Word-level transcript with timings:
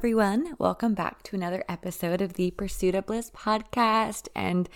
Everyone. 0.00 0.54
Welcome 0.58 0.94
back 0.94 1.22
to 1.24 1.36
another 1.36 1.62
episode 1.68 2.22
of 2.22 2.32
the 2.32 2.52
Pursuit 2.52 2.94
of 2.94 3.04
Bliss 3.04 3.30
podcast. 3.32 4.28
And 4.34 4.66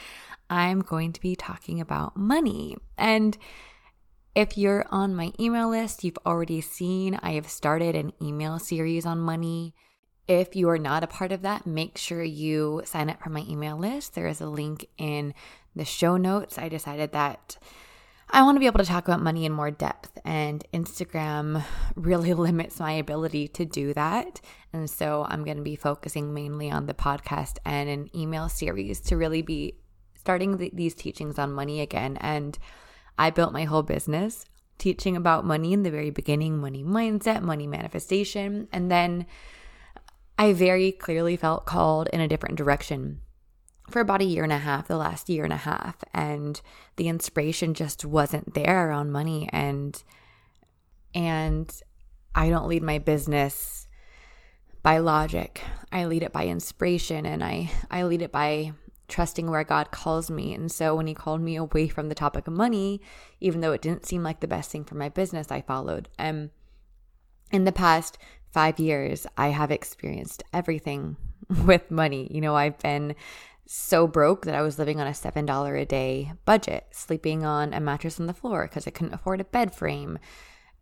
I'm 0.50 0.82
going 0.82 1.14
to 1.14 1.20
be 1.22 1.34
talking 1.34 1.80
about 1.80 2.14
money. 2.14 2.76
And 2.98 3.38
if 4.34 4.58
you're 4.58 4.84
on 4.90 5.14
my 5.14 5.32
email 5.40 5.70
list, 5.70 6.04
you've 6.04 6.18
already 6.26 6.60
seen 6.60 7.18
I 7.22 7.30
have 7.32 7.48
started 7.48 7.96
an 7.96 8.12
email 8.20 8.58
series 8.58 9.06
on 9.06 9.18
money. 9.18 9.74
If 10.28 10.54
you 10.54 10.68
are 10.68 10.76
not 10.76 11.02
a 11.02 11.06
part 11.06 11.32
of 11.32 11.40
that, 11.40 11.66
make 11.66 11.96
sure 11.96 12.22
you 12.22 12.82
sign 12.84 13.08
up 13.08 13.22
for 13.22 13.30
my 13.30 13.46
email 13.48 13.78
list. 13.78 14.14
There 14.14 14.28
is 14.28 14.42
a 14.42 14.46
link 14.46 14.86
in 14.98 15.32
the 15.74 15.86
show 15.86 16.18
notes. 16.18 16.58
I 16.58 16.68
decided 16.68 17.12
that 17.12 17.56
I 18.34 18.42
want 18.42 18.56
to 18.56 18.60
be 18.60 18.66
able 18.66 18.80
to 18.80 18.84
talk 18.84 19.06
about 19.06 19.22
money 19.22 19.44
in 19.44 19.52
more 19.52 19.70
depth, 19.70 20.18
and 20.24 20.64
Instagram 20.74 21.62
really 21.94 22.34
limits 22.34 22.80
my 22.80 22.90
ability 22.90 23.46
to 23.46 23.64
do 23.64 23.94
that. 23.94 24.40
And 24.72 24.90
so 24.90 25.24
I'm 25.28 25.44
going 25.44 25.58
to 25.58 25.62
be 25.62 25.76
focusing 25.76 26.34
mainly 26.34 26.68
on 26.68 26.86
the 26.86 26.94
podcast 26.94 27.58
and 27.64 27.88
an 27.88 28.10
email 28.12 28.48
series 28.48 29.00
to 29.02 29.16
really 29.16 29.40
be 29.40 29.76
starting 30.16 30.56
the, 30.56 30.72
these 30.74 30.96
teachings 30.96 31.38
on 31.38 31.52
money 31.52 31.80
again. 31.80 32.16
And 32.20 32.58
I 33.16 33.30
built 33.30 33.52
my 33.52 33.62
whole 33.62 33.84
business 33.84 34.46
teaching 34.78 35.16
about 35.16 35.44
money 35.44 35.72
in 35.72 35.84
the 35.84 35.92
very 35.92 36.10
beginning 36.10 36.58
money 36.58 36.82
mindset, 36.82 37.40
money 37.40 37.68
manifestation. 37.68 38.66
And 38.72 38.90
then 38.90 39.26
I 40.36 40.54
very 40.54 40.90
clearly 40.90 41.36
felt 41.36 41.66
called 41.66 42.08
in 42.12 42.20
a 42.20 42.26
different 42.26 42.56
direction 42.56 43.20
for 43.90 44.00
about 44.00 44.22
a 44.22 44.24
year 44.24 44.42
and 44.44 44.52
a 44.52 44.58
half, 44.58 44.88
the 44.88 44.96
last 44.96 45.28
year 45.28 45.44
and 45.44 45.52
a 45.52 45.58
half, 45.58 45.96
and 46.12 46.60
the 46.96 47.08
inspiration 47.08 47.74
just 47.74 48.04
wasn't 48.04 48.54
there 48.54 48.88
around 48.88 49.12
money 49.12 49.48
and 49.52 50.02
and 51.14 51.72
I 52.34 52.50
don't 52.50 52.66
lead 52.66 52.82
my 52.82 52.98
business 52.98 53.86
by 54.82 54.98
logic. 54.98 55.62
I 55.92 56.06
lead 56.06 56.22
it 56.22 56.32
by 56.32 56.46
inspiration 56.46 57.24
and 57.26 57.44
I 57.44 57.70
I 57.90 58.02
lead 58.04 58.22
it 58.22 58.32
by 58.32 58.72
trusting 59.06 59.50
where 59.50 59.64
God 59.64 59.90
calls 59.90 60.30
me. 60.30 60.54
And 60.54 60.72
so 60.72 60.94
when 60.94 61.06
he 61.06 61.14
called 61.14 61.40
me 61.40 61.56
away 61.56 61.88
from 61.88 62.08
the 62.08 62.14
topic 62.14 62.48
of 62.48 62.54
money, 62.54 63.00
even 63.40 63.60
though 63.60 63.72
it 63.72 63.82
didn't 63.82 64.06
seem 64.06 64.22
like 64.22 64.40
the 64.40 64.48
best 64.48 64.70
thing 64.70 64.84
for 64.84 64.94
my 64.94 65.08
business, 65.08 65.52
I 65.52 65.60
followed. 65.60 66.08
Um 66.18 66.50
in 67.50 67.64
the 67.64 67.72
past 67.72 68.18
5 68.52 68.80
years, 68.80 69.26
I 69.36 69.48
have 69.48 69.70
experienced 69.70 70.42
everything 70.52 71.16
with 71.64 71.90
money. 71.90 72.28
You 72.30 72.40
know, 72.40 72.56
I've 72.56 72.78
been 72.78 73.14
so 73.66 74.06
broke 74.06 74.44
that 74.44 74.54
I 74.54 74.62
was 74.62 74.78
living 74.78 75.00
on 75.00 75.06
a 75.06 75.10
$7 75.10 75.80
a 75.80 75.84
day 75.86 76.32
budget, 76.44 76.86
sleeping 76.90 77.44
on 77.44 77.72
a 77.72 77.80
mattress 77.80 78.20
on 78.20 78.26
the 78.26 78.34
floor 78.34 78.64
because 78.68 78.86
I 78.86 78.90
couldn't 78.90 79.14
afford 79.14 79.40
a 79.40 79.44
bed 79.44 79.74
frame, 79.74 80.18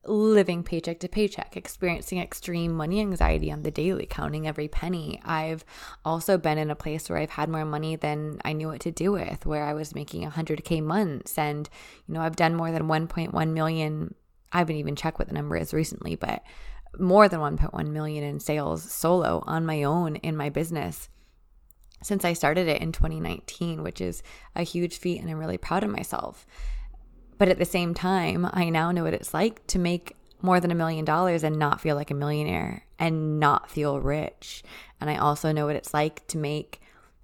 living 0.05 0.65
paycheck 0.65 0.99
to 1.01 1.09
paycheck, 1.09 1.57
experiencing 1.57 2.19
extreme 2.19 2.73
money 2.73 3.01
anxiety 3.01 3.53
on 3.53 3.63
the 3.63 3.71
daily, 3.71 4.07
counting 4.07 4.49
every 4.49 4.67
penny. 4.67 5.21
I've 5.25 5.65
also 6.05 6.37
been 6.39 6.59
in 6.59 6.71
a 6.71 6.77
place 6.77 7.09
where 7.09 7.19
I've 7.19 7.31
had 7.31 7.49
more 7.49 7.65
money 7.65 7.95
than 7.95 8.41
I 8.45 8.53
knew 8.53 8.69
what 8.69 8.81
to 8.81 8.91
do 8.91 9.13
with, 9.13 9.47
where 9.47 9.65
I 9.65 9.75
was 9.75 9.95
making 9.95 10.29
100K 10.29 10.83
months. 10.83 11.39
And, 11.39 11.69
you 12.09 12.15
know, 12.15 12.21
I've 12.21 12.37
done 12.37 12.57
more 12.57 12.73
than 12.73 12.89
1.1 12.89 13.53
million. 13.53 14.15
I 14.51 14.59
haven't 14.59 14.77
even 14.77 14.97
checked 14.97 15.19
what 15.21 15.29
the 15.29 15.35
number 15.35 15.57
is 15.57 15.73
recently, 15.73 16.17
but 16.17 16.43
more 16.99 17.29
than 17.29 17.41
1.1 17.41 17.87
million 17.91 18.25
in 18.25 18.41
sales 18.41 18.83
solo 18.83 19.43
on 19.47 19.65
my 19.65 19.85
own 19.85 20.17
in 20.17 20.37
my 20.37 20.51
business 20.51 21.09
since 22.03 22.25
I 22.25 22.33
started 22.33 22.69
it 22.69 22.83
in 22.83 22.93
2019, 22.93 23.83
which 23.83 24.01
is 24.01 24.23
a 24.55 24.63
huge 24.63 24.99
feat 24.99 25.21
and 25.21 25.31
I'm 25.31 25.39
really 25.39 25.59
proud 25.59 25.85
of 25.85 25.91
myself. 25.91 26.47
But 27.39 27.49
at 27.49 27.59
the 27.59 27.65
same 27.65 27.95
time, 27.95 28.49
I 28.53 28.69
now 28.69 28.93
know 28.93 29.05
what 29.05 29.15
it's 29.15 29.35
like 29.35 29.67
to 29.69 29.79
make 29.79 30.17
more 30.41 30.61
than 30.61 30.71
a 30.71 30.77
million 30.77 31.05
dollars 31.05 31.45
and 31.45 31.59
not 31.59 31.81
feel 31.81 31.97
like 31.97 32.11
a 32.11 32.15
millionaire 32.15 32.85
and 32.99 33.39
not 33.41 33.71
feel 33.71 34.01
rich. 34.01 34.63
And 35.01 35.09
I 35.09 35.17
also 35.17 35.53
know 35.53 35.67
what 35.67 35.77
it's 35.77 35.95
like 35.95 36.27
to 36.29 36.39
make 36.39 36.81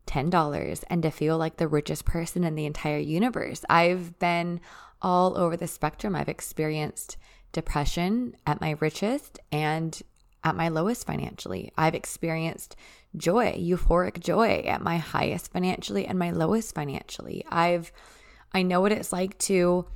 $10 0.06 0.84
and 0.88 1.02
to 1.02 1.10
feel 1.10 1.36
like 1.36 1.56
the 1.56 1.68
richest 1.68 2.04
person 2.04 2.44
in 2.44 2.54
the 2.54 2.66
entire 2.66 2.98
universe. 2.98 3.64
I've 3.68 4.18
been 4.18 4.60
all 5.02 5.38
over 5.38 5.56
the 5.56 5.68
spectrum. 5.68 6.16
I've 6.16 6.28
experienced 6.28 7.16
depression 7.52 8.34
at 8.46 8.60
my 8.60 8.76
richest 8.80 9.38
and 9.52 10.00
at 10.44 10.56
my 10.56 10.68
lowest 10.68 11.06
financially. 11.06 11.72
I've 11.76 11.94
experienced 11.94 12.76
joy, 13.16 13.52
euphoric 13.52 14.20
joy 14.20 14.62
at 14.66 14.82
my 14.82 14.98
highest 14.98 15.52
financially 15.52 16.06
and 16.06 16.19
my 16.19 16.30
lowest 16.30 16.74
financially. 16.74 17.44
I've 17.50 17.92
I 18.52 18.62
know 18.62 18.80
what 18.80 18.92
it's 18.92 19.12
like 19.12 19.36
to 19.41 19.86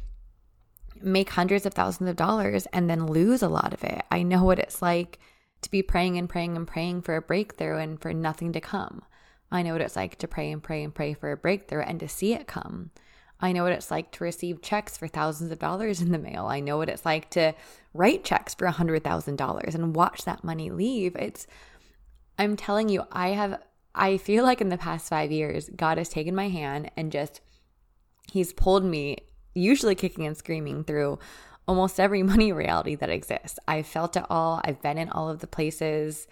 make 1.00 1.30
hundreds 1.30 1.66
of 1.66 1.74
thousands 1.74 2.10
of 2.10 2.16
dollars 2.16 2.66
and 2.72 2.88
then 2.88 3.06
lose 3.06 3.42
a 3.42 3.48
lot 3.48 3.72
of 3.72 3.82
it. 3.82 4.02
I 4.10 4.22
know 4.22 4.44
what 4.44 4.58
it's 4.58 4.82
like 4.82 5.18
to 5.62 5.70
be 5.70 5.82
praying 5.82 6.18
and 6.18 6.28
praying 6.28 6.56
and 6.56 6.66
praying 6.66 7.02
for 7.02 7.16
a 7.16 7.22
breakthrough 7.22 7.78
and 7.78 8.00
for 8.00 8.12
nothing 8.12 8.52
to 8.52 8.60
come. 8.60 9.02
I 9.50 9.62
know 9.62 9.72
what 9.72 9.82
it's 9.82 9.96
like 9.96 10.16
to 10.18 10.28
pray 10.28 10.50
and 10.50 10.62
pray 10.62 10.82
and 10.82 10.94
pray 10.94 11.14
for 11.14 11.30
a 11.30 11.36
breakthrough 11.36 11.82
and 11.82 12.00
to 12.00 12.08
see 12.08 12.34
it 12.34 12.46
come. 12.46 12.90
I 13.40 13.52
know 13.52 13.64
what 13.64 13.72
it's 13.72 13.90
like 13.90 14.12
to 14.12 14.24
receive 14.24 14.62
checks 14.62 14.96
for 14.96 15.08
thousands 15.08 15.50
of 15.50 15.58
dollars 15.58 16.00
in 16.00 16.12
the 16.12 16.18
mail. 16.18 16.46
I 16.46 16.60
know 16.60 16.76
what 16.78 16.88
it's 16.88 17.04
like 17.04 17.28
to 17.30 17.54
write 17.92 18.24
checks 18.24 18.54
for 18.54 18.66
a 18.66 18.72
$100,000 18.72 19.74
and 19.74 19.96
watch 19.96 20.24
that 20.24 20.44
money 20.44 20.70
leave. 20.70 21.16
It's 21.16 21.46
I'm 22.38 22.56
telling 22.56 22.88
you, 22.88 23.04
I 23.12 23.28
have, 23.28 23.62
I 23.94 24.16
feel 24.16 24.44
like 24.44 24.60
in 24.60 24.68
the 24.68 24.78
past 24.78 25.08
five 25.08 25.30
years, 25.30 25.70
God 25.74 25.98
has 25.98 26.08
taken 26.08 26.34
my 26.34 26.48
hand 26.48 26.90
and 26.96 27.12
just, 27.12 27.40
He's 28.30 28.52
pulled 28.52 28.84
me, 28.84 29.18
usually 29.54 29.94
kicking 29.94 30.26
and 30.26 30.36
screaming 30.36 30.84
through 30.84 31.18
almost 31.68 32.00
every 32.00 32.22
money 32.32 32.52
reality 32.52 32.94
that 32.96 33.10
exists. 33.10 33.58
I've 33.68 33.86
felt 33.86 34.16
it 34.16 34.24
all, 34.30 34.60
I've 34.64 34.80
been 34.82 34.98
in 34.98 35.10
all 35.10 35.28
of 35.28 35.40
the 35.40 35.46
places. 35.46 36.26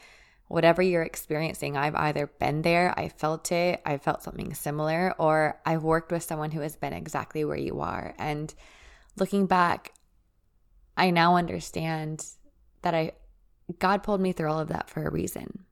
Whatever 0.48 0.82
you're 0.82 1.02
experiencing, 1.02 1.76
I've 1.76 1.94
either 1.94 2.26
been 2.26 2.62
there, 2.62 2.92
I 2.98 3.08
felt 3.08 3.52
it, 3.52 3.80
I 3.86 3.98
felt 3.98 4.24
something 4.24 4.52
similar, 4.54 5.14
or 5.16 5.60
I've 5.64 5.84
worked 5.84 6.10
with 6.10 6.24
someone 6.24 6.50
who 6.50 6.60
has 6.60 6.74
been 6.74 6.92
exactly 6.92 7.44
where 7.44 7.56
you 7.56 7.80
are. 7.80 8.14
And 8.18 8.52
looking 9.16 9.46
back, 9.46 9.92
I 10.96 11.10
now 11.10 11.36
understand 11.36 12.26
that 12.82 12.94
I 12.94 13.12
God 13.78 14.02
pulled 14.02 14.20
me 14.20 14.32
through 14.32 14.50
all 14.50 14.58
of 14.58 14.68
that 14.68 14.90
for 14.90 15.06
a 15.06 15.10
reason 15.10 15.66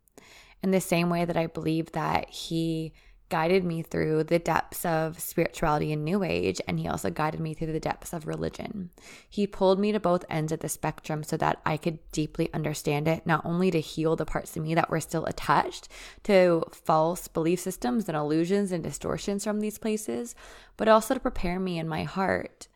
in 0.62 0.70
the 0.70 0.80
same 0.80 1.10
way 1.10 1.24
that 1.24 1.36
I 1.36 1.46
believe 1.46 1.92
that 1.92 2.30
He 2.30 2.92
guided 3.30 3.62
me 3.62 3.82
through 3.82 4.24
the 4.24 4.38
depths 4.38 4.84
of 4.86 5.20
spirituality 5.20 5.92
and 5.92 6.04
New 6.04 6.22
Age, 6.22 6.60
and 6.66 6.80
He 6.80 6.88
also 6.88 7.10
guided 7.10 7.40
me 7.40 7.54
through 7.54 7.72
the 7.72 7.80
depths 7.80 8.12
of 8.12 8.26
religion. 8.26 8.90
He 9.28 9.46
pulled 9.46 9.78
me 9.78 9.92
to 9.92 10.00
both 10.00 10.24
ends 10.30 10.50
of 10.50 10.60
the 10.60 10.68
spectrum 10.68 11.22
so 11.22 11.36
that 11.36 11.60
I 11.66 11.76
could 11.76 11.98
deeply 12.10 12.52
understand 12.54 13.06
it, 13.06 13.26
not 13.26 13.44
only 13.44 13.70
to 13.70 13.80
heal 13.80 14.16
the 14.16 14.24
parts 14.24 14.56
of 14.56 14.62
me 14.62 14.74
that 14.74 14.90
were 14.90 15.00
still 15.00 15.26
attached 15.26 15.88
to 16.24 16.64
false 16.72 17.28
belief 17.28 17.60
systems 17.60 18.08
and 18.08 18.16
illusions 18.16 18.72
and 18.72 18.82
distortions 18.82 19.44
from 19.44 19.60
these 19.60 19.78
places, 19.78 20.34
but 20.76 20.88
also 20.88 21.14
to 21.14 21.20
prepare 21.20 21.60
me 21.60 21.78
in 21.78 21.86
my 21.86 22.04
heart 22.04 22.68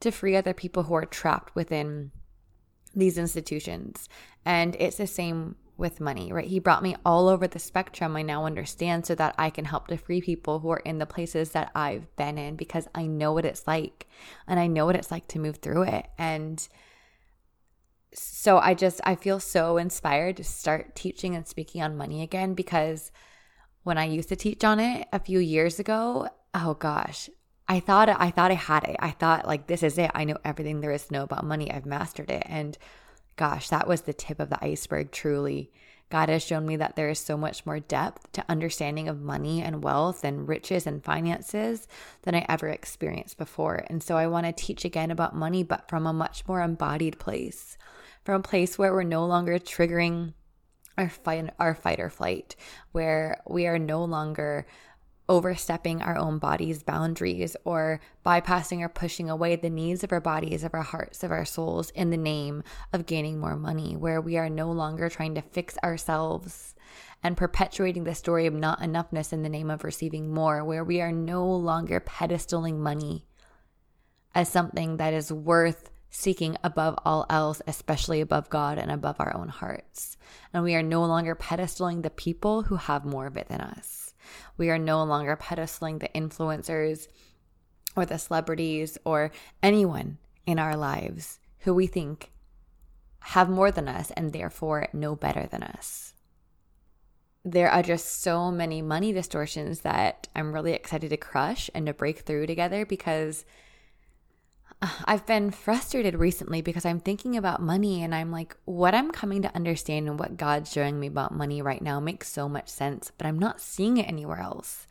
to 0.00 0.10
free 0.12 0.36
other 0.36 0.54
people 0.54 0.84
who 0.84 0.94
are 0.94 1.06
trapped 1.06 1.54
within 1.54 2.10
these 2.94 3.18
institutions. 3.18 4.08
And 4.44 4.76
it's 4.78 4.98
the 4.98 5.06
same 5.06 5.56
with 5.78 6.00
money, 6.00 6.32
right? 6.32 6.48
He 6.48 6.58
brought 6.58 6.82
me 6.82 6.96
all 7.06 7.28
over 7.28 7.46
the 7.46 7.60
spectrum. 7.60 8.16
I 8.16 8.22
now 8.22 8.44
understand 8.44 9.06
so 9.06 9.14
that 9.14 9.36
I 9.38 9.48
can 9.48 9.64
help 9.64 9.86
to 9.86 9.96
free 9.96 10.20
people 10.20 10.58
who 10.58 10.70
are 10.70 10.78
in 10.78 10.98
the 10.98 11.06
places 11.06 11.50
that 11.50 11.70
I've 11.74 12.14
been 12.16 12.36
in 12.36 12.56
because 12.56 12.88
I 12.94 13.06
know 13.06 13.32
what 13.32 13.44
it's 13.44 13.66
like 13.66 14.08
and 14.46 14.58
I 14.58 14.66
know 14.66 14.86
what 14.86 14.96
it's 14.96 15.12
like 15.12 15.28
to 15.28 15.38
move 15.38 15.58
through 15.58 15.82
it. 15.84 16.06
And 16.18 16.66
so 18.12 18.58
I 18.58 18.74
just, 18.74 19.00
I 19.04 19.14
feel 19.14 19.38
so 19.38 19.76
inspired 19.78 20.36
to 20.38 20.44
start 20.44 20.96
teaching 20.96 21.36
and 21.36 21.46
speaking 21.46 21.80
on 21.80 21.96
money 21.96 22.22
again 22.22 22.54
because 22.54 23.12
when 23.84 23.98
I 23.98 24.04
used 24.04 24.30
to 24.30 24.36
teach 24.36 24.64
on 24.64 24.80
it 24.80 25.06
a 25.12 25.20
few 25.20 25.38
years 25.38 25.78
ago, 25.78 26.28
oh 26.54 26.74
gosh, 26.74 27.30
I 27.68 27.80
thought 27.80 28.08
I 28.08 28.30
thought 28.30 28.50
I 28.50 28.54
had 28.54 28.84
it. 28.84 28.96
I 28.98 29.10
thought 29.10 29.46
like 29.46 29.66
this 29.66 29.82
is 29.82 29.98
it. 29.98 30.10
I 30.14 30.24
know 30.24 30.38
everything 30.44 30.80
there 30.80 30.90
is 30.90 31.06
to 31.06 31.12
know 31.12 31.22
about 31.22 31.44
money. 31.44 31.70
I've 31.70 31.86
mastered 31.86 32.30
it. 32.30 32.42
And 32.46 32.76
gosh, 33.38 33.68
that 33.68 33.86
was 33.86 34.02
the 34.02 34.12
tip 34.12 34.40
of 34.40 34.50
the 34.50 34.62
iceberg 34.62 35.12
truly. 35.12 35.70
God 36.10 36.28
has 36.28 36.42
shown 36.42 36.66
me 36.66 36.76
that 36.76 36.96
there 36.96 37.08
is 37.08 37.20
so 37.20 37.36
much 37.36 37.64
more 37.64 37.78
depth 37.78 38.32
to 38.32 38.44
understanding 38.48 39.08
of 39.08 39.20
money 39.20 39.62
and 39.62 39.84
wealth 39.84 40.24
and 40.24 40.48
riches 40.48 40.86
and 40.86 41.04
finances 41.04 41.86
than 42.22 42.34
I 42.34 42.44
ever 42.48 42.68
experienced 42.68 43.38
before. 43.38 43.84
And 43.88 44.02
so 44.02 44.16
I 44.16 44.26
want 44.26 44.46
to 44.46 44.52
teach 44.52 44.84
again 44.84 45.10
about 45.10 45.36
money, 45.36 45.62
but 45.62 45.88
from 45.88 46.06
a 46.06 46.12
much 46.12 46.48
more 46.48 46.62
embodied 46.62 47.18
place, 47.18 47.78
from 48.24 48.40
a 48.40 48.42
place 48.42 48.76
where 48.76 48.92
we're 48.92 49.04
no 49.04 49.24
longer 49.24 49.58
triggering 49.58 50.32
our 50.96 51.08
fight, 51.08 51.50
our 51.60 51.74
fight 51.74 52.00
or 52.00 52.10
flight, 52.10 52.56
where 52.90 53.40
we 53.48 53.68
are 53.68 53.78
no 53.78 54.04
longer 54.04 54.66
overstepping 55.28 56.00
our 56.02 56.16
own 56.16 56.38
body's 56.38 56.82
boundaries 56.82 57.56
or 57.64 58.00
bypassing 58.24 58.80
or 58.80 58.88
pushing 58.88 59.28
away 59.28 59.56
the 59.56 59.70
needs 59.70 60.02
of 60.02 60.12
our 60.12 60.20
bodies, 60.20 60.64
of 60.64 60.74
our 60.74 60.82
hearts, 60.82 61.22
of 61.22 61.30
our 61.30 61.44
souls 61.44 61.90
in 61.90 62.10
the 62.10 62.16
name 62.16 62.62
of 62.92 63.06
gaining 63.06 63.38
more 63.38 63.56
money, 63.56 63.96
where 63.96 64.20
we 64.20 64.38
are 64.38 64.48
no 64.48 64.70
longer 64.70 65.08
trying 65.08 65.34
to 65.34 65.42
fix 65.42 65.76
ourselves 65.84 66.74
and 67.22 67.36
perpetuating 67.36 68.04
the 68.04 68.14
story 68.14 68.46
of 68.46 68.54
not 68.54 68.80
enoughness 68.80 69.32
in 69.32 69.42
the 69.42 69.48
name 69.48 69.70
of 69.70 69.84
receiving 69.84 70.32
more, 70.32 70.64
where 70.64 70.84
we 70.84 71.00
are 71.00 71.12
no 71.12 71.46
longer 71.46 72.00
pedestaling 72.00 72.78
money 72.78 73.26
as 74.34 74.48
something 74.48 74.96
that 74.98 75.12
is 75.12 75.32
worth 75.32 75.90
seeking 76.10 76.56
above 76.64 76.94
all 77.04 77.26
else, 77.28 77.60
especially 77.66 78.20
above 78.20 78.48
God 78.48 78.78
and 78.78 78.90
above 78.90 79.16
our 79.18 79.36
own 79.36 79.48
hearts. 79.48 80.16
And 80.54 80.62
we 80.62 80.74
are 80.74 80.82
no 80.82 81.04
longer 81.04 81.34
pedestaling 81.34 82.02
the 82.02 82.10
people 82.10 82.62
who 82.62 82.76
have 82.76 83.04
more 83.04 83.26
of 83.26 83.36
it 83.36 83.48
than 83.48 83.60
us. 83.60 84.07
We 84.56 84.70
are 84.70 84.78
no 84.78 85.02
longer 85.04 85.36
pedestaling 85.36 86.00
the 86.00 86.08
influencers 86.08 87.08
or 87.96 88.06
the 88.06 88.18
celebrities 88.18 88.98
or 89.04 89.30
anyone 89.62 90.18
in 90.46 90.58
our 90.58 90.76
lives 90.76 91.40
who 91.60 91.74
we 91.74 91.86
think 91.86 92.30
have 93.20 93.50
more 93.50 93.70
than 93.70 93.88
us 93.88 94.10
and 94.12 94.32
therefore 94.32 94.88
know 94.92 95.14
better 95.14 95.46
than 95.46 95.62
us. 95.62 96.14
There 97.44 97.70
are 97.70 97.82
just 97.82 98.22
so 98.22 98.50
many 98.50 98.82
money 98.82 99.12
distortions 99.12 99.80
that 99.80 100.28
I'm 100.34 100.52
really 100.52 100.72
excited 100.72 101.10
to 101.10 101.16
crush 101.16 101.70
and 101.74 101.86
to 101.86 101.94
break 101.94 102.20
through 102.20 102.46
together 102.46 102.84
because 102.84 103.44
I've 105.04 105.26
been 105.26 105.50
frustrated 105.50 106.14
recently 106.14 106.62
because 106.62 106.84
I'm 106.84 107.00
thinking 107.00 107.36
about 107.36 107.62
money 107.62 108.02
and 108.02 108.14
I'm 108.14 108.30
like, 108.30 108.56
what 108.64 108.94
I'm 108.94 109.10
coming 109.10 109.42
to 109.42 109.54
understand 109.54 110.08
and 110.08 110.18
what 110.18 110.36
God's 110.36 110.72
showing 110.72 111.00
me 111.00 111.08
about 111.08 111.34
money 111.34 111.62
right 111.62 111.82
now 111.82 112.00
makes 112.00 112.28
so 112.28 112.48
much 112.48 112.68
sense, 112.68 113.10
but 113.16 113.26
I'm 113.26 113.38
not 113.38 113.60
seeing 113.60 113.96
it 113.96 114.08
anywhere 114.08 114.40
else. 114.40 114.86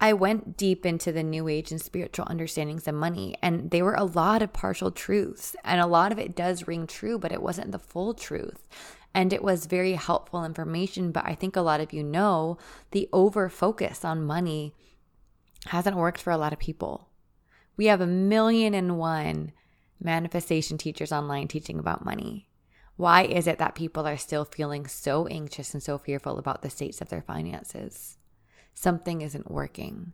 I 0.00 0.14
went 0.14 0.56
deep 0.56 0.84
into 0.84 1.12
the 1.12 1.22
new 1.22 1.46
age 1.46 1.70
and 1.70 1.80
spiritual 1.80 2.26
understandings 2.28 2.88
of 2.88 2.94
money, 2.96 3.36
and 3.40 3.70
they 3.70 3.82
were 3.82 3.94
a 3.94 4.02
lot 4.02 4.42
of 4.42 4.52
partial 4.52 4.90
truths, 4.90 5.54
and 5.64 5.80
a 5.80 5.86
lot 5.86 6.10
of 6.10 6.18
it 6.18 6.34
does 6.34 6.66
ring 6.66 6.88
true, 6.88 7.20
but 7.20 7.30
it 7.30 7.40
wasn't 7.40 7.70
the 7.70 7.78
full 7.78 8.12
truth. 8.12 8.66
And 9.14 9.32
it 9.32 9.44
was 9.44 9.66
very 9.66 9.92
helpful 9.92 10.44
information, 10.44 11.12
but 11.12 11.24
I 11.24 11.36
think 11.36 11.54
a 11.54 11.60
lot 11.60 11.80
of 11.80 11.92
you 11.92 12.02
know 12.02 12.58
the 12.90 13.08
over 13.12 13.48
focus 13.48 14.04
on 14.04 14.26
money 14.26 14.74
hasn't 15.66 15.96
worked 15.96 16.20
for 16.20 16.32
a 16.32 16.38
lot 16.38 16.52
of 16.52 16.58
people. 16.58 17.06
We 17.76 17.86
have 17.86 18.00
a 18.00 18.06
million 18.06 18.74
and 18.74 18.98
one 18.98 19.52
manifestation 20.00 20.78
teachers 20.78 21.12
online 21.12 21.48
teaching 21.48 21.78
about 21.78 22.04
money. 22.04 22.48
Why 22.96 23.22
is 23.22 23.46
it 23.46 23.58
that 23.58 23.74
people 23.74 24.06
are 24.06 24.16
still 24.16 24.44
feeling 24.44 24.86
so 24.86 25.26
anxious 25.26 25.72
and 25.72 25.82
so 25.82 25.98
fearful 25.98 26.38
about 26.38 26.62
the 26.62 26.70
states 26.70 27.00
of 27.00 27.08
their 27.08 27.22
finances? 27.22 28.18
Something 28.74 29.22
isn't 29.22 29.50
working. 29.50 30.12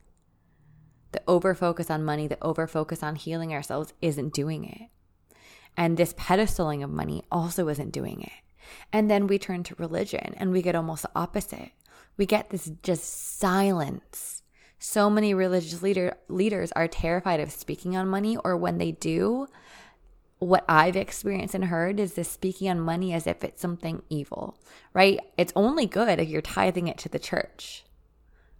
The 1.12 1.22
over 1.26 1.54
focus 1.54 1.90
on 1.90 2.04
money, 2.04 2.26
the 2.28 2.42
over 2.42 2.66
focus 2.66 3.02
on 3.02 3.16
healing 3.16 3.52
ourselves 3.52 3.92
isn't 4.00 4.34
doing 4.34 4.64
it. 4.64 4.90
And 5.76 5.96
this 5.96 6.12
pedestaling 6.14 6.84
of 6.84 6.90
money 6.90 7.24
also 7.30 7.68
isn't 7.68 7.92
doing 7.92 8.22
it. 8.22 8.32
And 8.92 9.10
then 9.10 9.26
we 9.26 9.38
turn 9.38 9.62
to 9.64 9.74
religion 9.78 10.34
and 10.36 10.50
we 10.50 10.62
get 10.62 10.74
almost 10.74 11.02
the 11.02 11.10
opposite. 11.14 11.70
We 12.16 12.26
get 12.26 12.50
this 12.50 12.70
just 12.82 13.38
silence 13.38 14.37
so 14.78 15.10
many 15.10 15.34
religious 15.34 15.82
leader, 15.82 16.16
leaders 16.28 16.72
are 16.72 16.88
terrified 16.88 17.40
of 17.40 17.50
speaking 17.50 17.96
on 17.96 18.08
money, 18.08 18.36
or 18.36 18.56
when 18.56 18.78
they 18.78 18.92
do, 18.92 19.48
what 20.38 20.64
I've 20.68 20.96
experienced 20.96 21.54
and 21.54 21.64
heard 21.64 21.98
is 21.98 22.14
this 22.14 22.30
speaking 22.30 22.68
on 22.70 22.80
money 22.80 23.12
as 23.12 23.26
if 23.26 23.42
it's 23.42 23.60
something 23.60 24.02
evil, 24.08 24.56
right? 24.94 25.18
It's 25.36 25.52
only 25.56 25.86
good 25.86 26.20
if 26.20 26.28
you're 26.28 26.40
tithing 26.40 26.86
it 26.86 26.98
to 26.98 27.08
the 27.08 27.18
church. 27.18 27.84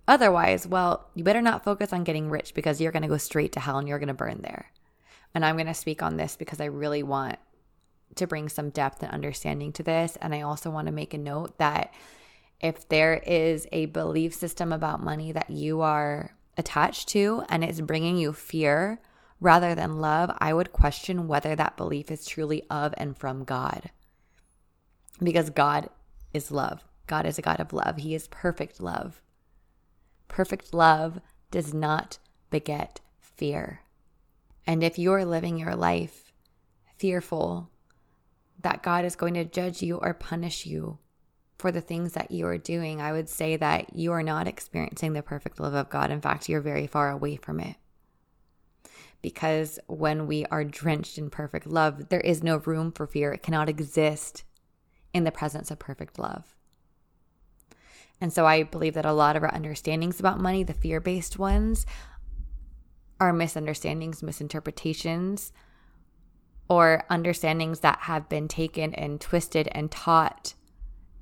Otherwise, 0.09 0.67
well, 0.67 1.09
you 1.15 1.23
better 1.23 1.43
not 1.43 1.62
focus 1.62 1.93
on 1.93 2.03
getting 2.03 2.31
rich 2.31 2.55
because 2.55 2.81
you're 2.81 2.93
going 2.93 3.03
to 3.03 3.09
go 3.09 3.19
straight 3.19 3.53
to 3.53 3.61
hell 3.61 3.79
and 3.79 3.87
you're 3.87 3.99
going 3.99 4.09
to 4.09 4.14
burn 4.14 4.41
there. 4.43 4.73
And 5.35 5.44
I'm 5.44 5.56
going 5.56 5.67
to 5.67 5.75
speak 5.75 6.03
on 6.03 6.17
this 6.17 6.35
because 6.35 6.61
I 6.61 6.64
really 6.64 7.03
want 7.03 7.38
to 8.14 8.26
bring 8.26 8.49
some 8.49 8.71
depth 8.71 9.03
and 9.03 9.12
understanding 9.12 9.73
to 9.75 9.82
this. 9.82 10.17
And 10.21 10.35
I 10.35 10.41
also 10.41 10.71
want 10.71 10.87
to 10.87 10.93
make 10.93 11.12
a 11.14 11.19
note 11.19 11.59
that 11.59 11.93
if 12.60 12.88
there 12.88 13.14
is 13.14 13.66
a 13.72 13.87
belief 13.87 14.34
system 14.34 14.72
about 14.72 15.02
money 15.02 15.32
that 15.32 15.50
you 15.50 15.81
are 15.81 16.37
attached 16.56 17.08
to 17.08 17.44
and 17.49 17.62
it's 17.62 17.81
bringing 17.81 18.16
you 18.16 18.32
fear 18.32 19.00
rather 19.40 19.75
than 19.75 20.00
love, 20.00 20.31
I 20.38 20.52
would 20.52 20.72
question 20.72 21.28
whether 21.28 21.55
that 21.55 21.76
belief 21.76 22.10
is 22.10 22.26
truly 22.26 22.64
of 22.69 22.93
and 22.96 23.16
from 23.16 23.44
God. 23.44 23.90
Because 25.22 25.50
God 25.50 25.88
is 26.34 26.50
love. 26.50 26.84
God 27.06 27.26
is 27.26 27.38
a 27.38 27.43
God 27.43 27.60
of 27.60 27.72
love. 27.72 27.99
He 27.99 28.14
is 28.14 28.28
perfect 28.28 28.81
love. 28.81 29.22
Perfect 30.26 30.75
love 30.75 31.20
does 31.50 31.72
not 31.72 32.19
beget 32.50 33.00
fear. 33.20 33.82
And 34.66 34.82
if 34.82 34.99
you 34.99 35.12
are 35.12 35.25
living 35.25 35.58
your 35.58 35.75
life 35.75 36.32
fearful 36.96 37.70
that 38.61 38.82
God 38.82 39.04
is 39.04 39.16
going 39.16 39.34
to 39.34 39.44
judge 39.44 39.82
you 39.82 39.96
or 39.96 40.12
punish 40.12 40.66
you 40.66 40.99
for 41.58 41.72
the 41.72 41.81
things 41.81 42.12
that 42.12 42.31
you 42.31 42.46
are 42.46 42.58
doing, 42.58 43.00
I 43.00 43.12
would 43.12 43.28
say 43.28 43.56
that 43.56 43.96
you 43.96 44.12
are 44.12 44.22
not 44.22 44.46
experiencing 44.46 45.12
the 45.12 45.22
perfect 45.22 45.58
love 45.58 45.75
of 45.75 45.90
God. 45.90 46.10
In 46.10 46.20
fact, 46.20 46.49
you're 46.49 46.60
very 46.60 46.87
far 46.87 47.10
away 47.10 47.37
from 47.37 47.58
it. 47.60 47.76
Because 49.20 49.81
when 49.88 50.28
we 50.28 50.46
are 50.46 50.62
drenched 50.62 51.19
in 51.19 51.31
perfect 51.31 51.66
love, 51.66 52.08
there 52.08 52.20
is 52.20 52.44
no 52.44 52.58
room 52.58 52.93
for 52.93 53.06
fear. 53.06 53.32
It 53.32 53.43
cannot 53.43 53.69
exist 53.69 54.44
in 55.12 55.25
the 55.25 55.32
presence 55.32 55.72
of 55.72 55.81
perfect 55.81 56.19
love. 56.19 56.55
And 58.20 58.32
so 58.32 58.46
I 58.46 58.62
believe 58.62 58.94
that 58.94 59.04
a 59.04 59.12
lot 59.12 59.37
of 59.37 59.42
our 59.42 59.52
understandings 59.52 60.21
about 60.21 60.40
money, 60.40 60.62
the 60.62 60.75
fear 60.75 61.00
based 61.00 61.38
ones, 61.38 61.87
are 63.21 63.33
misunderstandings, 63.33 64.23
misinterpretations, 64.23 65.52
or 66.68 67.04
understandings 67.11 67.80
that 67.80 67.99
have 68.02 68.28
been 68.28 68.47
taken 68.47 68.94
and 68.94 69.21
twisted 69.21 69.68
and 69.73 69.90
taught 69.90 70.54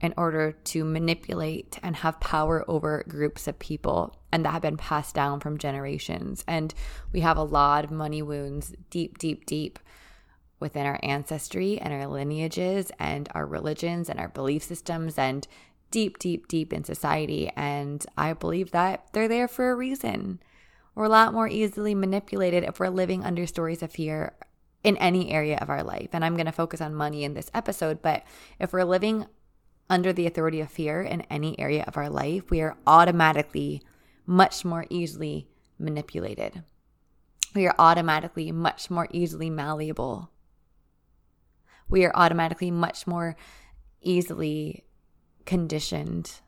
in 0.01 0.13
order 0.17 0.53
to 0.53 0.85
manipulate 0.85 1.79
and 1.83 1.97
have 1.97 2.21
power 2.21 2.65
over 2.69 3.05
groups 3.09 3.49
of 3.49 3.59
people 3.59 4.15
and 4.31 4.45
that 4.45 4.53
have 4.53 4.63
been 4.63 4.77
passed 4.77 5.15
down 5.15 5.41
from 5.41 5.57
generations. 5.57 6.45
And 6.47 6.75
we 7.13 7.21
have 7.21 7.39
a 7.39 7.43
lot 7.43 7.85
of 7.85 7.91
money 7.91 8.21
wounds 8.21 8.75
deep, 8.91 9.19
deep, 9.19 9.47
deep 9.47 9.79
within 10.61 10.87
our 10.87 11.01
ancestry 11.03 11.79
and 11.79 11.93
our 11.93 12.07
lineages 12.07 12.91
and 12.99 13.29
our 13.35 13.47
religions 13.47 14.11
and 14.11 14.19
our 14.19 14.29
belief 14.29 14.63
systems 14.63 15.19
and 15.19 15.47
deep, 15.91 16.19
deep, 16.19 16.49
deep 16.49 16.73
in 16.73 16.85
society. 16.85 17.51
And 17.57 18.05
I 18.17 18.33
believe 18.35 18.73
that 18.73 19.07
they're 19.13 19.29
there 19.29 19.49
for 19.49 19.71
a 19.71 19.75
reason. 19.75 20.41
We're 20.95 21.05
a 21.05 21.11
lot 21.11 21.35
more 21.35 21.49
easily 21.49 21.95
manipulated 21.95 22.65
if 22.65 22.81
we're 22.81 22.89
living 22.89 23.25
under 23.25 23.47
stories 23.47 23.83
of 23.83 23.93
fear 23.93 24.35
in 24.83 24.97
any 24.99 25.31
area 25.31 25.59
of 25.59 25.69
our 25.69 25.83
life. 25.83 26.11
And 26.13 26.25
I'm 26.25 26.37
going 26.37 26.47
to 26.47 26.53
focus 26.53 26.81
on 26.81 26.95
money 26.95 27.25
in 27.25 27.35
this 27.35 27.51
episode, 27.53 28.03
but 28.03 28.25
if 28.59 28.73
we're 28.73 28.85
living 28.85 29.27
under 29.89 30.13
the 30.13 30.27
authority 30.27 30.61
of 30.61 30.71
fear 30.71 31.03
in 31.03 31.23
any 31.23 31.59
area 31.59 31.85
of 31.87 31.97
our 31.97 32.11
life, 32.11 32.51
we 32.51 32.61
are 32.61 32.77
automatically 32.87 33.83
much 34.27 34.65
more 34.65 34.87
easily 34.91 35.49
manipulated. 35.79 36.63
We 37.55 37.67
are 37.67 37.75
automatically 37.79 38.53
much 38.53 38.91
more 38.91 39.09
easily 39.13 39.49
malleable. 39.49 40.31
We 41.89 42.05
are 42.05 42.13
automatically 42.15 42.71
much 42.71 43.07
more 43.07 43.37
easily 44.03 44.85
conditioned. 45.45 46.41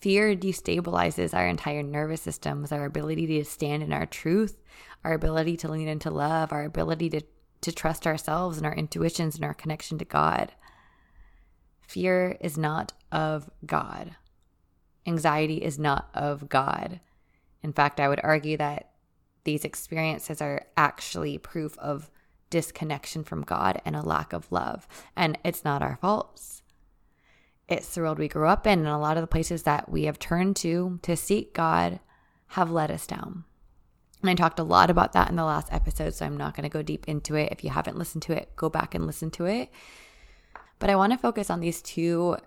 Fear 0.00 0.36
destabilizes 0.36 1.32
our 1.34 1.46
entire 1.46 1.82
nervous 1.82 2.22
systems, 2.22 2.72
our 2.72 2.86
ability 2.86 3.26
to 3.26 3.44
stand 3.44 3.82
in 3.82 3.92
our 3.92 4.06
truth, 4.06 4.60
our 5.04 5.12
ability 5.12 5.56
to 5.58 5.70
lean 5.70 5.86
into 5.86 6.10
love, 6.10 6.52
our 6.52 6.64
ability 6.64 7.10
to, 7.10 7.20
to 7.60 7.70
trust 7.70 8.06
ourselves 8.06 8.56
and 8.56 8.66
our 8.66 8.74
intuitions 8.74 9.36
and 9.36 9.44
our 9.44 9.54
connection 9.54 9.98
to 9.98 10.04
God. 10.04 10.52
Fear 11.92 12.38
is 12.40 12.56
not 12.56 12.94
of 13.12 13.50
God. 13.66 14.16
Anxiety 15.06 15.56
is 15.56 15.78
not 15.78 16.08
of 16.14 16.48
God. 16.48 17.00
In 17.62 17.74
fact, 17.74 18.00
I 18.00 18.08
would 18.08 18.20
argue 18.22 18.56
that 18.56 18.92
these 19.44 19.62
experiences 19.62 20.40
are 20.40 20.64
actually 20.74 21.36
proof 21.36 21.76
of 21.78 22.10
disconnection 22.48 23.24
from 23.24 23.42
God 23.42 23.82
and 23.84 23.94
a 23.94 24.00
lack 24.00 24.32
of 24.32 24.50
love. 24.50 24.88
And 25.14 25.36
it's 25.44 25.66
not 25.66 25.82
our 25.82 25.98
faults. 26.00 26.62
It's 27.68 27.94
the 27.94 28.00
world 28.00 28.18
we 28.18 28.26
grew 28.26 28.48
up 28.48 28.66
in, 28.66 28.78
and 28.78 28.88
a 28.88 28.96
lot 28.96 29.18
of 29.18 29.20
the 29.20 29.26
places 29.26 29.64
that 29.64 29.90
we 29.90 30.04
have 30.04 30.18
turned 30.18 30.56
to 30.56 30.98
to 31.02 31.14
seek 31.14 31.52
God 31.52 32.00
have 32.46 32.70
let 32.70 32.90
us 32.90 33.06
down. 33.06 33.44
And 34.22 34.30
I 34.30 34.34
talked 34.34 34.58
a 34.58 34.64
lot 34.64 34.88
about 34.88 35.12
that 35.12 35.28
in 35.28 35.36
the 35.36 35.44
last 35.44 35.70
episode, 35.70 36.14
so 36.14 36.24
I'm 36.24 36.38
not 36.38 36.56
going 36.56 36.64
to 36.64 36.70
go 36.70 36.80
deep 36.80 37.06
into 37.06 37.34
it. 37.34 37.52
If 37.52 37.62
you 37.62 37.68
haven't 37.68 37.98
listened 37.98 38.22
to 38.22 38.32
it, 38.32 38.56
go 38.56 38.70
back 38.70 38.94
and 38.94 39.06
listen 39.06 39.30
to 39.32 39.44
it. 39.44 39.70
But 40.82 40.90
I 40.90 40.96
want 40.96 41.12
to 41.12 41.16
focus 41.16 41.48
on 41.48 41.60
these 41.60 41.80
two 41.80 42.38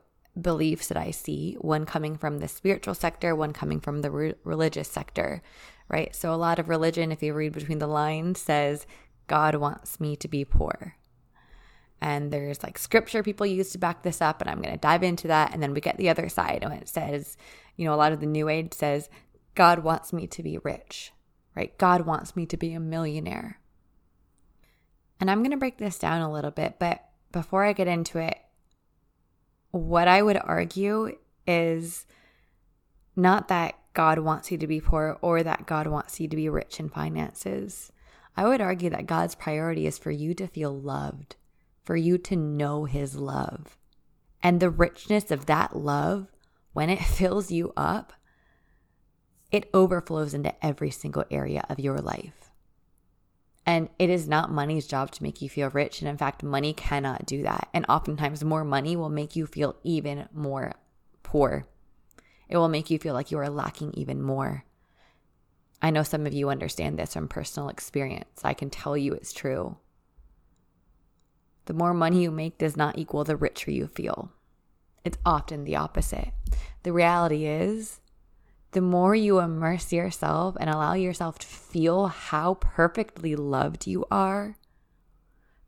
beliefs 0.42 0.90
that 0.90 0.98
I 0.98 1.12
see 1.12 1.56
one 1.62 1.86
coming 1.86 2.18
from 2.18 2.40
the 2.40 2.50
spiritual 2.50 2.94
sector, 2.94 3.34
one 3.34 3.54
coming 3.54 3.80
from 3.80 4.02
the 4.02 4.12
re- 4.12 4.34
religious 4.44 4.90
sector, 4.90 5.42
right? 5.88 6.14
So, 6.14 6.34
a 6.34 6.36
lot 6.36 6.60
of 6.60 6.68
religion, 6.68 7.14
if 7.14 7.24
you 7.24 7.34
read 7.34 7.54
between 7.54 7.80
the 7.80 7.88
lines, 7.88 8.42
says, 8.42 8.86
God 9.28 9.56
wants 9.56 10.02
me 10.02 10.18
to 10.18 10.28
be 10.28 10.44
poor. 10.44 10.98
And 12.02 12.30
there's 12.30 12.62
like 12.62 12.78
scripture 12.78 13.24
people 13.24 13.46
use 13.46 13.72
to 13.72 13.78
back 13.78 14.04
this 14.04 14.22
up, 14.22 14.42
and 14.42 14.50
I'm 14.50 14.62
going 14.62 14.74
to 14.74 14.82
dive 14.82 15.04
into 15.04 15.30
that. 15.30 15.54
And 15.54 15.64
then 15.64 15.74
we 15.74 15.80
get 15.80 15.96
the 15.96 16.10
other 16.10 16.28
side, 16.28 16.60
and 16.62 16.74
it 16.74 16.90
says, 16.90 17.38
you 17.78 17.86
know, 17.86 17.94
a 17.94 17.96
lot 17.96 18.12
of 18.12 18.20
the 18.20 18.26
new 18.26 18.50
age 18.50 18.74
says, 18.74 19.10
God 19.56 19.80
wants 19.80 20.12
me 20.12 20.28
to 20.28 20.44
be 20.44 20.58
rich, 20.58 21.14
right? 21.56 21.78
God 21.78 22.02
wants 22.02 22.36
me 22.36 22.46
to 22.48 22.58
be 22.58 22.74
a 22.74 22.82
millionaire. 22.82 23.62
And 25.22 25.32
I'm 25.32 25.40
going 25.40 25.52
to 25.52 25.58
break 25.58 25.78
this 25.78 25.98
down 25.98 26.20
a 26.20 26.30
little 26.30 26.52
bit, 26.52 26.76
but 26.80 27.02
before 27.32 27.64
I 27.64 27.74
get 27.74 27.88
into 27.88 28.20
it, 28.20 28.38
what 29.72 30.08
I 30.08 30.22
would 30.22 30.38
argue 30.38 31.18
is 31.46 32.06
not 33.16 33.48
that 33.50 33.76
God 33.94 34.20
wants 34.20 34.52
you 34.52 34.58
to 34.58 34.68
be 34.68 34.82
poor 34.82 35.18
or 35.22 35.44
that 35.44 35.66
God 35.66 35.88
wants 35.88 36.20
you 36.20 36.28
to 36.28 36.36
be 36.36 36.50
rich 36.50 36.80
in 36.80 36.90
finances. 36.90 37.92
I 38.38 38.46
would 38.46 38.62
argue 38.62 38.90
that 38.90 39.08
God's 39.08 39.36
priority 39.36 39.88
is 39.88 39.98
for 39.98 40.12
you 40.12 40.34
to 40.36 40.48
feel 40.48 40.78
loved, 40.78 41.38
for 41.84 41.96
you 41.96 42.18
to 42.20 42.36
know 42.36 42.86
His 42.86 43.16
love. 43.16 43.78
And 44.44 44.60
the 44.60 44.70
richness 44.70 45.32
of 45.32 45.46
that 45.46 45.76
love, 45.76 46.28
when 46.74 46.90
it 46.90 47.00
fills 47.04 47.52
you 47.52 47.74
up, 47.78 48.14
it 49.52 49.70
overflows 49.74 50.34
into 50.34 50.54
every 50.66 50.92
single 50.92 51.24
area 51.32 51.66
of 51.70 51.80
your 51.80 52.00
life. 52.00 52.45
And 53.66 53.90
it 53.98 54.10
is 54.10 54.28
not 54.28 54.52
money's 54.52 54.86
job 54.86 55.12
to 55.12 55.24
make 55.24 55.42
you 55.42 55.50
feel 55.50 55.70
rich. 55.70 56.02
And 56.02 56.10
in 56.10 56.18
fact, 56.18 56.44
money 56.44 56.74
cannot 56.74 57.26
do 57.26 57.42
that. 57.44 57.68
And 57.74 57.86
oftentimes, 57.90 58.44
more 58.44 58.64
money 58.64 58.96
will 58.96 59.10
make 59.10 59.36
you 59.36 59.48
feel 59.48 59.76
even 59.84 60.28
more 60.34 60.74
poor. 61.24 61.66
It 62.48 62.58
will 62.58 62.70
make 62.70 62.92
you 62.92 63.00
feel 63.00 63.16
like 63.16 63.32
you 63.32 63.40
are 63.40 63.50
lacking 63.50 63.94
even 63.96 64.22
more. 64.22 64.66
I 65.82 65.90
know 65.90 66.04
some 66.04 66.26
of 66.26 66.34
you 66.34 66.50
understand 66.50 66.98
this 66.98 67.14
from 67.14 67.28
personal 67.28 67.70
experience. 67.70 68.42
I 68.44 68.54
can 68.54 68.70
tell 68.70 68.96
you 68.96 69.14
it's 69.14 69.34
true. 69.34 69.78
The 71.66 71.74
more 71.74 71.94
money 71.94 72.22
you 72.22 72.32
make 72.32 72.60
does 72.60 72.78
not 72.78 72.98
equal 72.98 73.24
the 73.24 73.36
richer 73.36 73.72
you 73.72 73.88
feel. 73.88 74.32
It's 75.04 75.18
often 75.26 75.64
the 75.64 75.76
opposite. 75.76 76.32
The 76.84 76.94
reality 76.94 77.46
is, 77.46 78.00
the 78.76 78.82
more 78.82 79.16
you 79.16 79.40
immerse 79.40 79.94
yourself 79.94 80.58
and 80.60 80.70
allow 80.70 80.92
yourself 80.92 81.40
to 81.40 81.48
feel 81.48 82.08
how 82.08 82.56
perfectly 82.56 83.34
loved 83.34 83.88
you 83.88 84.04
are, 84.12 84.58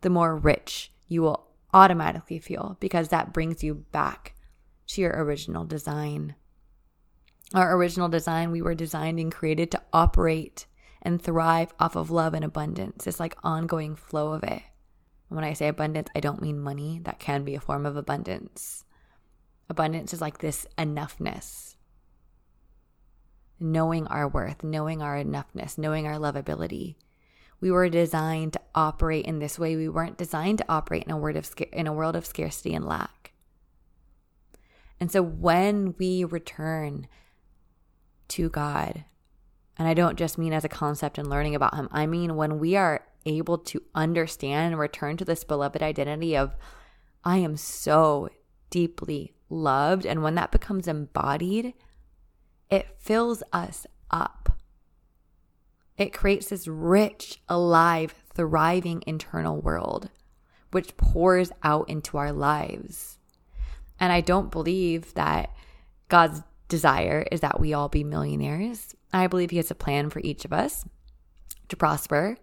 the 0.01 0.09
more 0.09 0.35
rich 0.35 0.91
you 1.07 1.21
will 1.21 1.47
automatically 1.73 2.37
feel 2.37 2.75
because 2.81 3.07
that 3.07 3.31
brings 3.31 3.63
you 3.63 3.75
back 3.93 4.35
to 4.87 4.99
your 4.99 5.13
original 5.23 5.63
design. 5.63 6.35
Our 7.53 7.77
original 7.77 8.09
design, 8.09 8.51
we 8.51 8.61
were 8.61 8.75
designed 8.75 9.21
and 9.21 9.31
created 9.31 9.71
to 9.71 9.81
operate 9.93 10.65
and 11.01 11.21
thrive 11.21 11.73
off 11.79 11.95
of 11.95 12.11
love 12.11 12.33
and 12.33 12.43
abundance. 12.43 13.07
It's 13.07 13.21
like 13.21 13.37
ongoing 13.41 13.95
flow 13.95 14.33
of 14.33 14.43
it. 14.43 14.63
When 15.29 15.45
I 15.45 15.53
say 15.53 15.69
abundance, 15.69 16.09
I 16.13 16.19
don't 16.19 16.41
mean 16.41 16.59
money. 16.59 16.99
That 17.05 17.19
can 17.19 17.45
be 17.45 17.55
a 17.55 17.61
form 17.61 17.85
of 17.85 17.95
abundance. 17.95 18.83
Abundance 19.69 20.11
is 20.11 20.19
like 20.19 20.39
this 20.39 20.67
enoughness 20.77 21.76
knowing 23.59 24.07
our 24.07 24.27
worth, 24.27 24.63
knowing 24.63 25.01
our 25.01 25.15
enoughness, 25.15 25.77
knowing 25.77 26.05
our 26.05 26.15
lovability. 26.15 26.95
We 27.59 27.71
were 27.71 27.89
designed 27.89 28.53
to 28.53 28.61
operate 28.75 29.25
in 29.25 29.39
this 29.39 29.57
way. 29.57 29.75
We 29.75 29.89
weren't 29.89 30.17
designed 30.17 30.59
to 30.59 30.65
operate 30.69 31.03
in 31.03 31.11
a 31.11 31.17
world 31.17 31.37
of 31.37 31.53
in 31.73 31.87
a 31.87 31.93
world 31.93 32.15
of 32.15 32.25
scarcity 32.25 32.73
and 32.73 32.85
lack. 32.85 33.33
And 34.99 35.11
so 35.11 35.21
when 35.21 35.95
we 35.97 36.23
return 36.23 37.07
to 38.29 38.49
God, 38.49 39.05
and 39.77 39.87
I 39.87 39.93
don't 39.93 40.17
just 40.17 40.37
mean 40.37 40.53
as 40.53 40.65
a 40.65 40.69
concept 40.69 41.17
and 41.17 41.29
learning 41.29 41.55
about 41.55 41.75
him, 41.75 41.87
I 41.91 42.05
mean 42.05 42.35
when 42.35 42.59
we 42.59 42.75
are 42.75 43.05
able 43.25 43.57
to 43.57 43.81
understand 43.93 44.73
and 44.73 44.79
return 44.79 45.17
to 45.17 45.25
this 45.25 45.43
beloved 45.43 45.81
identity 45.81 46.35
of 46.35 46.55
I 47.23 47.37
am 47.37 47.57
so 47.57 48.29
deeply 48.69 49.33
loved 49.49 50.05
and 50.05 50.23
when 50.23 50.35
that 50.35 50.51
becomes 50.51 50.87
embodied, 50.87 51.73
it 52.69 52.87
fills 52.99 53.43
us 53.53 53.85
up. 54.11 54.57
It 55.97 56.13
creates 56.13 56.49
this 56.49 56.67
rich, 56.67 57.41
alive, 57.49 58.13
thriving 58.33 59.03
internal 59.07 59.59
world, 59.59 60.09
which 60.71 60.97
pours 60.97 61.51
out 61.63 61.89
into 61.89 62.17
our 62.17 62.31
lives. 62.31 63.17
And 63.99 64.13
I 64.13 64.21
don't 64.21 64.51
believe 64.51 65.13
that 65.15 65.51
God's 66.07 66.43
desire 66.67 67.25
is 67.31 67.41
that 67.41 67.59
we 67.59 67.73
all 67.73 67.89
be 67.89 68.03
millionaires. 68.03 68.95
I 69.11 69.27
believe 69.27 69.49
He 69.49 69.57
has 69.57 69.71
a 69.71 69.75
plan 69.75 70.09
for 70.09 70.19
each 70.19 70.45
of 70.45 70.53
us 70.53 70.85
to 71.69 71.75
prosper. 71.75 72.37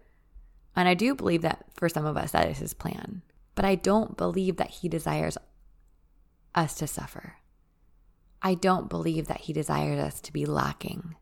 And 0.75 0.89
I 0.89 0.95
do 0.95 1.15
believe 1.15 1.43
that 1.43 1.67
for 1.75 1.89
some 1.89 2.07
of 2.07 2.17
us, 2.17 2.33
that 2.33 2.49
is 2.49 2.59
His 2.59 2.75
plan. 2.75 3.23
But 3.55 3.65
I 3.65 3.77
don't 3.77 4.17
believe 4.17 4.57
that 4.57 4.71
He 4.71 4.89
desires 4.89 5.39
us 6.55 6.75
to 6.77 6.87
suffer. 6.87 7.37
I 8.45 8.55
don't 8.55 8.91
believe 8.91 9.27
that 9.29 9.41
He 9.41 9.55
desires 9.55 9.99
us 9.99 10.21
to 10.21 10.33
be 10.33 10.45
lacking. 10.45 11.17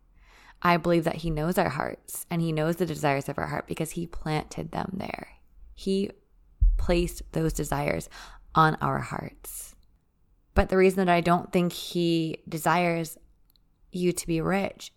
I 0.61 0.77
believe 0.77 1.05
that 1.05 1.17
He 1.17 1.31
knows 1.31 1.57
our 1.57 1.69
hearts 1.69 2.27
and 2.29 2.43
He 2.43 2.51
knows 2.51 2.77
the 2.77 2.87
desires 2.87 3.29
of 3.29 3.39
our 3.39 3.47
heart 3.47 3.69
because 3.69 3.93
He 3.93 4.07
planted 4.09 4.73
them 4.73 4.97
there. 4.97 5.29
He 5.73 6.11
placed 6.77 7.23
those 7.31 7.53
desires 7.53 8.09
on 8.57 8.75
our 8.83 8.99
hearts. 8.99 9.77
But 10.55 10.69
the 10.69 10.77
reason 10.77 11.07
that 11.07 11.15
I 11.15 11.21
don't 11.21 11.53
think 11.53 11.73
He 11.73 12.39
desires 12.49 13.17
you 13.93 14.13
to 14.13 14.27
be 14.27 14.41
rich 14.41 14.93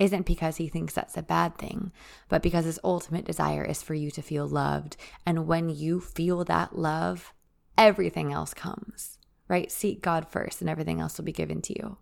isn't 0.00 0.24
because 0.24 0.56
he 0.56 0.66
thinks 0.66 0.94
that's 0.94 1.18
a 1.18 1.22
bad 1.22 1.58
thing, 1.58 1.92
but 2.30 2.42
because 2.42 2.64
his 2.64 2.80
ultimate 2.82 3.26
desire 3.26 3.62
is 3.62 3.82
for 3.82 3.92
you 3.92 4.10
to 4.10 4.22
feel 4.22 4.48
loved. 4.48 4.96
And 5.26 5.46
when 5.46 5.68
you 5.68 6.00
feel 6.00 6.42
that 6.44 6.76
love, 6.76 7.34
everything 7.76 8.32
else 8.32 8.54
comes 8.54 9.18
right? 9.50 9.70
Seek 9.70 10.00
God 10.00 10.28
first 10.28 10.60
and 10.60 10.70
everything 10.70 11.00
else 11.00 11.18
will 11.18 11.24
be 11.24 11.32
given 11.32 11.60
to 11.62 11.76
you. 11.76 11.98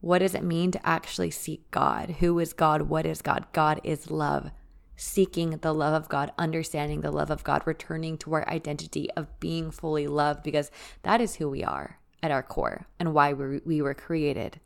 What 0.00 0.20
does 0.20 0.34
it 0.34 0.42
mean 0.42 0.70
to 0.70 0.86
actually 0.86 1.30
seek 1.30 1.70
God? 1.70 2.16
Who 2.20 2.38
is 2.38 2.54
God? 2.54 2.82
What 2.82 3.04
is 3.04 3.20
God? 3.20 3.44
God 3.52 3.82
is 3.84 4.10
love. 4.10 4.50
Seeking 4.96 5.58
the 5.58 5.74
love 5.74 5.92
of 5.92 6.08
God, 6.08 6.32
understanding 6.38 7.02
the 7.02 7.10
love 7.10 7.30
of 7.30 7.44
God, 7.44 7.62
returning 7.66 8.16
to 8.18 8.32
our 8.32 8.48
identity 8.48 9.10
of 9.12 9.38
being 9.40 9.70
fully 9.70 10.06
loved, 10.06 10.42
because 10.42 10.70
that 11.02 11.20
is 11.20 11.34
who 11.36 11.50
we 11.50 11.62
are 11.62 11.98
at 12.22 12.30
our 12.30 12.42
core 12.42 12.86
and 12.98 13.12
why 13.12 13.34
we, 13.34 13.60
we 13.64 13.82
were 13.82 13.94
created 13.94 14.58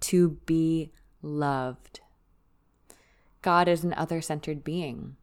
to 0.00 0.38
be 0.44 0.92
loved. 1.22 2.00
God 3.40 3.68
is 3.68 3.84
an 3.84 3.94
other 3.94 4.20
centered 4.20 4.64
being. 4.64 5.16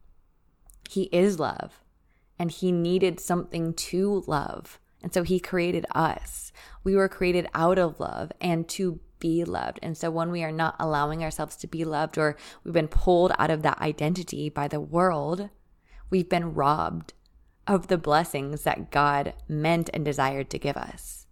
He 0.89 1.03
is 1.12 1.39
love, 1.39 1.84
and 2.39 2.50
He 2.50 2.72
needed 2.72 3.20
something 3.20 3.75
to 3.75 4.24
love. 4.25 4.79
And 5.05 5.13
so 5.13 5.21
he 5.21 5.39
created 5.39 5.85
us. 5.93 6.51
We 6.83 6.95
were 6.95 7.07
created 7.07 7.47
out 7.53 7.77
of 7.77 8.00
love 8.00 8.31
and 8.41 8.67
to 8.69 9.00
be 9.19 9.43
loved. 9.43 9.77
And 9.83 9.95
so 9.95 10.09
when 10.09 10.31
we 10.31 10.43
are 10.43 10.51
not 10.51 10.75
allowing 10.79 11.24
ourselves 11.24 11.55
to 11.57 11.67
be 11.67 11.85
loved 11.85 12.17
or 12.17 12.35
we've 12.63 12.74
been 12.74 12.88
pulled 12.88 13.31
out 13.38 13.51
of 13.51 13.62
that 13.62 13.79
identity 13.79 14.50
by 14.50 14.67
the 14.67 14.79
world, 14.79 15.51
we've 16.09 16.27
been 16.27 16.55
robbed 16.55 17.13
of 17.67 17.85
the 17.85 18.00
blessings 18.00 18.63
that 18.63 18.89
God 18.89 19.35
meant 19.47 19.91
and 19.93 20.03
desired 20.03 20.50
to 20.50 20.57
give 20.57 20.75
us. 20.75 21.27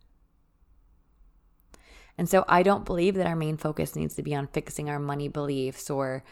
And 2.15 2.30
so 2.30 2.46
I 2.48 2.62
don't 2.62 2.86
believe 2.86 3.15
that 3.15 3.25
our 3.25 3.36
main 3.36 3.58
focus 3.58 3.96
needs 3.96 4.13
to 4.18 4.22
be 4.22 4.36
on 4.36 4.46
fixing 4.46 4.88
our 4.88 5.00
money 5.00 5.30
beliefs 5.30 5.89
or 5.89 6.24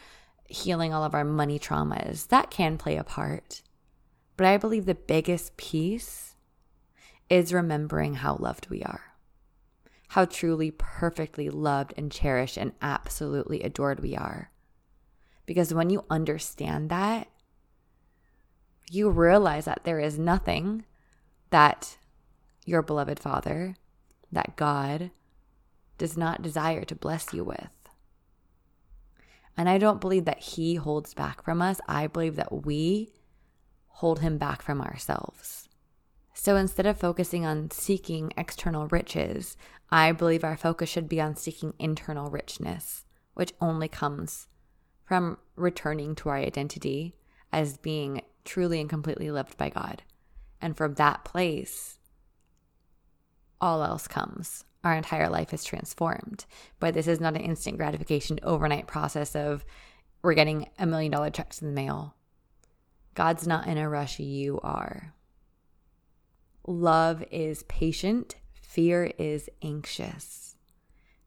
healing 0.46 0.94
all 0.94 1.02
of 1.02 1.12
our 1.12 1.24
money 1.24 1.58
traumas. 1.58 2.28
That 2.28 2.52
can 2.52 2.78
play 2.78 2.96
a 2.96 3.02
part. 3.02 3.62
But 4.36 4.46
I 4.46 4.58
believe 4.58 4.86
the 4.86 4.94
biggest 4.94 5.56
piece 5.56 6.31
is 7.28 7.52
remembering 7.52 8.14
how 8.16 8.36
loved 8.36 8.68
we 8.68 8.82
are, 8.82 9.14
how 10.08 10.24
truly 10.24 10.70
perfectly 10.70 11.48
loved 11.48 11.94
and 11.96 12.12
cherished 12.12 12.56
and 12.56 12.72
absolutely 12.82 13.62
adored 13.62 14.00
we 14.00 14.16
are. 14.16 14.50
Because 15.46 15.74
when 15.74 15.90
you 15.90 16.04
understand 16.10 16.90
that, 16.90 17.28
you 18.90 19.08
realize 19.08 19.64
that 19.64 19.84
there 19.84 19.98
is 19.98 20.18
nothing 20.18 20.84
that 21.50 21.96
your 22.64 22.82
beloved 22.82 23.18
Father, 23.18 23.76
that 24.30 24.56
God, 24.56 25.10
does 25.98 26.16
not 26.16 26.42
desire 26.42 26.84
to 26.84 26.94
bless 26.94 27.32
you 27.32 27.44
with. 27.44 27.70
And 29.56 29.68
I 29.68 29.78
don't 29.78 30.00
believe 30.00 30.24
that 30.24 30.40
He 30.40 30.76
holds 30.76 31.14
back 31.14 31.42
from 31.44 31.60
us. 31.60 31.80
I 31.88 32.06
believe 32.06 32.36
that 32.36 32.64
we 32.64 33.12
hold 33.88 34.20
Him 34.20 34.38
back 34.38 34.62
from 34.62 34.80
ourselves. 34.80 35.68
So 36.34 36.56
instead 36.56 36.86
of 36.86 36.98
focusing 36.98 37.44
on 37.44 37.70
seeking 37.70 38.32
external 38.36 38.88
riches, 38.88 39.56
I 39.90 40.12
believe 40.12 40.44
our 40.44 40.56
focus 40.56 40.88
should 40.88 41.08
be 41.08 41.20
on 41.20 41.36
seeking 41.36 41.74
internal 41.78 42.30
richness, 42.30 43.04
which 43.34 43.52
only 43.60 43.88
comes 43.88 44.48
from 45.04 45.38
returning 45.56 46.14
to 46.16 46.30
our 46.30 46.38
identity 46.38 47.14
as 47.52 47.76
being 47.76 48.22
truly 48.44 48.80
and 48.80 48.88
completely 48.88 49.30
loved 49.30 49.56
by 49.58 49.68
God. 49.68 50.02
And 50.60 50.76
from 50.76 50.94
that 50.94 51.24
place, 51.24 51.98
all 53.60 53.82
else 53.82 54.08
comes. 54.08 54.64
Our 54.82 54.94
entire 54.94 55.28
life 55.28 55.52
is 55.52 55.64
transformed. 55.64 56.46
But 56.80 56.94
this 56.94 57.06
is 57.06 57.20
not 57.20 57.36
an 57.36 57.42
instant 57.42 57.76
gratification, 57.76 58.40
overnight 58.42 58.86
process 58.86 59.36
of 59.36 59.64
we're 60.22 60.34
getting 60.34 60.68
a 60.78 60.86
million 60.86 61.12
dollar 61.12 61.30
checks 61.30 61.60
in 61.60 61.68
the 61.68 61.74
mail. 61.74 62.14
God's 63.14 63.46
not 63.46 63.66
in 63.66 63.76
a 63.76 63.88
rush, 63.88 64.18
you 64.18 64.58
are. 64.62 65.14
Love 66.66 67.24
is 67.30 67.64
patient, 67.64 68.36
fear 68.60 69.12
is 69.18 69.50
anxious. 69.62 70.56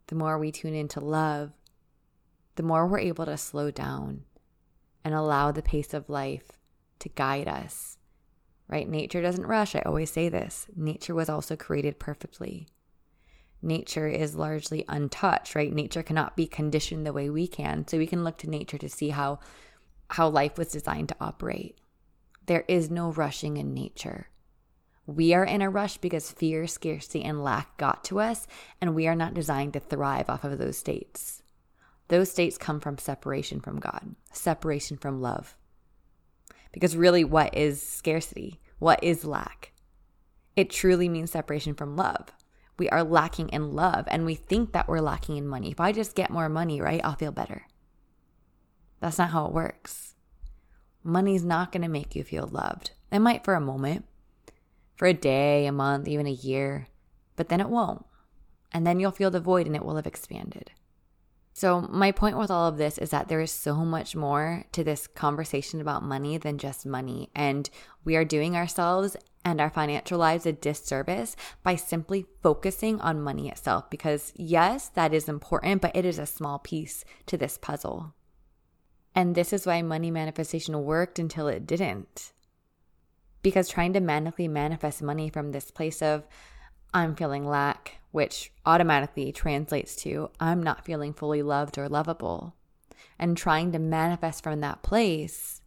The 0.07 0.15
more 0.15 0.37
we 0.37 0.51
tune 0.51 0.73
into 0.73 0.99
love, 0.99 1.51
the 2.55 2.63
more 2.63 2.87
we're 2.87 2.99
able 2.99 3.25
to 3.25 3.37
slow 3.37 3.69
down 3.69 4.23
and 5.03 5.13
allow 5.13 5.51
the 5.51 5.61
pace 5.61 5.93
of 5.93 6.09
life 6.09 6.51
to 6.99 7.09
guide 7.09 7.47
us. 7.47 7.97
Right? 8.67 8.89
Nature 8.89 9.21
doesn't 9.21 9.45
rush. 9.45 9.75
I 9.75 9.81
always 9.81 10.09
say 10.09 10.29
this. 10.29 10.67
Nature 10.75 11.13
was 11.13 11.29
also 11.29 11.55
created 11.55 11.99
perfectly. 11.99 12.67
Nature 13.61 14.07
is 14.07 14.35
largely 14.35 14.85
untouched, 14.87 15.53
right? 15.53 15.71
Nature 15.71 16.01
cannot 16.01 16.35
be 16.35 16.47
conditioned 16.47 17.05
the 17.05 17.13
way 17.13 17.29
we 17.29 17.47
can. 17.47 17.87
So 17.87 17.97
we 17.97 18.07
can 18.07 18.23
look 18.23 18.37
to 18.39 18.49
nature 18.49 18.77
to 18.77 18.89
see 18.89 19.09
how 19.09 19.39
how 20.11 20.29
life 20.29 20.57
was 20.57 20.67
designed 20.67 21.09
to 21.09 21.15
operate. 21.19 21.79
There 22.45 22.63
is 22.67 22.91
no 22.91 23.11
rushing 23.11 23.57
in 23.57 23.73
nature. 23.73 24.29
We 25.07 25.33
are 25.33 25.43
in 25.43 25.61
a 25.61 25.69
rush 25.69 25.97
because 25.97 26.31
fear, 26.31 26.65
scarcity, 26.65 27.23
and 27.23 27.43
lack 27.43 27.77
got 27.77 28.03
to 28.05 28.19
us, 28.19 28.47
and 28.81 28.95
we 28.95 29.07
are 29.07 29.15
not 29.15 29.35
designed 29.35 29.73
to 29.73 29.79
thrive 29.79 30.29
off 30.29 30.43
of 30.43 30.57
those 30.57 30.77
states. 30.77 31.43
Those 32.07 32.31
states 32.31 32.57
come 32.57 32.79
from 32.79 32.97
separation 32.97 33.59
from 33.59 33.79
God, 33.79 34.15
separation 34.31 34.97
from 34.97 35.21
love. 35.21 35.57
Because 36.71 36.95
really, 36.95 37.23
what 37.23 37.55
is 37.55 37.81
scarcity? 37.81 38.59
What 38.79 39.03
is 39.03 39.25
lack? 39.25 39.71
It 40.55 40.69
truly 40.69 41.07
means 41.07 41.31
separation 41.31 41.73
from 41.73 41.95
love. 41.95 42.29
We 42.77 42.89
are 42.89 43.03
lacking 43.03 43.49
in 43.49 43.73
love, 43.73 44.05
and 44.07 44.25
we 44.25 44.35
think 44.35 44.73
that 44.73 44.87
we're 44.87 44.99
lacking 45.01 45.37
in 45.37 45.47
money. 45.47 45.71
If 45.71 45.79
I 45.79 45.91
just 45.91 46.15
get 46.15 46.29
more 46.29 46.49
money, 46.49 46.81
right, 46.81 47.01
I'll 47.03 47.15
feel 47.15 47.31
better. 47.31 47.67
That's 48.99 49.17
not 49.17 49.29
how 49.29 49.45
it 49.45 49.53
works. 49.53 50.15
Money's 51.03 51.43
not 51.43 51.71
going 51.71 51.83
to 51.83 51.87
make 51.87 52.15
you 52.15 52.23
feel 52.23 52.49
loved. 52.51 52.91
It 53.11 53.19
might 53.19 53.43
for 53.43 53.53
a 53.53 53.61
moment, 53.61 54.05
for 54.95 55.07
a 55.07 55.13
day, 55.13 55.65
a 55.65 55.71
month, 55.71 56.07
even 56.07 56.27
a 56.27 56.31
year, 56.31 56.87
but 57.35 57.49
then 57.49 57.61
it 57.61 57.69
won't. 57.69 58.05
And 58.71 58.85
then 58.85 58.99
you'll 58.99 59.11
feel 59.11 59.31
the 59.31 59.39
void 59.39 59.67
and 59.67 59.75
it 59.75 59.85
will 59.85 59.95
have 59.95 60.07
expanded. 60.07 60.71
So, 61.57 61.81
my 61.89 62.11
point 62.11 62.37
with 62.37 62.51
all 62.51 62.67
of 62.67 62.77
this 62.77 62.97
is 62.97 63.11
that 63.11 63.29
there 63.29 63.39
is 63.39 63.49
so 63.49 63.75
much 63.85 64.13
more 64.13 64.65
to 64.73 64.83
this 64.83 65.07
conversation 65.07 65.79
about 65.79 66.03
money 66.03 66.37
than 66.37 66.57
just 66.57 66.85
money. 66.85 67.29
And 67.33 67.69
we 68.03 68.17
are 68.17 68.25
doing 68.25 68.57
ourselves 68.57 69.15
and 69.45 69.61
our 69.61 69.69
financial 69.69 70.19
lives 70.19 70.45
a 70.45 70.51
disservice 70.51 71.37
by 71.63 71.77
simply 71.77 72.25
focusing 72.43 72.99
on 72.99 73.21
money 73.21 73.47
itself. 73.47 73.89
Because, 73.89 74.33
yes, 74.35 74.89
that 74.89 75.13
is 75.13 75.29
important, 75.29 75.81
but 75.81 75.95
it 75.95 76.03
is 76.03 76.19
a 76.19 76.25
small 76.25 76.59
piece 76.59 77.05
to 77.27 77.37
this 77.37 77.57
puzzle. 77.57 78.13
And 79.15 79.33
this 79.33 79.53
is 79.53 79.65
why 79.65 79.81
money 79.81 80.11
manifestation 80.11 80.83
worked 80.83 81.19
until 81.19 81.47
it 81.47 81.65
didn't. 81.65 82.33
Because 83.45 83.69
trying 83.69 83.93
to 83.93 84.01
manically 84.01 84.49
manifest 84.49 85.03
money 85.03 85.29
from 85.29 85.51
this 85.51 85.69
place 85.69 86.01
of, 86.01 86.25
I'm 86.95 87.15
feeling 87.15 87.47
lack, 87.47 87.99
which 88.11 88.51
automatically 88.65 89.31
translates 89.31 89.95
to 89.97 90.31
I'm 90.39 90.63
not 90.63 90.83
feeling 90.83 91.13
fully 91.13 91.43
loved 91.43 91.77
or 91.77 91.87
lovable. 91.87 92.55
And 93.19 93.37
trying 93.37 93.71
to 93.73 93.77
manifest 93.77 94.41
from 94.41 94.61
that 94.61 94.81
place, 94.81 95.61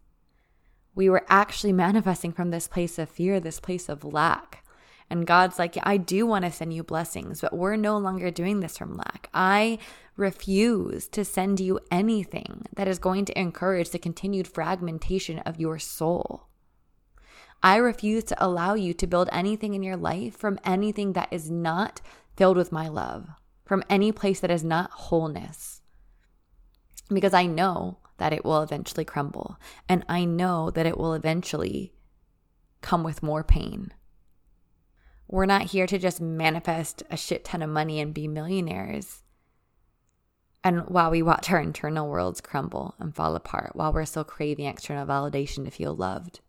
we 0.97 1.09
were 1.09 1.25
actually 1.29 1.73
manifesting 1.87 2.33
from 2.33 2.51
this 2.51 2.67
place 2.67 2.99
of 2.99 3.09
fear, 3.09 3.39
this 3.39 3.61
place 3.61 3.89
of 3.89 4.03
lack. 4.03 4.65
And 5.09 5.25
God's 5.25 5.61
like, 5.61 5.77
yeah, 5.77 5.85
I 5.87 5.99
do 5.99 6.27
want 6.27 6.47
to 6.47 6.51
send 6.51 6.75
you 6.75 6.83
blessings, 6.83 7.43
but 7.43 7.57
we're 7.57 7.77
no 7.77 7.97
longer 7.97 8.33
doing 8.33 8.59
this 8.59 8.77
from 8.77 8.97
lack. 8.97 9.31
I 9.33 9.79
refuse 10.17 11.07
to 11.11 11.25
send 11.25 11.61
you 11.61 11.79
anything 11.93 12.67
that 12.75 12.89
is 12.89 12.99
going 12.99 13.25
to 13.27 13.39
encourage 13.39 13.91
the 13.91 14.01
continued 14.01 14.49
fragmentation 14.49 15.39
of 15.39 15.61
your 15.61 15.79
soul. 15.79 16.48
I 17.63 17.77
refuse 17.77 18.25
to 18.25 18.45
allow 18.45 18.75
you 18.75 18.95
to 18.95 19.07
build 19.07 19.29
anything 19.33 19.75
in 19.75 19.83
your 19.83 19.97
life 19.97 20.37
from 20.37 20.61
anything 20.65 21.15
that 21.15 21.33
is 21.33 21.51
not 21.51 22.01
filled 22.37 22.57
with 22.57 22.71
my 22.71 22.87
love, 22.87 23.29
from 23.65 23.83
any 23.91 24.13
place 24.13 24.39
that 24.41 24.51
is 24.51 24.63
not 24.63 24.91
wholeness. 24.93 25.83
Because 27.09 27.35
I 27.35 27.47
know 27.47 27.99
that 28.19 28.33
it 28.33 28.45
will 28.45 28.63
eventually 28.63 29.05
crumble, 29.05 29.59
and 29.89 30.05
I 30.09 30.25
know 30.25 30.71
that 30.71 30.87
it 30.87 30.97
will 30.97 31.15
eventually 31.15 31.93
come 32.81 33.03
with 33.03 33.25
more 33.25 33.43
pain. 33.43 33.93
We're 35.27 35.47
not 35.47 35.63
here 35.65 35.87
to 35.89 35.99
just 35.99 36.21
manifest 36.21 37.03
a 37.11 37.17
shit 37.17 37.45
ton 37.45 37.63
of 37.63 37.71
money 37.71 38.01
and 38.01 38.15
be 38.15 38.29
millionaires. 38.29 39.25
And 40.63 40.83
while 40.89 41.11
we 41.11 41.23
watch 41.23 41.51
our 41.51 41.61
internal 41.61 42.09
worlds 42.09 42.41
crumble 42.41 42.95
and 42.99 43.15
fall 43.15 43.35
apart, 43.35 43.75
while 43.75 43.93
we're 43.93 44.05
still 44.05 44.25
craving 44.25 44.67
external 44.67 45.07
validation 45.07 45.65
to 45.65 45.71
feel 45.71 45.95
loved 45.95 46.41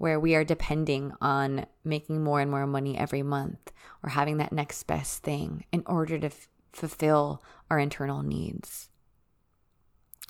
where 0.00 0.18
we 0.18 0.34
are 0.34 0.44
depending 0.44 1.12
on 1.20 1.66
making 1.84 2.24
more 2.24 2.40
and 2.40 2.50
more 2.50 2.66
money 2.66 2.96
every 2.96 3.22
month 3.22 3.70
or 4.02 4.08
having 4.08 4.38
that 4.38 4.50
next 4.50 4.84
best 4.84 5.22
thing 5.22 5.62
in 5.72 5.82
order 5.84 6.18
to 6.18 6.28
f- 6.28 6.48
fulfill 6.72 7.42
our 7.70 7.78
internal 7.78 8.22
needs. 8.22 8.88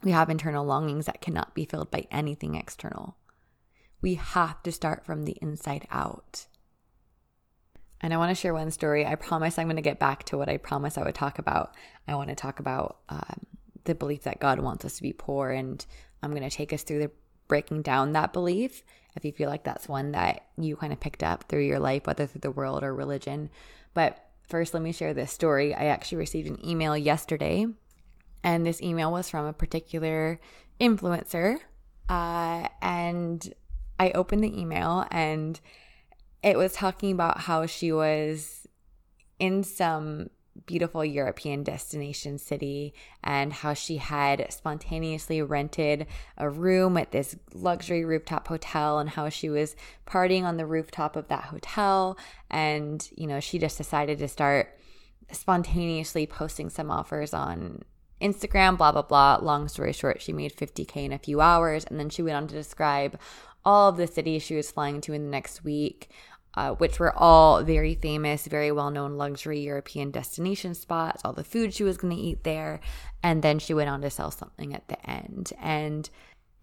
We 0.03 0.11
have 0.11 0.29
internal 0.29 0.65
longings 0.65 1.07
that 1.07 1.21
cannot 1.21 1.55
be 1.55 1.65
filled 1.65 1.89
by 1.89 2.09
anything 2.11 2.57
external. 2.57 3.17
We 4.03 4.15
have 4.15 4.61
to 4.65 4.73
start 4.73 5.07
from 5.07 5.23
the 5.23 5.37
inside 5.41 5.87
out. 5.93 6.47
And 8.01 8.13
I 8.13 8.17
want 8.17 8.31
to 8.31 8.35
share 8.41 8.53
one 8.53 8.73
story. 8.73 9.07
I 9.07 9.15
promise 9.15 9.57
I'm 9.57 9.69
going 9.69 9.77
to 9.77 9.83
get 9.83 10.01
back 10.01 10.25
to 10.25 10.37
what 10.37 10.49
I 10.49 10.57
promised 10.57 10.99
I 10.99 11.05
would 11.05 11.15
talk 11.15 11.39
about. 11.39 11.77
I 12.09 12.17
want 12.17 12.31
to 12.31 12.35
talk 12.35 12.59
about 12.59 13.03
um, 13.09 13.47
the 13.85 13.95
belief 13.95 14.25
that 14.25 14.41
God 14.41 14.59
wants 14.59 14.85
us 14.85 14.97
to 14.97 15.03
be 15.03 15.13
poor, 15.13 15.53
and 15.53 15.87
I'm 16.25 16.31
going 16.31 16.43
to 16.43 16.51
take 16.51 16.73
us 16.73 16.83
through 16.83 16.99
the 16.99 17.13
breaking 17.47 17.83
down 17.83 18.13
that 18.13 18.33
belief 18.33 18.83
if 19.17 19.25
you 19.25 19.33
feel 19.33 19.49
like 19.49 19.65
that's 19.65 19.89
one 19.89 20.13
that 20.13 20.47
you 20.57 20.77
kind 20.77 20.93
of 20.93 21.01
picked 21.01 21.23
up 21.23 21.45
through 21.45 21.65
your 21.65 21.79
life, 21.79 22.07
whether 22.07 22.27
through 22.27 22.41
the 22.41 22.51
world 22.51 22.83
or 22.83 22.95
religion. 22.95 23.51
But 23.95 24.25
first, 24.49 24.75
let 24.75 24.83
me 24.83 24.93
share 24.93 25.15
this 25.15 25.33
story. 25.33 25.75
I 25.75 25.87
actually 25.87 26.19
received 26.19 26.49
an 26.49 26.65
email 26.67 26.97
yesterday, 26.97 27.67
and 28.43 28.67
this 28.67 28.83
email 28.83 29.11
was 29.13 29.29
from 29.29 29.47
a 29.47 29.53
particular 29.53 30.41
influencer. 30.81 31.59
Uh, 32.09 32.69
and 32.83 33.53
I 33.99 34.11
opened 34.13 34.43
the 34.45 34.59
email, 34.61 35.07
and 35.11 35.61
it 36.43 36.57
was 36.57 36.73
talking 36.73 37.13
about 37.13 37.41
how 37.41 37.67
she 37.67 37.93
was 37.93 38.67
in 39.39 39.63
some 39.65 40.31
beautiful 40.67 41.05
European 41.05 41.63
destination 41.63 42.39
city 42.39 42.93
and 43.23 43.53
how 43.53 43.73
she 43.73 43.97
had 43.97 44.53
spontaneously 44.53 45.41
rented 45.43 46.07
a 46.37 46.49
room 46.49 46.97
at 46.97 47.13
this 47.13 47.37
luxury 47.55 48.05
rooftop 48.05 48.49
hotel 48.49 48.99
and 48.99 49.11
how 49.11 49.29
she 49.29 49.49
was 49.49 49.77
partying 50.07 50.45
on 50.45 50.57
the 50.57 50.67
rooftop 50.67 51.17
of 51.17 51.29
that 51.29 51.45
hotel. 51.45 52.19
And, 52.51 53.09
you 53.17 53.27
know, 53.27 53.41
she 53.41 53.59
just 53.59 53.79
decided 53.79 54.19
to 54.19 54.29
start 54.29 54.79
spontaneously 55.33 56.27
posting 56.27 56.69
some 56.69 56.91
offers 56.91 57.33
on 57.33 57.83
Instagram, 58.21 58.77
blah, 58.77 58.93
blah, 58.93 59.03
blah. 59.03 59.39
Long 59.41 59.69
story 59.69 59.93
short, 59.93 60.21
she 60.21 60.33
made 60.33 60.55
50K 60.55 60.97
in 60.97 61.13
a 61.13 61.19
few 61.19 61.41
hours. 61.41 61.85
And 61.85 61.99
then 61.99 62.11
she 62.11 62.23
went 62.23 62.37
on 62.37 62.49
to 62.49 62.55
describe 62.55 63.19
all 63.65 63.89
of 63.89 63.97
the 63.97 64.07
cities 64.07 64.43
she 64.43 64.57
was 64.57 64.71
flying 64.71 65.01
to 65.03 65.13
in 65.13 65.25
the 65.25 65.31
next 65.31 65.65
week, 65.65 66.11
uh, 66.55 66.73
which 66.73 66.99
were 66.99 67.17
all 67.17 67.63
very 67.63 67.95
famous, 67.95 68.47
very 68.47 68.73
well 68.73 68.91
known 68.91 69.17
luxury 69.17 69.61
European 69.61 70.11
destination 70.11 70.75
spots, 70.75 71.23
all 71.25 71.33
the 71.33 71.45
food 71.45 71.73
she 71.73 71.85
was 71.85 71.97
going 71.97 72.15
to 72.15 72.23
eat 72.23 72.45
there. 72.45 72.81
And 73.23 73.43
then 73.43 73.59
she 73.59 73.75
went 73.75 73.91
on 73.91 74.03
to 74.03 74.11
sell 74.11 74.31
something 74.31 74.75
at 74.75 74.89
the 74.89 75.09
end. 75.09 75.53
And 75.61 76.09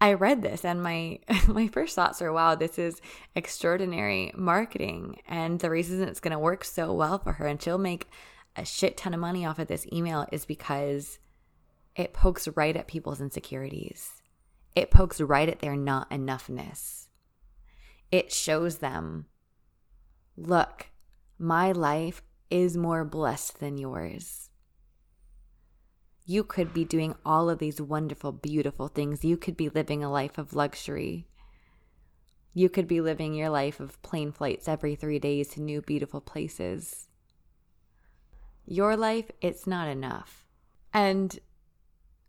I 0.00 0.12
read 0.12 0.42
this 0.42 0.64
and 0.64 0.82
my 0.82 1.20
my 1.48 1.68
first 1.68 1.96
thoughts 1.96 2.22
are 2.22 2.32
wow 2.32 2.54
this 2.54 2.78
is 2.78 3.00
extraordinary 3.34 4.30
marketing 4.36 5.20
and 5.26 5.58
the 5.58 5.70
reason 5.70 6.02
it's 6.02 6.20
going 6.20 6.32
to 6.32 6.38
work 6.38 6.64
so 6.64 6.92
well 6.92 7.18
for 7.18 7.32
her 7.32 7.48
and 7.48 7.60
she'll 7.60 7.78
make 7.78 8.08
a 8.54 8.64
shit 8.64 8.96
ton 8.96 9.14
of 9.14 9.18
money 9.20 9.44
off 9.44 9.58
of 9.58 9.68
this 9.68 9.86
email 9.92 10.26
is 10.30 10.44
because 10.44 11.18
it 11.94 12.12
pokes 12.12 12.48
right 12.54 12.76
at 12.76 12.86
people's 12.86 13.20
insecurities. 13.20 14.22
It 14.74 14.90
pokes 14.90 15.20
right 15.20 15.48
at 15.48 15.58
their 15.58 15.76
not 15.76 16.08
enoughness. 16.10 17.06
It 18.12 18.32
shows 18.32 18.78
them 18.78 19.26
Look, 20.40 20.86
my 21.36 21.72
life 21.72 22.22
is 22.48 22.76
more 22.76 23.04
blessed 23.04 23.58
than 23.58 23.76
yours. 23.76 24.50
You 26.24 26.44
could 26.44 26.72
be 26.72 26.84
doing 26.84 27.16
all 27.24 27.50
of 27.50 27.58
these 27.58 27.80
wonderful, 27.80 28.32
beautiful 28.32 28.86
things. 28.86 29.24
You 29.24 29.36
could 29.36 29.56
be 29.56 29.68
living 29.68 30.04
a 30.04 30.10
life 30.10 30.38
of 30.38 30.54
luxury. 30.54 31.26
You 32.54 32.68
could 32.68 32.86
be 32.86 33.00
living 33.00 33.34
your 33.34 33.48
life 33.48 33.80
of 33.80 34.00
plane 34.02 34.30
flights 34.30 34.68
every 34.68 34.94
three 34.94 35.18
days 35.18 35.48
to 35.50 35.60
new, 35.60 35.80
beautiful 35.80 36.20
places. 36.20 37.08
Your 38.64 38.96
life, 38.96 39.30
it's 39.40 39.66
not 39.66 39.88
enough. 39.88 40.46
And 40.92 41.36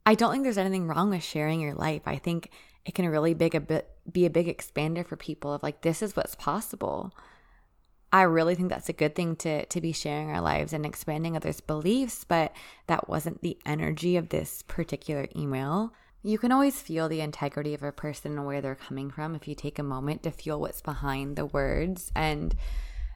I 0.06 0.16
don't 0.16 0.32
think 0.32 0.44
there's 0.44 0.58
anything 0.58 0.88
wrong 0.88 1.12
with 1.12 1.24
sharing 1.24 1.62
your 1.62 1.76
life. 1.76 2.04
I 2.06 2.18
think 2.18 2.50
it 2.86 2.96
can 2.96 3.08
really 3.08 3.36
big 3.36 3.54
a 3.54 3.60
bit 3.60 3.88
be 4.12 4.26
a 4.26 4.30
big 4.32 4.48
expander 4.48 5.06
for 5.06 5.16
people 5.16 5.54
of 5.54 5.62
like 5.62 5.82
this 5.82 6.02
is 6.02 6.16
what's 6.16 6.36
possible. 6.36 7.14
I 8.12 8.24
really 8.24 8.56
think 8.56 8.70
that's 8.70 8.90
a 8.90 8.94
good 8.94 9.16
thing 9.16 9.36
to 9.38 9.66
to 9.66 9.82
be 9.82 9.92
sharing 9.92 10.32
our 10.32 10.42
lives 10.42 10.74
and 10.74 10.86
expanding 10.86 11.36
others' 11.36 11.62
beliefs, 11.62 12.24
but 12.24 12.54
that 12.88 13.08
wasn't 13.08 13.42
the 13.42 13.58
energy 13.66 14.18
of 14.18 14.30
this 14.30 14.64
particular 14.64 15.28
email. 15.36 15.94
You 16.22 16.38
can 16.38 16.52
always 16.52 16.82
feel 16.82 17.08
the 17.08 17.22
integrity 17.22 17.74
of 17.74 17.84
a 17.84 17.92
person 17.92 18.34
and 18.38 18.46
where 18.46 18.62
they're 18.62 18.76
coming 18.76 19.10
from 19.10 19.36
if 19.36 19.48
you 19.48 19.56
take 19.56 19.80
a 19.80 19.84
moment 19.84 20.24
to 20.24 20.32
feel 20.32 20.60
what's 20.60 20.82
behind 20.82 21.36
the 21.36 21.46
words. 21.46 22.12
And 22.14 22.56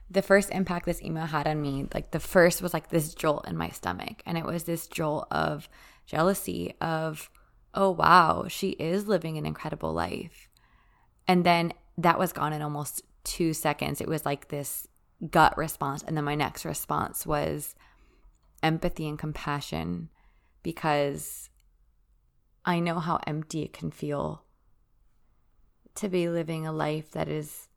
the 0.10 0.21
first 0.21 0.51
impact 0.51 0.86
this 0.86 1.01
email 1.01 1.25
had 1.25 1.47
on 1.47 1.62
me, 1.62 1.88
like 1.93 2.12
the 2.12 2.19
first 2.19 2.62
was 2.62 2.73
like 2.73 2.89
this 2.89 3.13
jolt 3.13 3.47
in 3.47 3.58
my 3.58 3.69
stomach. 3.69 4.21
And 4.25 4.38
it 4.38 4.45
was 4.45 4.63
this 4.63 4.88
jolt 4.88 5.27
of 5.32 5.67
jealousy, 6.06 6.75
of, 6.79 7.29
oh, 7.73 7.89
wow, 7.89 8.45
she 8.47 8.69
is 8.71 9.08
living 9.08 9.38
an 9.38 9.45
incredible 9.45 9.91
life. 9.91 10.49
And 11.27 11.43
then 11.43 11.73
that 11.97 12.19
was 12.19 12.32
gone 12.32 12.53
in 12.53 12.62
almost 12.62 13.01
two 13.23 13.53
seconds. 13.53 14.01
It 14.01 14.07
was 14.07 14.25
like 14.25 14.47
this 14.47 14.88
gut 15.29 15.57
response. 15.57 16.03
And 16.03 16.17
then 16.17 16.23
my 16.23 16.36
next 16.36 16.65
response 16.65 17.25
was 17.25 17.75
empathy 18.62 19.07
and 19.07 19.19
compassion 19.19 20.09
because 20.62 21.49
I 22.65 22.79
know 22.79 22.99
how 22.99 23.19
empty 23.27 23.63
it 23.63 23.73
can 23.73 23.91
feel 23.91 24.43
to 25.95 26.09
be 26.09 26.29
living 26.29 26.65
a 26.65 26.71
life 26.71 27.12
that 27.12 27.27
is 27.27 27.67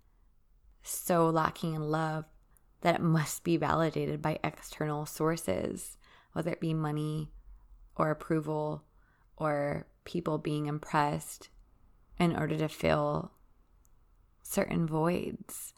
so 0.82 1.28
lacking 1.28 1.74
in 1.74 1.82
love 1.82 2.24
that 2.82 2.96
it 2.96 3.02
must 3.02 3.42
be 3.42 3.56
validated 3.56 4.22
by 4.22 4.38
external 4.44 5.06
sources, 5.06 5.96
whether 6.32 6.52
it 6.52 6.61
be 6.61 6.72
money 6.72 7.32
or 7.96 8.11
approval 8.11 8.85
or 9.37 9.87
people 10.04 10.38
being 10.38 10.66
impressed 10.66 11.48
in 12.18 12.37
order 12.37 12.56
to 12.56 12.68
fill 12.68 13.32
certain 14.46 14.87
voids. 14.87 15.72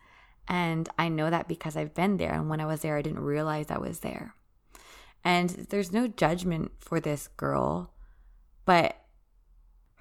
And 0.47 0.89
I 0.99 1.09
know 1.09 1.31
that 1.31 1.49
because 1.49 1.77
I've 1.77 1.95
been 1.95 2.17
there. 2.17 2.33
And 2.33 2.49
when 2.49 2.61
I 2.61 2.67
was 2.67 2.81
there, 2.81 2.97
I 2.97 3.03
didn't 3.03 3.21
realize 3.21 3.71
I 3.71 3.79
was 3.79 4.01
there. 4.01 4.35
And 5.25 5.51
there's 5.51 5.93
no 5.93 6.07
judgment 6.07 6.73
for 6.79 7.01
this 7.01 7.29
girl 7.37 7.93
but 8.69 8.97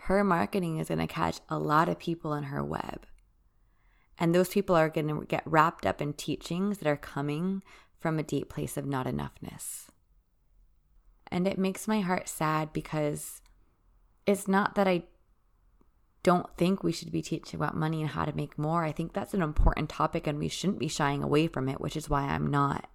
her 0.07 0.25
marketing 0.25 0.77
is 0.77 0.89
going 0.89 0.99
to 0.99 1.07
catch 1.07 1.39
a 1.47 1.57
lot 1.57 1.87
of 1.87 1.97
people 1.97 2.33
in 2.33 2.43
her 2.43 2.61
web. 2.61 3.05
And 4.19 4.35
those 4.35 4.49
people 4.49 4.75
are 4.75 4.89
going 4.89 5.07
to 5.07 5.25
get 5.25 5.43
wrapped 5.45 5.85
up 5.85 6.01
in 6.01 6.11
teachings 6.11 6.79
that 6.79 6.89
are 6.89 6.97
coming 6.97 7.63
from 7.97 8.19
a 8.19 8.23
deep 8.23 8.49
place 8.49 8.75
of 8.75 8.85
not 8.85 9.05
enoughness. 9.05 9.85
And 11.31 11.47
it 11.47 11.57
makes 11.57 11.87
my 11.87 12.01
heart 12.01 12.27
sad 12.27 12.73
because 12.73 13.41
it's 14.25 14.49
not 14.49 14.75
that 14.75 14.85
I 14.85 15.03
don't 16.27 16.53
think 16.57 16.83
we 16.83 16.91
should 16.91 17.09
be 17.09 17.21
teaching 17.21 17.57
about 17.57 17.77
money 17.77 18.01
and 18.01 18.09
how 18.09 18.25
to 18.25 18.35
make 18.35 18.59
more. 18.59 18.83
I 18.83 18.91
think 18.91 19.13
that's 19.13 19.33
an 19.33 19.41
important 19.41 19.87
topic 19.87 20.27
and 20.27 20.37
we 20.37 20.49
shouldn't 20.49 20.77
be 20.77 20.89
shying 20.89 21.23
away 21.23 21.47
from 21.47 21.69
it, 21.69 21.79
which 21.79 21.95
is 21.95 22.09
why 22.09 22.23
I'm 22.23 22.47
not. 22.47 22.89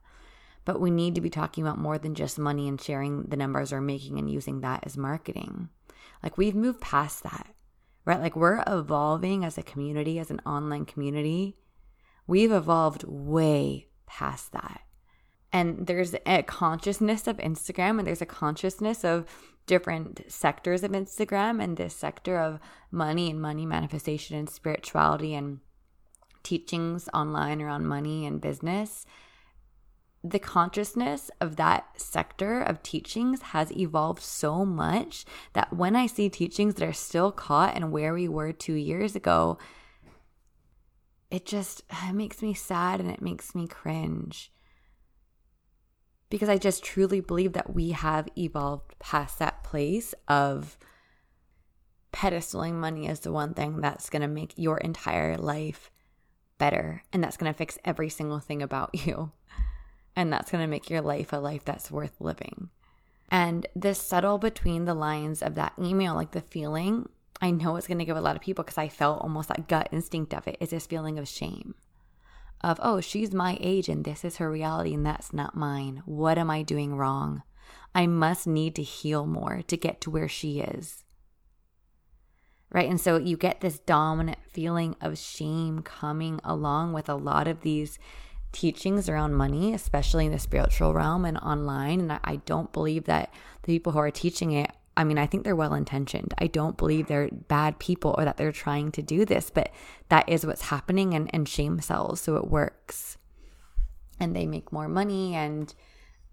But 0.66 0.82
we 0.82 0.90
need 0.90 1.14
to 1.14 1.22
be 1.22 1.30
talking 1.30 1.64
about 1.64 1.78
more 1.78 1.96
than 1.96 2.14
just 2.14 2.38
money 2.38 2.68
and 2.68 2.78
sharing 2.78 3.22
the 3.22 3.38
numbers 3.38 3.72
we're 3.72 3.80
making 3.80 4.18
and 4.18 4.30
using 4.30 4.60
that 4.60 4.82
as 4.84 4.98
marketing. 4.98 5.70
Like 6.22 6.36
we've 6.36 6.54
moved 6.54 6.82
past 6.82 7.22
that, 7.22 7.54
right? 8.04 8.20
Like 8.20 8.36
we're 8.36 8.62
evolving 8.66 9.46
as 9.46 9.56
a 9.56 9.62
community, 9.62 10.18
as 10.18 10.30
an 10.30 10.42
online 10.44 10.84
community. 10.84 11.56
We've 12.26 12.52
evolved 12.52 13.02
way 13.08 13.88
past 14.04 14.52
that. 14.52 14.82
And 15.54 15.86
there's 15.86 16.14
a 16.26 16.42
consciousness 16.42 17.26
of 17.26 17.38
Instagram 17.38 17.98
and 17.98 18.06
there's 18.06 18.20
a 18.20 18.26
consciousness 18.26 19.06
of 19.06 19.24
different 19.66 20.22
sectors 20.29 20.83
of 20.83 20.92
Instagram 20.92 21.62
and 21.62 21.77
this 21.77 21.94
sector 21.94 22.38
of 22.38 22.59
money 22.90 23.31
and 23.31 23.40
money 23.40 23.66
manifestation 23.66 24.37
and 24.37 24.51
spirituality 24.51 25.35
and 25.35 25.61
teachings 26.42 27.09
online 27.14 27.62
around 27.62 27.87
money 27.87 28.27
and 28.27 28.40
business 28.40 29.07
the 30.25 30.38
consciousness 30.38 31.31
of 31.40 31.57
that 31.57 32.01
sector 32.01 32.62
of 32.62 32.83
teachings 32.83 33.42
has 33.42 33.72
evolved 33.72 34.22
so 34.22 34.64
much 34.64 35.25
that 35.53 35.72
when 35.72 35.96
I 35.96 36.07
see 36.07 36.29
teachings 36.29 36.75
that 36.75 36.88
are 36.88 36.92
still 36.92 37.33
caught 37.33 37.77
in 37.77 37.90
where 37.90 38.14
we 38.14 38.29
were 38.29 38.53
two 38.53 38.75
years 38.75 39.16
ago, 39.16 39.59
it 41.31 41.44
just 41.44 41.83
it 42.05 42.14
makes 42.14 42.40
me 42.40 42.55
sad 42.55 43.01
and 43.01 43.11
it 43.11 43.20
makes 43.20 43.55
me 43.55 43.66
cringe. 43.66 44.53
Because 46.32 46.48
I 46.48 46.56
just 46.56 46.82
truly 46.82 47.20
believe 47.20 47.52
that 47.52 47.74
we 47.74 47.90
have 47.90 48.26
evolved 48.38 48.98
past 48.98 49.38
that 49.38 49.62
place 49.62 50.14
of 50.28 50.78
pedestaling 52.10 52.72
money 52.72 53.06
as 53.06 53.20
the 53.20 53.30
one 53.30 53.52
thing 53.52 53.82
that's 53.82 54.08
going 54.08 54.22
to 54.22 54.28
make 54.28 54.54
your 54.56 54.78
entire 54.78 55.36
life 55.36 55.90
better 56.56 57.02
and 57.12 57.22
that's 57.22 57.36
going 57.36 57.52
to 57.52 57.58
fix 57.58 57.76
every 57.84 58.08
single 58.08 58.38
thing 58.38 58.62
about 58.62 58.88
you. 59.06 59.30
And 60.16 60.32
that's 60.32 60.50
going 60.50 60.64
to 60.64 60.70
make 60.70 60.88
your 60.88 61.02
life 61.02 61.34
a 61.34 61.36
life 61.36 61.66
that's 61.66 61.90
worth 61.90 62.18
living. 62.18 62.70
And 63.30 63.66
this 63.76 64.00
subtle 64.00 64.38
between 64.38 64.86
the 64.86 64.94
lines 64.94 65.42
of 65.42 65.54
that 65.56 65.74
email, 65.78 66.14
like 66.14 66.30
the 66.30 66.40
feeling, 66.40 67.10
I 67.42 67.50
know 67.50 67.76
it's 67.76 67.86
going 67.86 67.98
to 67.98 68.06
give 68.06 68.16
a 68.16 68.22
lot 68.22 68.36
of 68.36 68.42
people 68.42 68.64
because 68.64 68.78
I 68.78 68.88
felt 68.88 69.20
almost 69.20 69.50
that 69.50 69.68
gut 69.68 69.90
instinct 69.92 70.32
of 70.32 70.48
it 70.48 70.56
is 70.60 70.70
this 70.70 70.86
feeling 70.86 71.18
of 71.18 71.28
shame 71.28 71.74
of, 72.62 72.79
oh, 72.83 73.01
she's 73.01 73.33
my 73.33 73.59
age 73.61 73.88
and 73.88 74.05
this 74.05 74.25
is 74.25 74.37
her 74.37 74.51
reality 74.51 74.94
and 74.94 75.05
that's 75.05 75.33
not 75.33 75.57
mine. 75.57 76.03
What 76.07 76.38
am 76.38 76.51
I 76.51 76.62
doing 76.62 76.96
wrong? 76.96 77.42
I 77.94 78.07
must 78.07 78.46
need 78.46 78.75
to 78.77 78.83
heal 78.83 79.27
more 79.27 79.62
to 79.62 79.77
get 79.77 80.01
to 80.03 80.11
where 80.11 80.29
she 80.29 80.61
is. 80.61 81.05
Right. 82.70 82.88
And 82.88 83.01
so 83.01 83.18
you 83.18 83.37
get 83.37 83.61
this 83.61 83.79
dominant 83.81 84.38
feeling 84.48 84.96
of 85.03 85.18
shame 85.18 85.83
coming 85.83 86.40
along 86.42 86.94
with 86.94 87.09
a 87.09 87.14
lot 87.14 87.46
of 87.46 87.61
these 87.61 87.98
teachings 88.51 89.11
around 89.11 89.35
money, 89.35 89.75
especially 89.75 90.25
in 90.27 90.33
the 90.33 90.38
spiritual 90.38 90.94
realm 90.94 91.27
and 91.27 91.37
online. 91.38 92.01
And 92.01 92.20
I 92.25 92.37
don't 92.46 92.72
believe 92.72 93.05
that 93.05 93.33
the 93.62 93.66
people 93.66 93.92
who 93.92 93.98
are 93.98 94.11
teaching 94.11 94.53
it, 94.53 94.70
I 94.96 95.05
mean, 95.05 95.18
I 95.18 95.26
think 95.26 95.44
they're 95.44 95.57
well 95.57 95.74
intentioned. 95.74 96.35
I 96.38 96.46
don't 96.46 96.76
believe 96.76 97.07
they're 97.07 97.31
bad 97.31 97.78
people 97.78 98.14
or 98.18 98.24
that 98.24 98.37
they're 98.37 98.52
trying 98.52 98.92
to 98.92 99.02
do 99.02 99.24
this, 99.24 99.50
but 99.50 99.70
that 100.09 100.28
is 100.28 100.44
what's 100.44 100.62
happening 100.62 101.14
and, 101.14 101.31
and 101.33 101.48
shame 101.48 101.81
sells. 101.81 102.20
So 102.20 102.37
it 102.37 102.48
works. 102.48 103.16
And 104.20 104.37
they 104.37 104.46
make 104.46 104.70
more 104.70 104.88
money, 104.88 105.35
and 105.35 105.74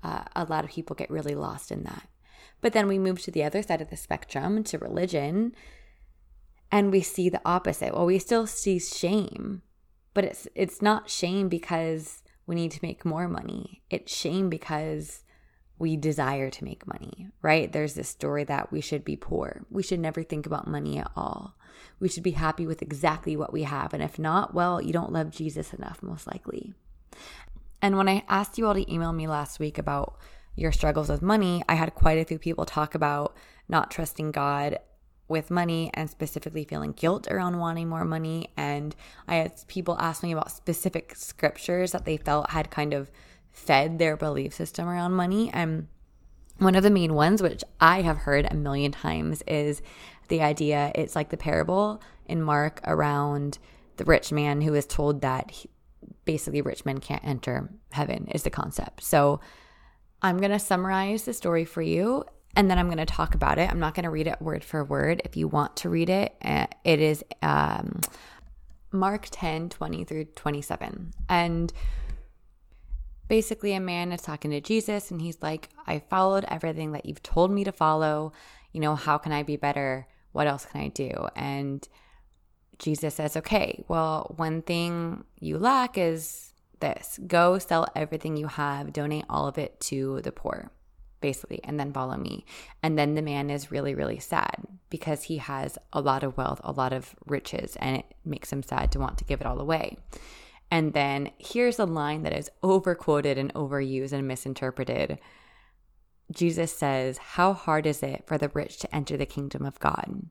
uh, 0.04 0.24
a 0.36 0.46
lot 0.46 0.64
of 0.64 0.70
people 0.70 0.96
get 0.96 1.10
really 1.10 1.34
lost 1.34 1.72
in 1.72 1.84
that. 1.84 2.08
But 2.62 2.74
then 2.74 2.88
we 2.88 3.00
move 3.00 3.22
to 3.22 3.32
the 3.32 3.44
other 3.44 3.64
side 3.64 3.82
of 3.82 3.90
the 3.90 3.98
spectrum, 3.98 4.64
to 4.66 4.78
religion, 4.78 5.56
and 6.72 6.92
we 6.92 7.02
see 7.02 7.30
the 7.30 7.42
opposite. 7.46 7.96
Well, 7.96 8.06
we 8.06 8.20
still 8.20 8.46
see 8.46 8.78
shame 8.78 9.64
but 10.14 10.26
it's 10.26 10.48
it's 10.56 10.82
not 10.82 11.10
shame 11.10 11.50
because 11.50 12.24
we 12.46 12.56
need 12.56 12.72
to 12.72 12.80
make 12.82 13.06
more 13.06 13.28
money. 13.28 13.84
It's 13.90 14.14
shame 14.14 14.50
because 14.50 15.24
we 15.80 15.96
desire 15.96 16.50
to 16.50 16.64
make 16.64 16.86
money, 16.86 17.30
right? 17.42 17.72
There's 17.72 17.94
this 17.94 18.10
story 18.10 18.44
that 18.44 18.72
we 18.72 18.82
should 18.82 19.06
be 19.06 19.16
poor. 19.16 19.66
We 19.72 19.82
should 19.82 20.00
never 20.00 20.22
think 20.22 20.46
about 20.46 20.68
money 20.68 21.00
at 21.00 21.10
all. 21.16 21.56
We 22.00 22.10
should 22.10 22.24
be 22.24 22.32
happy 22.32 22.68
with 22.68 22.82
exactly 22.82 23.36
what 23.36 23.54
we 23.54 23.64
have. 23.64 23.94
And 23.94 24.04
if 24.04 24.20
not, 24.20 24.54
well, 24.54 24.82
you 24.82 24.94
don't 24.94 25.14
love 25.14 25.32
Jesus 25.32 25.74
enough, 25.74 26.04
most 26.04 26.28
likely. 26.28 26.74
And 27.82 27.98
when 27.98 28.10
I 28.10 28.26
asked 28.28 28.58
you 28.58 28.68
all 28.68 28.74
to 28.74 28.94
email 28.94 29.14
me 29.14 29.28
last 29.28 29.60
week 29.60 29.78
about 29.78 30.20
your 30.56 30.74
struggles 30.74 31.10
with 31.10 31.22
money, 31.22 31.64
I 31.70 31.76
had 31.76 31.96
quite 31.96 32.20
a 32.20 32.26
few 32.26 32.38
people 32.38 32.66
talk 32.66 32.94
about 32.94 33.36
not 33.70 33.90
trusting 33.90 34.32
God 34.32 34.80
with 35.30 35.52
money 35.52 35.92
and 35.94 36.10
specifically 36.10 36.66
feeling 36.66 36.92
guilt 36.92 37.28
around 37.30 37.60
wanting 37.60 37.88
more 37.88 38.04
money. 38.04 38.52
And 38.58 38.96
I 39.28 39.36
had 39.36 39.68
people 39.68 39.96
ask 40.00 40.24
me 40.24 40.34
about 40.34 40.52
specific 40.52 41.16
scriptures 41.16 41.94
that 41.94 42.04
they 42.04 42.18
felt 42.18 42.50
had 42.50 42.70
kind 42.72 42.94
of 42.94 43.10
fed 43.52 44.00
their 44.00 44.18
belief 44.18 44.54
system 44.54 44.88
around 44.88 45.14
money. 45.14 45.50
And 45.54 45.88
one 46.58 46.76
of 46.76 46.84
the 46.84 46.90
main 46.90 47.14
ones, 47.14 47.42
which 47.42 47.64
I 47.80 48.02
have 48.02 48.18
heard 48.18 48.48
a 48.50 48.56
million 48.56 48.92
times, 48.92 49.42
is 49.48 49.82
the 50.28 50.42
idea 50.42 50.92
it's 50.96 51.16
like 51.16 51.30
the 51.30 51.38
parable 51.38 52.02
in 52.26 52.42
Mark 52.42 52.82
around 52.86 53.58
the 53.98 54.06
rich 54.06 54.32
man 54.32 54.62
who 54.62 54.74
is 54.74 54.86
told 54.86 55.22
that 55.22 55.52
he, 55.52 55.70
basically 56.26 56.62
rich 56.62 56.86
men 56.86 57.00
can't 57.00 57.24
enter 57.26 57.70
heaven, 57.92 58.28
is 58.32 58.44
the 58.44 58.50
concept. 58.50 59.04
So 59.04 59.40
I'm 60.22 60.38
going 60.38 60.52
to 60.52 60.60
summarize 60.60 61.24
the 61.24 61.34
story 61.34 61.66
for 61.66 61.82
you 61.82 62.26
and 62.56 62.70
then 62.70 62.78
I'm 62.78 62.88
going 62.88 62.98
to 62.98 63.06
talk 63.06 63.36
about 63.36 63.58
it. 63.58 63.70
I'm 63.70 63.80
not 63.80 63.94
going 63.94 64.04
to 64.04 64.10
read 64.10 64.28
it 64.28 64.42
word 64.42 64.64
for 64.64 64.84
word. 64.84 65.22
If 65.24 65.38
you 65.38 65.48
want 65.48 65.78
to 65.78 65.90
read 65.90 66.10
it, 66.10 66.36
eh, 66.42 66.66
it 66.84 67.00
is 67.00 67.24
um, 67.42 68.02
Mark 68.92 69.28
10 69.32 69.70
20 69.70 70.04
through 70.04 70.26
27. 70.26 71.14
And 71.30 71.72
basically, 73.30 73.74
a 73.74 73.80
man 73.80 74.12
is 74.12 74.22
talking 74.22 74.52
to 74.52 74.60
Jesus, 74.60 75.10
and 75.10 75.22
he's 75.22 75.42
like, 75.42 75.70
I 75.88 76.00
followed 76.00 76.46
everything 76.50 76.92
that 76.92 77.06
you've 77.06 77.24
told 77.24 77.52
me 77.52 77.64
to 77.64 77.72
follow. 77.72 78.34
You 78.74 78.82
know, 78.82 78.96
how 78.96 79.18
can 79.18 79.32
I 79.32 79.44
be 79.44 79.56
better? 79.56 80.08
What 80.34 80.48
else 80.48 80.66
can 80.66 80.82
I 80.82 80.90
do? 80.90 81.28
And 81.36 81.88
Jesus 82.78 83.16
says, 83.16 83.38
Okay, 83.38 83.84
well, 83.88 84.34
one 84.36 84.62
thing 84.62 85.24
you 85.40 85.58
lack 85.58 85.98
is 85.98 86.54
this 86.82 87.20
go 87.28 87.60
sell 87.60 87.88
everything 87.96 88.36
you 88.36 88.48
have, 88.48 88.92
donate 88.92 89.26
all 89.30 89.48
of 89.48 89.58
it 89.58 89.80
to 89.82 90.22
the 90.22 90.32
poor 90.32 90.72
basically, 91.22 91.60
and 91.64 91.80
then 91.80 91.94
follow 91.94 92.18
me. 92.18 92.46
And 92.82 92.98
then 92.98 93.16
the 93.16 93.22
man 93.22 93.50
is 93.50 93.72
really, 93.72 93.96
really 93.96 94.20
sad 94.20 94.56
because 94.90 95.24
he 95.24 95.38
has 95.38 95.78
a 95.94 96.02
lot 96.02 96.24
of 96.24 96.38
wealth, 96.38 96.62
a 96.64 96.72
lot 96.72 96.94
of 96.94 97.16
riches, 97.26 97.76
and 97.80 97.98
it 97.98 98.06
makes 98.26 98.52
him 98.52 98.64
sad 98.64 98.92
to 98.94 99.00
want 99.00 99.18
to 99.18 99.26
give 99.26 99.42
it 99.42 99.48
all 99.48 99.60
away. 99.60 99.98
And 100.72 100.94
then 100.94 101.32
here's 101.38 101.80
a 101.80 101.86
line 101.86 102.24
that 102.24 102.38
is 102.38 102.52
overquoted 102.62 103.38
and 103.38 103.54
overused 103.54 104.14
and 104.14 104.28
misinterpreted. 104.28 105.20
Jesus 106.32 106.72
says, 106.72 107.18
How 107.18 107.54
hard 107.54 107.88
is 107.88 108.04
it 108.04 108.24
for 108.28 108.38
the 108.38 108.50
rich 108.50 108.78
to 108.80 108.96
enter 108.96 109.18
the 109.18 109.26
kingdom 109.26 109.66
of 109.66 109.80
God? 109.80 110.30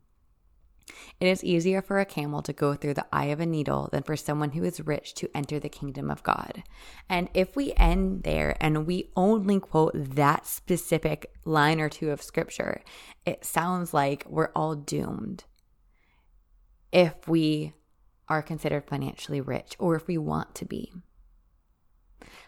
It 1.20 1.26
is 1.26 1.44
easier 1.44 1.82
for 1.82 1.98
a 1.98 2.04
camel 2.04 2.42
to 2.42 2.52
go 2.52 2.74
through 2.74 2.94
the 2.94 3.06
eye 3.12 3.26
of 3.26 3.40
a 3.40 3.46
needle 3.46 3.88
than 3.92 4.04
for 4.04 4.16
someone 4.16 4.52
who 4.52 4.64
is 4.64 4.80
rich 4.80 5.14
to 5.14 5.28
enter 5.34 5.58
the 5.58 5.68
kingdom 5.68 6.10
of 6.10 6.22
God. 6.22 6.62
And 7.08 7.28
if 7.34 7.56
we 7.56 7.72
end 7.76 8.22
there 8.22 8.56
and 8.60 8.86
we 8.86 9.10
only 9.16 9.60
quote 9.60 9.92
that 9.94 10.46
specific 10.46 11.30
line 11.44 11.80
or 11.80 11.88
two 11.88 12.10
of 12.10 12.22
scripture, 12.22 12.82
it 13.26 13.44
sounds 13.44 13.92
like 13.92 14.24
we're 14.28 14.52
all 14.54 14.76
doomed 14.76 15.44
if 16.92 17.28
we 17.28 17.74
are 18.28 18.42
considered 18.42 18.84
financially 18.86 19.40
rich 19.40 19.74
or 19.78 19.96
if 19.96 20.06
we 20.06 20.18
want 20.18 20.54
to 20.56 20.64
be. 20.64 20.92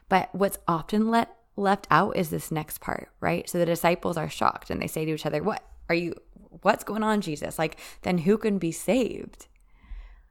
But 0.09 0.35
what's 0.35 0.59
often 0.66 1.11
let 1.11 1.37
left 1.57 1.87
out 1.90 2.16
is 2.16 2.31
this 2.31 2.51
next 2.51 2.81
part, 2.81 3.11
right? 3.21 3.49
So 3.49 3.59
the 3.59 3.66
disciples 3.66 4.16
are 4.16 4.29
shocked 4.29 4.71
and 4.71 4.81
they 4.81 4.87
say 4.87 5.05
to 5.05 5.14
each 5.14 5.27
other, 5.27 5.43
What 5.43 5.62
are 5.88 5.95
you 5.95 6.14
what's 6.62 6.85
going 6.85 7.03
on, 7.03 7.21
Jesus? 7.21 7.59
Like, 7.59 7.79
then 8.03 8.19
who 8.19 8.37
can 8.37 8.59
be 8.59 8.73
saved? 8.73 9.47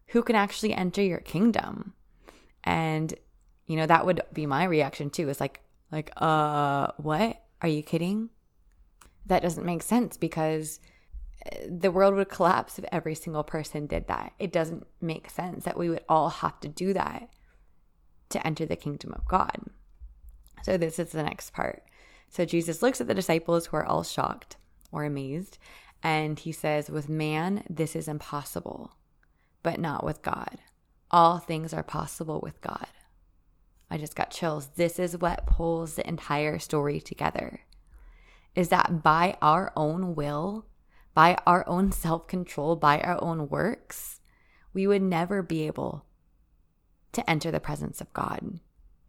Who 0.07 0.21
can 0.21 0.35
actually 0.35 0.73
enter 0.73 1.01
your 1.01 1.19
kingdom? 1.19 1.93
And, 2.63 3.13
you 3.65 3.75
know, 3.75 3.85
that 3.85 4.05
would 4.05 4.21
be 4.33 4.45
my 4.45 4.65
reaction 4.65 5.09
too. 5.09 5.29
It's 5.29 5.39
like, 5.39 5.61
like, 5.91 6.11
uh, 6.17 6.87
what? 6.97 7.41
Are 7.61 7.69
you 7.69 7.83
kidding? 7.83 8.29
That 9.25 9.41
doesn't 9.41 9.65
make 9.65 9.83
sense 9.83 10.17
because 10.17 10.79
the 11.67 11.91
world 11.91 12.15
would 12.15 12.29
collapse 12.29 12.77
if 12.77 12.85
every 12.91 13.15
single 13.15 13.43
person 13.43 13.87
did 13.87 14.07
that. 14.07 14.33
It 14.39 14.51
doesn't 14.51 14.85
make 15.01 15.29
sense 15.29 15.65
that 15.65 15.77
we 15.77 15.89
would 15.89 16.03
all 16.09 16.29
have 16.29 16.59
to 16.61 16.67
do 16.67 16.93
that 16.93 17.29
to 18.29 18.45
enter 18.45 18.65
the 18.65 18.75
kingdom 18.75 19.13
of 19.13 19.27
God. 19.27 19.57
So, 20.63 20.77
this 20.77 20.99
is 20.99 21.11
the 21.11 21.23
next 21.23 21.53
part. 21.53 21.83
So, 22.29 22.45
Jesus 22.45 22.81
looks 22.81 22.99
at 22.99 23.07
the 23.07 23.13
disciples 23.13 23.67
who 23.67 23.77
are 23.77 23.85
all 23.85 24.03
shocked 24.03 24.57
or 24.91 25.03
amazed 25.03 25.57
and 26.01 26.39
he 26.39 26.51
says, 26.51 26.89
With 26.89 27.09
man, 27.09 27.63
this 27.69 27.95
is 27.95 28.07
impossible, 28.07 28.95
but 29.63 29.79
not 29.79 30.03
with 30.03 30.21
God. 30.21 30.59
All 31.11 31.39
things 31.39 31.73
are 31.73 31.83
possible 31.83 32.39
with 32.41 32.61
God. 32.61 32.87
I 33.89 33.97
just 33.97 34.15
got 34.15 34.31
chills. 34.31 34.67
This 34.75 34.99
is 34.99 35.17
what 35.17 35.47
pulls 35.47 35.95
the 35.95 36.07
entire 36.07 36.59
story 36.59 37.01
together. 37.01 37.61
Is 38.55 38.69
that 38.69 39.01
by 39.03 39.35
our 39.41 39.73
own 39.75 40.15
will, 40.15 40.65
by 41.13 41.37
our 41.45 41.67
own 41.67 41.91
self 41.91 42.27
control, 42.27 42.75
by 42.75 42.99
our 43.01 43.21
own 43.21 43.49
works, 43.49 44.21
we 44.73 44.87
would 44.87 45.01
never 45.01 45.41
be 45.41 45.67
able 45.67 46.05
to 47.13 47.27
enter 47.29 47.51
the 47.51 47.59
presence 47.59 48.01
of 48.01 48.13
God. 48.13 48.59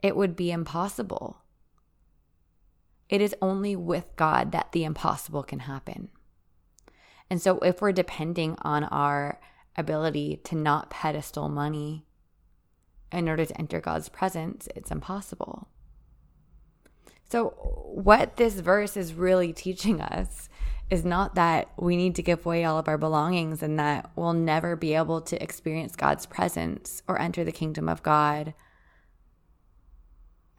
It 0.03 0.17
would 0.17 0.35
be 0.35 0.51
impossible. 0.51 1.43
It 3.09 3.21
is 3.21 3.35
only 3.43 3.77
with 3.77 4.15
God 4.17 4.53
that 4.53 4.73
the 4.73 4.85
impossible 4.85 5.43
can 5.43 5.61
happen. 5.61 6.09
And 7.29 7.41
so 7.41 7.59
if 7.59 7.81
we're 7.81 7.93
depending 7.93 8.57
on 8.63 8.85
our 8.85 9.41
ability 9.77 10.41
to 10.45 10.57
not 10.57 10.91
pedestal 10.91 11.49
money 11.49 12.07
in 13.13 13.29
order 13.29 13.45
to 13.45 13.59
enter 13.59 13.81
God's 13.81 14.09
presence, 14.09 14.69
it's 14.75 14.91
impossible. 14.91 15.69
So, 17.31 17.51
what 17.95 18.37
this 18.37 18.55
verse 18.55 18.97
is 18.97 19.15
really 19.15 19.53
teaching 19.67 20.01
us 20.01 20.49
is 20.91 21.05
not 21.05 21.37
that 21.37 21.71
we 21.77 21.97
need 21.97 22.17
to 22.17 22.23
give 22.23 22.45
away 22.45 22.65
all 22.65 22.79
of 22.79 22.89
our 22.89 22.99
belongings 22.99 23.63
and 23.63 23.79
that 23.79 24.11
we'll 24.17 24.33
never 24.33 24.75
be 24.75 24.95
able 24.95 25.21
to 25.21 25.41
experience 25.43 25.95
God's 25.95 26.27
presence 26.27 27.03
or 27.07 27.21
enter 27.21 27.45
the 27.45 27.53
kingdom 27.53 27.89
of 27.89 28.03
God 28.03 28.55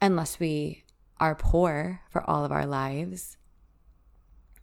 unless 0.01 0.39
we 0.39 0.83
are 1.19 1.35
poor 1.35 2.01
for 2.09 2.27
all 2.29 2.45
of 2.45 2.51
our 2.51 2.65
lives 2.65 3.37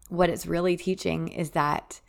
what 0.09 0.31
it's 0.31 0.47
really 0.47 0.77
teaching 0.77 1.29
is 1.29 1.51
that 1.51 2.01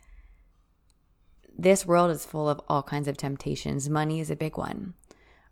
this 1.56 1.84
world 1.86 2.10
is 2.10 2.24
full 2.24 2.48
of 2.48 2.60
all 2.68 2.82
kinds 2.82 3.06
of 3.08 3.16
temptations. 3.16 3.88
Money 3.88 4.20
is 4.20 4.30
a 4.30 4.36
big 4.36 4.56
one, 4.56 4.94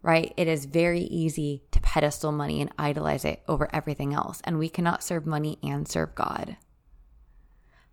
right? 0.03 0.33
It 0.37 0.49
is 0.49 0.64
very 0.64 1.03
easy 1.03 1.64
to 1.71 1.81
pedestal 1.81 2.33
money 2.33 2.61
and 2.61 2.73
idolize 2.79 3.25
it 3.25 3.42
over 3.47 3.68
everything 3.75 4.14
else. 4.14 4.40
And 4.44 4.59
we 4.59 4.71
cannot 4.71 5.03
serve 5.03 5.27
money 5.27 5.59
and 5.62 5.87
serve 5.87 6.14
God. 6.14 6.57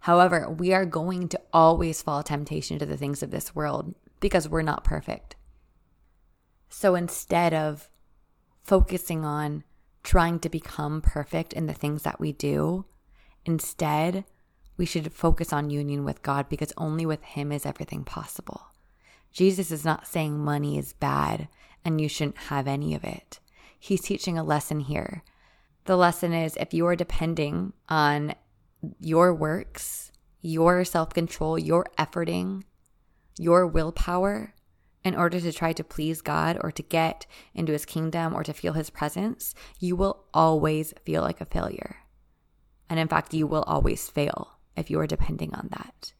However, 0.05 0.47
we 0.47 0.71
are 0.71 0.85
going 0.85 1.29
to 1.29 1.41
always 1.51 2.03
fall 2.03 2.21
temptation 2.21 2.77
to 2.77 2.85
the 2.85 2.95
things 2.95 3.23
of 3.23 3.31
this 3.31 3.55
world 3.55 3.95
because 4.19 4.47
we're 4.47 4.61
not 4.61 4.83
perfect. 4.83 5.35
So 6.69 6.93
instead 6.93 7.55
of 7.55 7.89
focusing 8.61 9.25
on 9.25 9.63
trying 10.03 10.37
to 10.41 10.47
become 10.47 11.01
perfect 11.01 11.53
in 11.53 11.65
the 11.65 11.73
things 11.73 12.03
that 12.03 12.19
we 12.19 12.33
do, 12.33 12.85
instead, 13.47 14.25
we 14.77 14.85
should 14.85 15.11
focus 15.11 15.51
on 15.51 15.71
union 15.71 16.05
with 16.05 16.21
God 16.21 16.49
because 16.49 16.71
only 16.77 17.07
with 17.07 17.23
Him 17.23 17.51
is 17.51 17.65
everything 17.65 18.03
possible. 18.03 18.61
Jesus 19.31 19.71
is 19.71 19.83
not 19.83 20.05
saying 20.05 20.37
money 20.37 20.77
is 20.77 20.93
bad 20.93 21.47
and 21.83 21.99
you 21.99 22.07
shouldn't 22.07 22.37
have 22.37 22.67
any 22.67 22.93
of 22.93 23.03
it. 23.03 23.39
He's 23.79 24.01
teaching 24.01 24.37
a 24.37 24.43
lesson 24.43 24.81
here. 24.81 25.23
The 25.85 25.97
lesson 25.97 26.31
is 26.31 26.55
if 26.57 26.75
you 26.75 26.85
are 26.85 26.95
depending 26.95 27.73
on 27.89 28.35
your 28.99 29.33
works, 29.33 30.11
your 30.41 30.83
self 30.85 31.13
control, 31.13 31.57
your 31.57 31.85
efforting, 31.97 32.63
your 33.37 33.67
willpower 33.67 34.53
in 35.05 35.15
order 35.15 35.39
to 35.39 35.53
try 35.53 35.71
to 35.71 35.83
please 35.83 36.21
God 36.21 36.57
or 36.61 36.71
to 36.71 36.81
get 36.81 37.27
into 37.53 37.71
His 37.71 37.85
kingdom 37.85 38.33
or 38.33 38.43
to 38.43 38.53
feel 38.53 38.73
His 38.73 38.89
presence, 38.89 39.53
you 39.79 39.95
will 39.95 40.25
always 40.33 40.93
feel 41.05 41.21
like 41.21 41.39
a 41.39 41.45
failure. 41.45 41.97
And 42.89 42.99
in 42.99 43.07
fact, 43.07 43.33
you 43.33 43.45
will 43.45 43.63
always 43.63 44.09
fail 44.09 44.57
if 44.75 44.89
you 44.89 44.99
are 44.99 45.07
depending 45.07 45.53
on 45.53 45.69
that. 45.71 46.13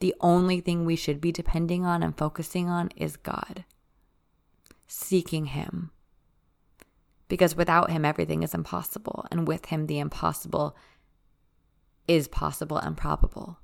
The 0.00 0.14
only 0.20 0.60
thing 0.60 0.84
we 0.84 0.96
should 0.96 1.20
be 1.20 1.30
depending 1.32 1.84
on 1.84 2.02
and 2.02 2.16
focusing 2.16 2.68
on 2.68 2.90
is 2.96 3.16
God, 3.16 3.64
seeking 4.88 5.46
Him. 5.46 5.92
Because 7.28 7.54
without 7.54 7.90
Him, 7.90 8.04
everything 8.04 8.42
is 8.42 8.54
impossible. 8.54 9.24
And 9.30 9.46
with 9.46 9.66
Him, 9.66 9.86
the 9.86 10.00
impossible 10.00 10.76
is 12.08 12.28
possible 12.28 12.76
and 12.76 12.96
probable. 12.96 13.58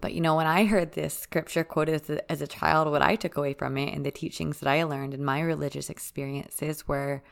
But 0.00 0.14
you 0.14 0.20
know, 0.20 0.34
when 0.34 0.46
I 0.46 0.64
heard 0.64 0.92
this 0.92 1.16
scripture 1.16 1.62
quoted 1.62 2.02
as 2.02 2.10
a, 2.10 2.32
as 2.32 2.42
a 2.42 2.46
child, 2.46 2.90
what 2.90 3.02
I 3.02 3.14
took 3.14 3.36
away 3.36 3.54
from 3.54 3.76
it 3.78 3.94
and 3.94 4.04
the 4.04 4.10
teachings 4.10 4.58
that 4.58 4.68
I 4.68 4.82
learned 4.82 5.14
in 5.14 5.24
my 5.24 5.40
religious 5.40 5.88
experiences 5.88 6.88
were 6.88 7.22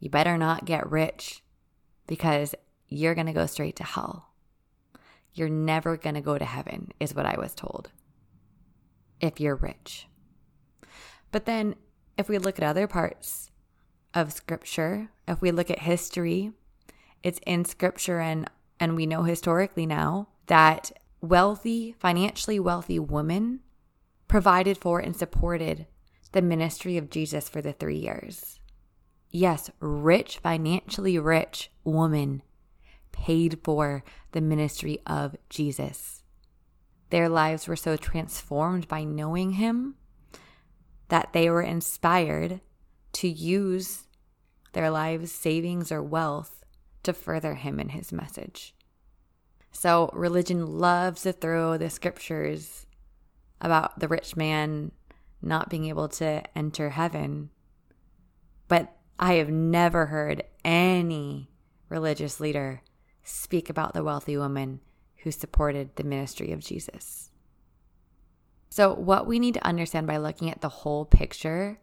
you 0.00 0.08
better 0.08 0.38
not 0.38 0.64
get 0.64 0.90
rich 0.90 1.42
because 2.06 2.54
you're 2.88 3.14
going 3.14 3.26
to 3.26 3.32
go 3.32 3.46
straight 3.46 3.76
to 3.76 3.84
hell. 3.84 4.30
You're 5.34 5.50
never 5.50 5.96
going 5.96 6.14
to 6.14 6.20
go 6.20 6.38
to 6.38 6.44
heaven, 6.44 6.90
is 6.98 7.14
what 7.14 7.26
I 7.26 7.38
was 7.38 7.54
told, 7.54 7.90
if 9.20 9.38
you're 9.38 9.54
rich. 9.54 10.08
But 11.30 11.44
then, 11.44 11.76
if 12.16 12.28
we 12.28 12.38
look 12.38 12.58
at 12.58 12.64
other 12.64 12.86
parts 12.86 13.50
of 14.14 14.32
scripture, 14.32 15.10
if 15.28 15.40
we 15.40 15.50
look 15.50 15.70
at 15.70 15.80
history, 15.80 16.52
it's 17.22 17.40
in 17.46 17.64
scripture 17.64 18.20
and 18.20 18.50
and 18.80 18.96
we 18.96 19.06
know 19.06 19.22
historically 19.22 19.86
now 19.86 20.28
that 20.46 20.92
wealthy, 21.20 21.94
financially 21.98 22.60
wealthy 22.60 22.98
women 22.98 23.60
provided 24.28 24.78
for 24.78 25.00
and 25.00 25.16
supported 25.16 25.86
the 26.32 26.42
ministry 26.42 26.96
of 26.96 27.10
Jesus 27.10 27.48
for 27.48 27.62
the 27.62 27.72
3 27.72 27.96
years. 27.96 28.60
Yes, 29.30 29.70
rich, 29.80 30.38
financially 30.38 31.18
rich 31.18 31.70
woman 31.84 32.42
paid 33.12 33.58
for 33.64 34.04
the 34.32 34.40
ministry 34.40 35.00
of 35.06 35.36
Jesus. 35.48 36.22
Their 37.10 37.28
lives 37.28 37.66
were 37.66 37.76
so 37.76 37.96
transformed 37.96 38.86
by 38.86 39.04
knowing 39.04 39.52
him 39.52 39.96
that 41.08 41.32
they 41.32 41.48
were 41.50 41.62
inspired 41.62 42.60
to 43.14 43.28
use 43.28 44.06
their 44.72 44.90
lives' 44.90 45.32
savings 45.32 45.90
or 45.90 46.02
wealth 46.02 46.57
to 47.08 47.14
further 47.14 47.54
him 47.54 47.80
in 47.80 47.88
his 47.90 48.12
message. 48.12 48.74
So, 49.72 50.10
religion 50.12 50.78
loves 50.78 51.22
to 51.22 51.32
throw 51.32 51.76
the 51.76 51.90
scriptures 51.90 52.86
about 53.60 53.98
the 53.98 54.08
rich 54.08 54.36
man 54.36 54.92
not 55.42 55.68
being 55.68 55.86
able 55.86 56.08
to 56.08 56.42
enter 56.56 56.90
heaven. 56.90 57.50
But 58.66 58.96
I 59.18 59.34
have 59.34 59.50
never 59.50 60.06
heard 60.06 60.44
any 60.64 61.50
religious 61.88 62.40
leader 62.40 62.82
speak 63.22 63.70
about 63.70 63.94
the 63.94 64.04
wealthy 64.04 64.36
woman 64.36 64.80
who 65.22 65.30
supported 65.30 65.96
the 65.96 66.04
ministry 66.04 66.52
of 66.52 66.60
Jesus. 66.60 67.30
So, 68.70 68.94
what 68.94 69.26
we 69.26 69.38
need 69.38 69.54
to 69.54 69.66
understand 69.66 70.06
by 70.06 70.18
looking 70.18 70.50
at 70.50 70.60
the 70.60 70.68
whole 70.68 71.04
picture 71.04 71.78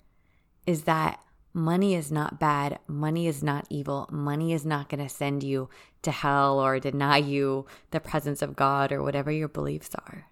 is 0.65 0.83
that 0.83 1.19
money 1.55 1.95
is 1.95 2.11
not 2.11 2.37
bad. 2.37 2.77
Money 2.85 3.27
is 3.27 3.41
not 3.41 3.65
evil. 3.69 4.07
Money 4.11 4.51
is 4.51 4.65
not 4.65 4.89
going 4.89 5.01
to 5.01 5.09
send 5.09 5.41
you 5.41 5.69
to 6.01 6.11
hell 6.11 6.59
or 6.59 6.79
deny 6.79 7.17
you 7.17 7.65
the 7.91 8.01
presence 8.01 8.41
of 8.41 8.57
God 8.57 8.91
or 8.91 9.01
whatever 9.01 9.31
your 9.31 9.47
beliefs 9.47 9.95
are. 9.95 10.27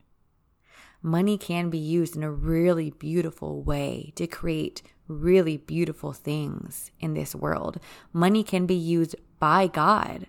Money 1.01 1.37
can 1.37 1.69
be 1.69 1.77
used 1.77 2.17
in 2.17 2.23
a 2.23 2.31
really 2.31 2.91
beautiful 2.91 3.63
way 3.63 4.11
to 4.15 4.27
create 4.27 4.83
really 5.07 5.55
beautiful 5.55 6.11
things 6.11 6.91
in 6.99 7.13
this 7.13 7.33
world. 7.33 7.79
Money 8.11 8.43
can 8.43 8.65
be 8.65 8.75
used 8.75 9.15
by 9.39 9.67
God 9.67 10.27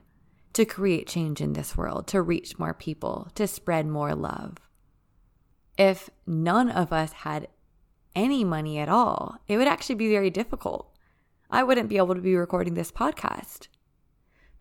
to 0.53 0.65
create 0.65 1.09
change 1.09 1.41
in 1.41 1.55
this 1.55 1.77
world, 1.77 2.07
to 2.07 2.23
reach 2.23 2.59
more 2.59 2.75
people, 2.75 3.29
to 3.35 3.49
spread 3.49 3.87
more 3.87 4.15
love. 4.15 4.59
If 5.77 6.09
none 6.25 6.71
of 6.71 6.93
us 6.93 7.13
had 7.13 7.49
any 8.15 8.45
money 8.45 8.79
at 8.79 8.89
all, 8.89 9.37
it 9.49 9.57
would 9.57 9.69
actually 9.69 9.97
be 9.97 10.09
very 10.09 10.31
difficult. 10.31 10.95
I 11.51 11.63
wouldn't 11.63 11.89
be 11.89 11.97
able 11.97 12.15
to 12.15 12.21
be 12.21 12.35
recording 12.35 12.75
this 12.75 12.91
podcast. 12.91 13.69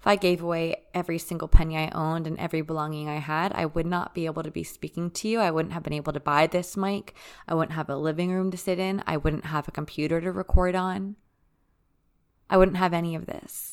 If 0.03 0.07
I 0.07 0.17
gave 0.17 0.43
away 0.43 0.83
every 0.93 1.17
single 1.17 1.47
penny 1.47 1.77
I 1.77 1.89
owned 1.95 2.27
and 2.27 2.37
every 2.37 2.61
belonging 2.61 3.07
I 3.07 3.19
had, 3.19 3.53
I 3.53 3.65
would 3.65 3.85
not 3.85 4.13
be 4.13 4.25
able 4.25 4.43
to 4.43 4.51
be 4.51 4.63
speaking 4.63 5.09
to 5.11 5.29
you. 5.29 5.39
I 5.39 5.49
wouldn't 5.49 5.73
have 5.73 5.83
been 5.83 5.93
able 5.93 6.11
to 6.11 6.19
buy 6.19 6.45
this 6.45 6.75
mic. 6.75 7.15
I 7.47 7.53
wouldn't 7.53 7.77
have 7.77 7.89
a 7.89 7.95
living 7.95 8.31
room 8.31 8.51
to 8.51 8.57
sit 8.57 8.79
in. 8.79 9.01
I 9.07 9.15
wouldn't 9.15 9.45
have 9.45 9.67
a 9.67 9.71
computer 9.71 10.19
to 10.19 10.31
record 10.31 10.75
on. 10.75 11.15
I 12.49 12.57
wouldn't 12.57 12.75
have 12.77 12.93
any 12.93 13.15
of 13.15 13.27
this. 13.27 13.72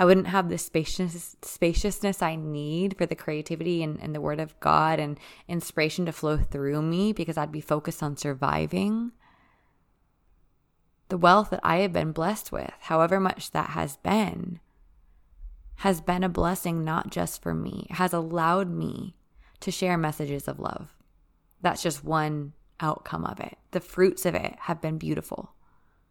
I 0.00 0.06
wouldn't 0.06 0.28
have 0.28 0.48
the 0.48 0.56
spacious, 0.56 1.36
spaciousness 1.42 2.22
I 2.22 2.34
need 2.34 2.96
for 2.96 3.04
the 3.04 3.14
creativity 3.14 3.82
and, 3.82 4.00
and 4.00 4.14
the 4.14 4.20
word 4.22 4.40
of 4.40 4.58
God 4.58 4.98
and 4.98 5.20
inspiration 5.46 6.06
to 6.06 6.12
flow 6.12 6.38
through 6.38 6.80
me 6.80 7.12
because 7.12 7.36
I'd 7.36 7.52
be 7.52 7.60
focused 7.60 8.02
on 8.02 8.16
surviving. 8.16 9.12
The 11.10 11.18
wealth 11.18 11.50
that 11.50 11.60
I 11.62 11.80
have 11.80 11.92
been 11.92 12.12
blessed 12.12 12.50
with, 12.50 12.72
however 12.80 13.20
much 13.20 13.50
that 13.50 13.70
has 13.70 13.98
been, 13.98 14.60
has 15.74 16.00
been 16.00 16.24
a 16.24 16.30
blessing 16.30 16.82
not 16.82 17.10
just 17.10 17.42
for 17.42 17.52
me, 17.52 17.86
it 17.90 17.96
has 17.96 18.14
allowed 18.14 18.70
me 18.70 19.16
to 19.60 19.70
share 19.70 19.98
messages 19.98 20.48
of 20.48 20.58
love. 20.58 20.96
That's 21.60 21.82
just 21.82 22.02
one 22.02 22.54
outcome 22.80 23.26
of 23.26 23.38
it. 23.38 23.58
The 23.72 23.80
fruits 23.80 24.24
of 24.24 24.34
it 24.34 24.56
have 24.60 24.80
been 24.80 24.96
beautiful. 24.96 25.52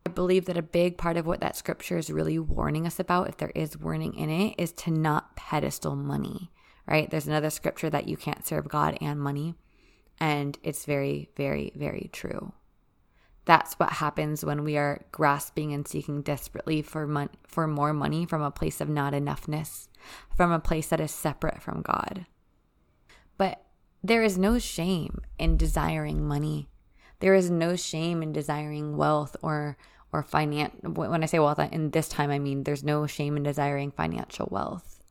I 0.06 0.10
believe 0.10 0.46
that 0.46 0.58
a 0.58 0.62
big 0.62 0.98
part 0.98 1.18
of 1.18 1.26
what 1.26 1.42
that 1.42 1.56
scripture 1.56 1.98
is 1.98 2.10
really 2.10 2.40
warning 2.40 2.86
us 2.86 3.00
about, 3.00 3.30
if 3.30 3.38
there 3.38 3.52
is 3.54 3.78
warning 3.78 4.14
in 4.16 4.30
it, 4.30 4.56
is 4.58 4.72
to 4.74 4.92
not 4.92 5.36
pedestal 5.36 5.96
money, 5.96 6.52
right? 6.88 7.10
There's 7.10 7.28
another 7.28 7.50
scripture 7.50 7.90
that 7.90 8.08
you 8.08 8.18
can't 8.18 8.46
serve 8.46 8.68
God 8.68 8.98
and 9.02 9.20
money. 9.20 9.56
And 10.20 10.58
it's 10.64 10.86
very, 10.86 11.30
very, 11.36 11.72
very 11.76 12.10
true. 12.12 12.54
That's 13.46 13.76
what 13.76 13.94
happens 13.94 14.46
when 14.46 14.64
we 14.64 14.78
are 14.78 15.06
grasping 15.12 15.74
and 15.74 15.88
seeking 15.88 16.22
desperately 16.22 16.82
for 16.82 17.08
mon- 17.08 17.30
for 17.48 17.66
more 17.68 17.94
money 17.94 18.26
from 18.26 18.42
a 18.42 18.52
place 18.52 18.80
of 18.80 18.90
not 18.90 19.14
enoughness, 19.14 19.88
from 20.36 20.52
a 20.52 20.60
place 20.60 20.88
that 20.90 21.00
is 21.00 21.12
separate 21.12 21.62
from 21.62 21.82
God. 21.82 22.26
But 23.38 23.64
there 24.04 24.24
is 24.24 24.38
no 24.38 24.60
shame 24.60 25.22
in 25.40 25.58
desiring 25.58 26.28
money. 26.28 26.70
There 27.20 27.36
is 27.36 27.50
no 27.50 27.76
shame 27.76 28.24
in 28.24 28.32
desiring 28.34 28.98
wealth 28.98 29.36
or 29.42 29.78
or 30.12 30.24
finance. 30.24 30.74
When 30.82 31.22
I 31.22 31.28
say 31.28 31.40
wealth, 31.40 31.60
in 31.60 31.92
this 31.92 32.10
time 32.10 32.32
I 32.32 32.40
mean 32.40 32.64
there's 32.64 32.84
no 32.84 33.06
shame 33.08 33.38
in 33.38 33.44
desiring 33.44 33.92
financial 33.92 34.48
wealth. 34.50 35.04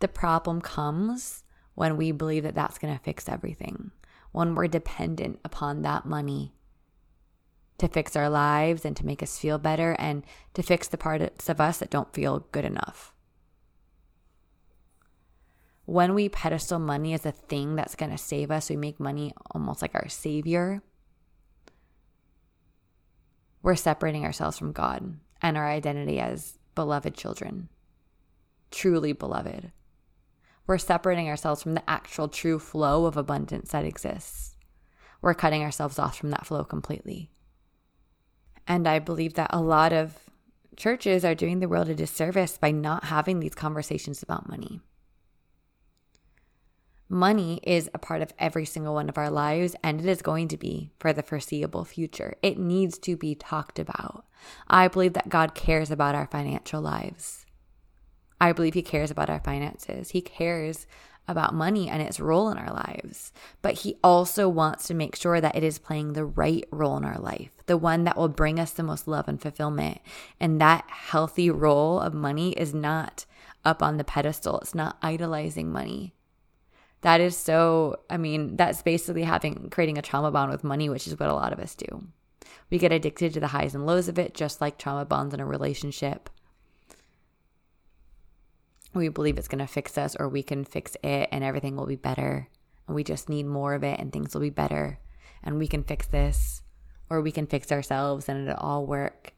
The 0.00 0.08
problem 0.08 0.60
comes 0.60 1.44
when 1.74 1.96
we 1.96 2.12
believe 2.12 2.42
that 2.44 2.54
that's 2.54 2.78
going 2.78 2.96
to 2.96 3.02
fix 3.02 3.28
everything. 3.28 3.92
When 4.32 4.54
we're 4.54 4.68
dependent 4.68 5.40
upon 5.44 5.82
that 5.82 6.06
money 6.06 6.54
to 7.78 7.88
fix 7.88 8.16
our 8.16 8.30
lives 8.30 8.84
and 8.84 8.96
to 8.96 9.06
make 9.06 9.22
us 9.22 9.38
feel 9.38 9.58
better 9.58 9.94
and 9.98 10.24
to 10.54 10.62
fix 10.62 10.88
the 10.88 10.96
parts 10.96 11.48
of 11.48 11.60
us 11.60 11.78
that 11.78 11.90
don't 11.90 12.14
feel 12.14 12.46
good 12.52 12.64
enough. 12.64 13.11
When 15.92 16.14
we 16.14 16.30
pedestal 16.30 16.78
money 16.78 17.12
as 17.12 17.26
a 17.26 17.32
thing 17.32 17.76
that's 17.76 17.96
going 17.96 18.12
to 18.12 18.16
save 18.16 18.50
us, 18.50 18.70
we 18.70 18.76
make 18.76 18.98
money 18.98 19.34
almost 19.50 19.82
like 19.82 19.94
our 19.94 20.08
savior. 20.08 20.82
We're 23.62 23.76
separating 23.76 24.24
ourselves 24.24 24.56
from 24.56 24.72
God 24.72 25.18
and 25.42 25.54
our 25.58 25.68
identity 25.68 26.18
as 26.18 26.58
beloved 26.74 27.12
children, 27.12 27.68
truly 28.70 29.12
beloved. 29.12 29.70
We're 30.66 30.78
separating 30.78 31.28
ourselves 31.28 31.62
from 31.62 31.74
the 31.74 31.90
actual 31.90 32.28
true 32.28 32.58
flow 32.58 33.04
of 33.04 33.18
abundance 33.18 33.72
that 33.72 33.84
exists. 33.84 34.56
We're 35.20 35.34
cutting 35.34 35.62
ourselves 35.62 35.98
off 35.98 36.16
from 36.16 36.30
that 36.30 36.46
flow 36.46 36.64
completely. 36.64 37.28
And 38.66 38.88
I 38.88 38.98
believe 38.98 39.34
that 39.34 39.50
a 39.52 39.60
lot 39.60 39.92
of 39.92 40.16
churches 40.74 41.22
are 41.22 41.34
doing 41.34 41.60
the 41.60 41.68
world 41.68 41.90
a 41.90 41.94
disservice 41.94 42.56
by 42.56 42.70
not 42.70 43.04
having 43.04 43.40
these 43.40 43.54
conversations 43.54 44.22
about 44.22 44.48
money. 44.48 44.80
Money 47.12 47.60
is 47.62 47.90
a 47.92 47.98
part 47.98 48.22
of 48.22 48.32
every 48.38 48.64
single 48.64 48.94
one 48.94 49.10
of 49.10 49.18
our 49.18 49.28
lives, 49.28 49.76
and 49.84 50.00
it 50.00 50.06
is 50.06 50.22
going 50.22 50.48
to 50.48 50.56
be 50.56 50.92
for 50.98 51.12
the 51.12 51.22
foreseeable 51.22 51.84
future. 51.84 52.36
It 52.40 52.58
needs 52.58 52.96
to 53.00 53.18
be 53.18 53.34
talked 53.34 53.78
about. 53.78 54.24
I 54.66 54.88
believe 54.88 55.12
that 55.12 55.28
God 55.28 55.54
cares 55.54 55.90
about 55.90 56.14
our 56.14 56.26
financial 56.26 56.80
lives. 56.80 57.44
I 58.40 58.52
believe 58.52 58.72
He 58.72 58.80
cares 58.80 59.10
about 59.10 59.28
our 59.28 59.40
finances. 59.40 60.12
He 60.12 60.22
cares 60.22 60.86
about 61.28 61.52
money 61.52 61.86
and 61.86 62.00
its 62.00 62.18
role 62.18 62.48
in 62.48 62.56
our 62.56 62.72
lives, 62.72 63.30
but 63.60 63.80
He 63.80 63.98
also 64.02 64.48
wants 64.48 64.86
to 64.86 64.94
make 64.94 65.14
sure 65.14 65.38
that 65.38 65.54
it 65.54 65.62
is 65.62 65.78
playing 65.78 66.14
the 66.14 66.24
right 66.24 66.64
role 66.70 66.96
in 66.96 67.04
our 67.04 67.18
life, 67.18 67.50
the 67.66 67.76
one 67.76 68.04
that 68.04 68.16
will 68.16 68.28
bring 68.28 68.58
us 68.58 68.72
the 68.72 68.82
most 68.82 69.06
love 69.06 69.28
and 69.28 69.38
fulfillment. 69.38 70.00
And 70.40 70.58
that 70.62 70.88
healthy 70.88 71.50
role 71.50 72.00
of 72.00 72.14
money 72.14 72.52
is 72.52 72.72
not 72.72 73.26
up 73.66 73.82
on 73.82 73.98
the 73.98 74.02
pedestal, 74.02 74.60
it's 74.60 74.74
not 74.74 74.96
idolizing 75.02 75.70
money. 75.70 76.14
That 77.02 77.20
is 77.20 77.36
so, 77.36 78.00
I 78.08 78.16
mean, 78.16 78.56
that's 78.56 78.82
basically 78.82 79.24
having 79.24 79.70
creating 79.70 79.98
a 79.98 80.02
trauma 80.02 80.30
bond 80.30 80.50
with 80.50 80.64
money, 80.64 80.88
which 80.88 81.06
is 81.06 81.18
what 81.18 81.28
a 81.28 81.34
lot 81.34 81.52
of 81.52 81.58
us 81.58 81.74
do. 81.74 82.06
We 82.70 82.78
get 82.78 82.92
addicted 82.92 83.34
to 83.34 83.40
the 83.40 83.48
highs 83.48 83.74
and 83.74 83.86
lows 83.86 84.08
of 84.08 84.18
it, 84.18 84.34
just 84.34 84.60
like 84.60 84.78
trauma 84.78 85.04
bonds 85.04 85.34
in 85.34 85.40
a 85.40 85.46
relationship 85.46 86.30
we 88.94 89.08
believe 89.08 89.38
it's 89.38 89.48
going 89.48 89.58
to 89.58 89.66
fix 89.66 89.96
us 89.96 90.16
or 90.16 90.28
we 90.28 90.42
can 90.42 90.64
fix 90.64 90.96
it 91.02 91.28
and 91.32 91.42
everything 91.42 91.76
will 91.76 91.86
be 91.86 91.96
better. 91.96 92.48
And 92.86 92.94
we 92.94 93.04
just 93.04 93.28
need 93.28 93.46
more 93.46 93.74
of 93.74 93.84
it 93.84 93.98
and 93.98 94.12
things 94.12 94.34
will 94.34 94.42
be 94.42 94.50
better. 94.50 94.98
And 95.42 95.58
we 95.58 95.66
can 95.66 95.82
fix 95.82 96.06
this 96.06 96.62
or 97.08 97.20
we 97.20 97.32
can 97.32 97.46
fix 97.46 97.72
ourselves 97.72 98.28
and 98.28 98.48
it'll 98.48 98.60
all 98.60 98.86
work. 98.86 99.32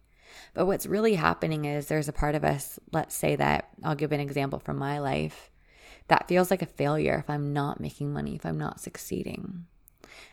But 0.55 0.66
what's 0.66 0.87
really 0.87 1.14
happening 1.14 1.64
is 1.64 1.87
there's 1.87 2.09
a 2.09 2.12
part 2.12 2.35
of 2.35 2.44
us, 2.44 2.79
let's 2.92 3.14
say 3.14 3.37
that 3.37 3.68
I'll 3.83 3.94
give 3.94 4.12
an 4.12 4.20
example 4.20 4.59
from 4.59 4.79
my 4.79 4.98
life, 4.98 5.50
that 6.09 6.29
feels 6.29 6.51
like 6.51 6.62
a 6.62 6.67
failure 6.67 7.17
if 7.19 7.31
I'm 7.31 7.53
not 7.53 7.81
making 7.81 8.12
money, 8.12 8.35
if 8.35 8.45
I'm 8.45 8.59
not 8.59 8.81
succeeding. 8.81 9.67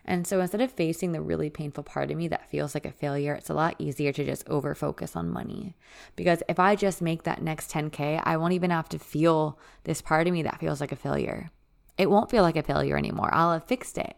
And 0.05 0.25
so 0.25 0.39
instead 0.39 0.61
of 0.61 0.71
facing 0.71 1.11
the 1.11 1.21
really 1.21 1.49
painful 1.49 1.83
part 1.83 2.11
of 2.11 2.17
me 2.17 2.27
that 2.27 2.49
feels 2.49 2.73
like 2.73 2.85
a 2.85 2.91
failure, 2.91 3.33
it's 3.33 3.49
a 3.49 3.53
lot 3.53 3.75
easier 3.79 4.11
to 4.11 4.25
just 4.25 4.47
over 4.49 4.75
focus 4.75 5.15
on 5.15 5.29
money. 5.29 5.75
Because 6.15 6.43
if 6.49 6.59
I 6.59 6.75
just 6.75 7.01
make 7.01 7.23
that 7.23 7.41
next 7.41 7.71
10K, 7.71 8.21
I 8.23 8.37
won't 8.37 8.53
even 8.53 8.71
have 8.71 8.89
to 8.89 8.99
feel 8.99 9.59
this 9.83 10.01
part 10.01 10.27
of 10.27 10.33
me 10.33 10.43
that 10.43 10.59
feels 10.59 10.81
like 10.81 10.91
a 10.91 10.97
failure. 10.97 11.49
It 11.97 12.09
won't 12.09 12.31
feel 12.31 12.43
like 12.43 12.55
a 12.57 12.63
failure 12.63 12.97
anymore. 12.97 13.29
I'll 13.33 13.53
have 13.53 13.65
fixed 13.65 13.97
it 13.97 14.15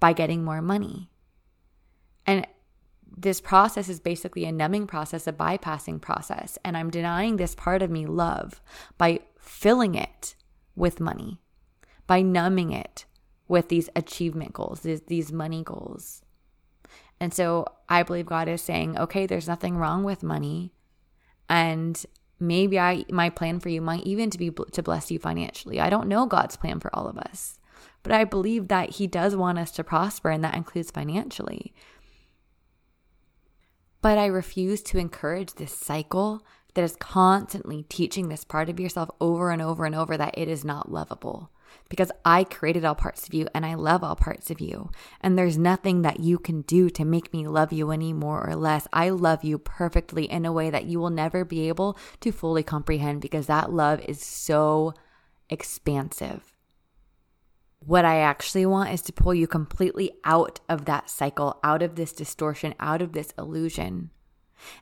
by 0.00 0.12
getting 0.12 0.44
more 0.44 0.62
money. 0.62 1.10
And 2.26 2.46
this 3.16 3.40
process 3.40 3.88
is 3.88 4.00
basically 4.00 4.44
a 4.44 4.52
numbing 4.52 4.86
process, 4.86 5.26
a 5.26 5.32
bypassing 5.32 6.00
process. 6.00 6.58
And 6.64 6.76
I'm 6.76 6.90
denying 6.90 7.36
this 7.36 7.54
part 7.54 7.82
of 7.82 7.90
me 7.90 8.06
love 8.06 8.60
by 8.98 9.20
filling 9.38 9.94
it 9.94 10.34
with 10.76 11.00
money, 11.00 11.40
by 12.06 12.22
numbing 12.22 12.72
it 12.72 13.04
with 13.48 13.68
these 13.68 13.88
achievement 13.94 14.52
goals, 14.52 14.80
these, 14.80 15.02
these 15.02 15.32
money 15.32 15.62
goals. 15.62 16.22
And 17.20 17.32
so 17.32 17.66
I 17.88 18.02
believe 18.02 18.26
God 18.26 18.48
is 18.48 18.62
saying, 18.62 18.98
okay, 18.98 19.26
there's 19.26 19.48
nothing 19.48 19.76
wrong 19.76 20.04
with 20.04 20.22
money. 20.22 20.72
And 21.48 22.04
maybe 22.40 22.78
I 22.78 23.04
my 23.10 23.30
plan 23.30 23.60
for 23.60 23.68
you 23.68 23.80
might 23.80 24.04
even 24.04 24.30
to 24.30 24.38
be 24.38 24.50
to 24.50 24.82
bless 24.82 25.10
you 25.10 25.18
financially. 25.18 25.80
I 25.80 25.90
don't 25.90 26.08
know 26.08 26.26
God's 26.26 26.56
plan 26.56 26.80
for 26.80 26.94
all 26.94 27.06
of 27.06 27.18
us. 27.18 27.58
But 28.02 28.12
I 28.12 28.24
believe 28.24 28.68
that 28.68 28.90
he 28.90 29.06
does 29.06 29.34
want 29.34 29.58
us 29.58 29.70
to 29.72 29.84
prosper 29.84 30.30
and 30.30 30.44
that 30.44 30.56
includes 30.56 30.90
financially. 30.90 31.74
But 34.02 34.18
I 34.18 34.26
refuse 34.26 34.82
to 34.82 34.98
encourage 34.98 35.54
this 35.54 35.74
cycle 35.74 36.44
that 36.74 36.84
is 36.84 36.96
constantly 36.96 37.84
teaching 37.84 38.28
this 38.28 38.44
part 38.44 38.68
of 38.68 38.80
yourself 38.80 39.10
over 39.20 39.50
and 39.50 39.62
over 39.62 39.84
and 39.84 39.94
over 39.94 40.16
that 40.16 40.36
it 40.36 40.48
is 40.48 40.64
not 40.64 40.90
lovable 40.90 41.50
because 41.88 42.10
I 42.24 42.44
created 42.44 42.84
all 42.84 42.94
parts 42.94 43.26
of 43.26 43.34
you 43.34 43.48
and 43.54 43.64
I 43.64 43.74
love 43.74 44.02
all 44.02 44.16
parts 44.16 44.50
of 44.50 44.60
you. 44.60 44.90
And 45.20 45.36
there's 45.36 45.58
nothing 45.58 46.02
that 46.02 46.20
you 46.20 46.38
can 46.38 46.62
do 46.62 46.90
to 46.90 47.04
make 47.04 47.32
me 47.32 47.46
love 47.46 47.72
you 47.72 47.90
any 47.90 48.12
more 48.12 48.46
or 48.46 48.56
less. 48.56 48.88
I 48.92 49.10
love 49.10 49.44
you 49.44 49.58
perfectly 49.58 50.24
in 50.24 50.46
a 50.46 50.52
way 50.52 50.70
that 50.70 50.86
you 50.86 50.98
will 50.98 51.10
never 51.10 51.44
be 51.44 51.68
able 51.68 51.98
to 52.20 52.32
fully 52.32 52.62
comprehend 52.62 53.20
because 53.20 53.46
that 53.46 53.72
love 53.72 54.00
is 54.00 54.24
so 54.24 54.94
expansive. 55.50 56.52
What 57.80 58.06
I 58.06 58.20
actually 58.20 58.64
want 58.64 58.92
is 58.92 59.02
to 59.02 59.12
pull 59.12 59.34
you 59.34 59.46
completely 59.46 60.12
out 60.24 60.60
of 60.70 60.86
that 60.86 61.10
cycle, 61.10 61.60
out 61.62 61.82
of 61.82 61.96
this 61.96 62.12
distortion, 62.14 62.74
out 62.80 63.02
of 63.02 63.12
this 63.12 63.32
illusion, 63.38 64.10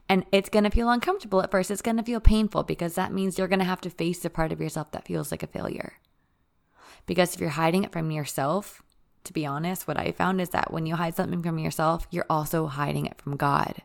And 0.08 0.24
it's 0.32 0.48
going 0.48 0.64
to 0.64 0.70
feel 0.70 0.90
uncomfortable 0.90 1.42
at 1.42 1.50
first. 1.50 1.70
It's 1.70 1.82
going 1.82 1.96
to 1.96 2.02
feel 2.02 2.20
painful 2.20 2.62
because 2.62 2.94
that 2.94 3.12
means 3.12 3.38
you're 3.38 3.48
going 3.48 3.58
to 3.58 3.64
have 3.64 3.80
to 3.82 3.90
face 3.90 4.20
the 4.20 4.30
part 4.30 4.52
of 4.52 4.60
yourself 4.60 4.90
that 4.92 5.06
feels 5.06 5.30
like 5.30 5.42
a 5.42 5.46
failure. 5.46 5.94
Because 7.06 7.34
if 7.34 7.40
you're 7.40 7.50
hiding 7.50 7.84
it 7.84 7.92
from 7.92 8.10
yourself, 8.10 8.82
to 9.24 9.32
be 9.32 9.46
honest, 9.46 9.86
what 9.86 9.98
I 9.98 10.12
found 10.12 10.40
is 10.40 10.50
that 10.50 10.72
when 10.72 10.86
you 10.86 10.96
hide 10.96 11.16
something 11.16 11.42
from 11.42 11.58
yourself, 11.58 12.06
you're 12.10 12.26
also 12.28 12.66
hiding 12.66 13.06
it 13.06 13.20
from 13.20 13.36
God. 13.36 13.82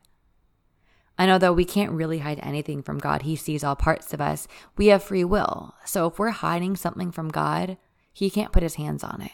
I 1.17 1.25
know 1.25 1.37
though 1.37 1.53
we 1.53 1.65
can't 1.65 1.91
really 1.91 2.19
hide 2.19 2.39
anything 2.43 2.83
from 2.83 2.99
God. 2.99 3.23
He 3.23 3.35
sees 3.35 3.63
all 3.63 3.75
parts 3.75 4.13
of 4.13 4.21
us. 4.21 4.47
We 4.77 4.87
have 4.87 5.03
free 5.03 5.23
will. 5.23 5.73
So 5.83 6.07
if 6.07 6.19
we're 6.19 6.29
hiding 6.29 6.75
something 6.75 7.11
from 7.11 7.29
God, 7.29 7.77
He 8.13 8.29
can't 8.29 8.51
put 8.51 8.63
His 8.63 8.75
hands 8.75 9.03
on 9.03 9.21
it. 9.21 9.31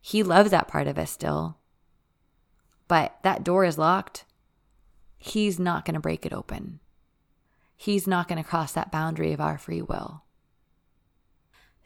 He 0.00 0.22
loves 0.22 0.50
that 0.50 0.68
part 0.68 0.86
of 0.86 0.98
us 0.98 1.10
still. 1.10 1.58
But 2.92 3.16
that 3.22 3.42
door 3.42 3.64
is 3.64 3.78
locked. 3.78 4.26
He's 5.16 5.58
not 5.58 5.86
going 5.86 5.94
to 5.94 6.00
break 6.00 6.26
it 6.26 6.32
open. 6.34 6.80
He's 7.74 8.06
not 8.06 8.28
going 8.28 8.36
to 8.36 8.46
cross 8.46 8.72
that 8.72 8.92
boundary 8.92 9.32
of 9.32 9.40
our 9.40 9.56
free 9.56 9.80
will. 9.80 10.24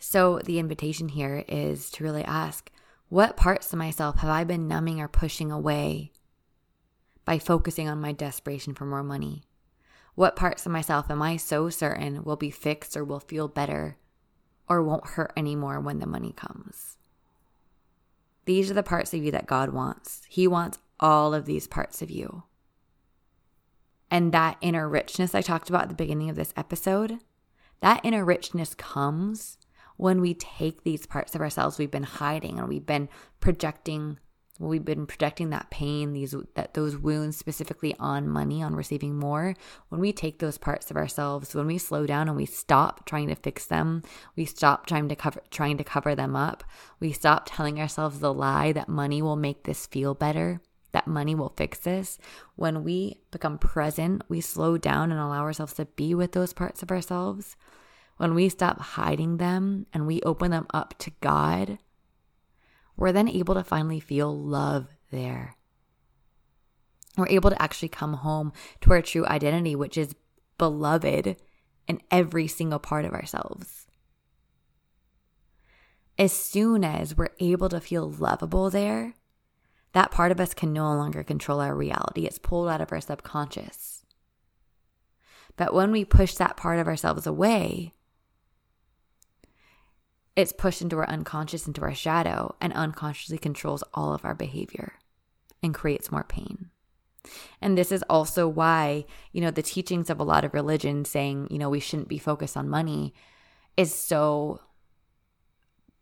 So, 0.00 0.40
the 0.40 0.58
invitation 0.58 1.10
here 1.10 1.44
is 1.46 1.90
to 1.92 2.02
really 2.02 2.24
ask 2.24 2.72
what 3.08 3.36
parts 3.36 3.72
of 3.72 3.78
myself 3.78 4.16
have 4.16 4.30
I 4.30 4.42
been 4.42 4.66
numbing 4.66 5.00
or 5.00 5.06
pushing 5.06 5.52
away 5.52 6.10
by 7.24 7.38
focusing 7.38 7.88
on 7.88 8.00
my 8.00 8.10
desperation 8.10 8.74
for 8.74 8.84
more 8.84 9.04
money? 9.04 9.44
What 10.16 10.34
parts 10.34 10.66
of 10.66 10.72
myself 10.72 11.08
am 11.08 11.22
I 11.22 11.36
so 11.36 11.70
certain 11.70 12.24
will 12.24 12.34
be 12.34 12.50
fixed 12.50 12.96
or 12.96 13.04
will 13.04 13.20
feel 13.20 13.46
better 13.46 13.96
or 14.68 14.82
won't 14.82 15.06
hurt 15.10 15.32
anymore 15.36 15.78
when 15.78 16.00
the 16.00 16.06
money 16.06 16.32
comes? 16.32 16.96
These 18.44 18.72
are 18.72 18.74
the 18.74 18.82
parts 18.82 19.14
of 19.14 19.22
you 19.22 19.30
that 19.30 19.46
God 19.46 19.70
wants. 19.70 20.22
He 20.28 20.48
wants 20.48 20.78
all 21.00 21.34
of 21.34 21.44
these 21.44 21.66
parts 21.66 22.02
of 22.02 22.10
you. 22.10 22.44
And 24.10 24.32
that 24.32 24.56
inner 24.60 24.88
richness 24.88 25.34
I 25.34 25.42
talked 25.42 25.68
about 25.68 25.82
at 25.82 25.88
the 25.88 25.94
beginning 25.94 26.30
of 26.30 26.36
this 26.36 26.54
episode, 26.56 27.18
that 27.80 28.00
inner 28.04 28.24
richness 28.24 28.74
comes 28.74 29.58
when 29.96 30.20
we 30.20 30.34
take 30.34 30.84
these 30.84 31.06
parts 31.06 31.34
of 31.34 31.40
ourselves 31.40 31.78
we've 31.78 31.90
been 31.90 32.02
hiding 32.02 32.58
and 32.58 32.68
we've 32.68 32.86
been 32.86 33.08
projecting 33.40 34.18
we've 34.58 34.84
been 34.84 35.06
projecting 35.06 35.50
that 35.50 35.70
pain 35.70 36.12
these 36.12 36.34
that 36.54 36.74
those 36.74 36.96
wounds 36.96 37.36
specifically 37.36 37.94
on 37.98 38.28
money 38.28 38.62
on 38.62 38.74
receiving 38.74 39.18
more 39.18 39.54
when 39.88 40.00
we 40.00 40.12
take 40.12 40.38
those 40.38 40.56
parts 40.56 40.90
of 40.90 40.96
ourselves 40.96 41.54
when 41.54 41.66
we 41.66 41.76
slow 41.76 42.06
down 42.06 42.28
and 42.28 42.36
we 42.36 42.46
stop 42.46 43.04
trying 43.04 43.28
to 43.28 43.34
fix 43.34 43.66
them 43.66 44.02
we 44.34 44.44
stop 44.44 44.86
trying 44.86 45.08
to 45.08 45.16
cover 45.16 45.40
trying 45.50 45.76
to 45.76 45.84
cover 45.84 46.14
them 46.14 46.34
up 46.34 46.64
we 47.00 47.12
stop 47.12 47.44
telling 47.46 47.80
ourselves 47.80 48.20
the 48.20 48.32
lie 48.32 48.72
that 48.72 48.88
money 48.88 49.20
will 49.20 49.36
make 49.36 49.64
this 49.64 49.86
feel 49.86 50.14
better 50.14 50.60
that 50.96 51.06
money 51.06 51.34
will 51.34 51.52
fix 51.56 51.78
this 51.78 52.18
when 52.56 52.82
we 52.82 53.20
become 53.30 53.58
present 53.58 54.22
we 54.28 54.40
slow 54.40 54.76
down 54.76 55.12
and 55.12 55.20
allow 55.20 55.42
ourselves 55.42 55.74
to 55.74 55.84
be 55.84 56.14
with 56.14 56.32
those 56.32 56.52
parts 56.52 56.82
of 56.82 56.90
ourselves 56.90 57.56
when 58.16 58.34
we 58.34 58.48
stop 58.48 58.80
hiding 58.80 59.36
them 59.36 59.86
and 59.92 60.06
we 60.06 60.20
open 60.22 60.50
them 60.50 60.66
up 60.72 60.94
to 60.98 61.12
God 61.20 61.78
we're 62.96 63.12
then 63.12 63.28
able 63.28 63.54
to 63.54 63.64
finally 63.64 64.00
feel 64.00 64.36
love 64.36 64.88
there. 65.10 65.54
We're 67.16 67.28
able 67.28 67.50
to 67.50 67.62
actually 67.62 67.88
come 67.88 68.14
home 68.14 68.52
to 68.82 68.92
our 68.92 69.02
true 69.02 69.26
identity, 69.26 69.76
which 69.76 69.96
is 69.96 70.14
beloved 70.58 71.36
in 71.86 72.00
every 72.10 72.46
single 72.46 72.78
part 72.78 73.04
of 73.04 73.12
ourselves. 73.12 73.86
As 76.18 76.32
soon 76.32 76.82
as 76.84 77.16
we're 77.16 77.34
able 77.38 77.68
to 77.68 77.80
feel 77.80 78.10
lovable 78.10 78.70
there, 78.70 79.14
that 79.96 80.10
part 80.10 80.30
of 80.30 80.38
us 80.38 80.52
can 80.52 80.74
no 80.74 80.94
longer 80.94 81.24
control 81.24 81.58
our 81.58 81.74
reality. 81.74 82.26
It's 82.26 82.38
pulled 82.38 82.68
out 82.68 82.82
of 82.82 82.92
our 82.92 83.00
subconscious. 83.00 84.04
But 85.56 85.72
when 85.72 85.90
we 85.90 86.04
push 86.04 86.34
that 86.34 86.58
part 86.58 86.78
of 86.78 86.86
ourselves 86.86 87.26
away, 87.26 87.94
it's 90.36 90.52
pushed 90.52 90.82
into 90.82 90.98
our 90.98 91.08
unconscious, 91.08 91.66
into 91.66 91.80
our 91.80 91.94
shadow, 91.94 92.54
and 92.60 92.74
unconsciously 92.74 93.38
controls 93.38 93.82
all 93.94 94.12
of 94.12 94.22
our 94.22 94.34
behavior 94.34 94.92
and 95.62 95.72
creates 95.72 96.12
more 96.12 96.24
pain. 96.24 96.68
And 97.62 97.78
this 97.78 97.90
is 97.90 98.04
also 98.10 98.46
why, 98.46 99.06
you 99.32 99.40
know, 99.40 99.50
the 99.50 99.62
teachings 99.62 100.10
of 100.10 100.20
a 100.20 100.24
lot 100.24 100.44
of 100.44 100.52
religions 100.52 101.08
saying, 101.08 101.48
you 101.50 101.56
know, 101.56 101.70
we 101.70 101.80
shouldn't 101.80 102.08
be 102.08 102.18
focused 102.18 102.58
on 102.58 102.68
money 102.68 103.14
is 103.78 103.94
so 103.94 104.60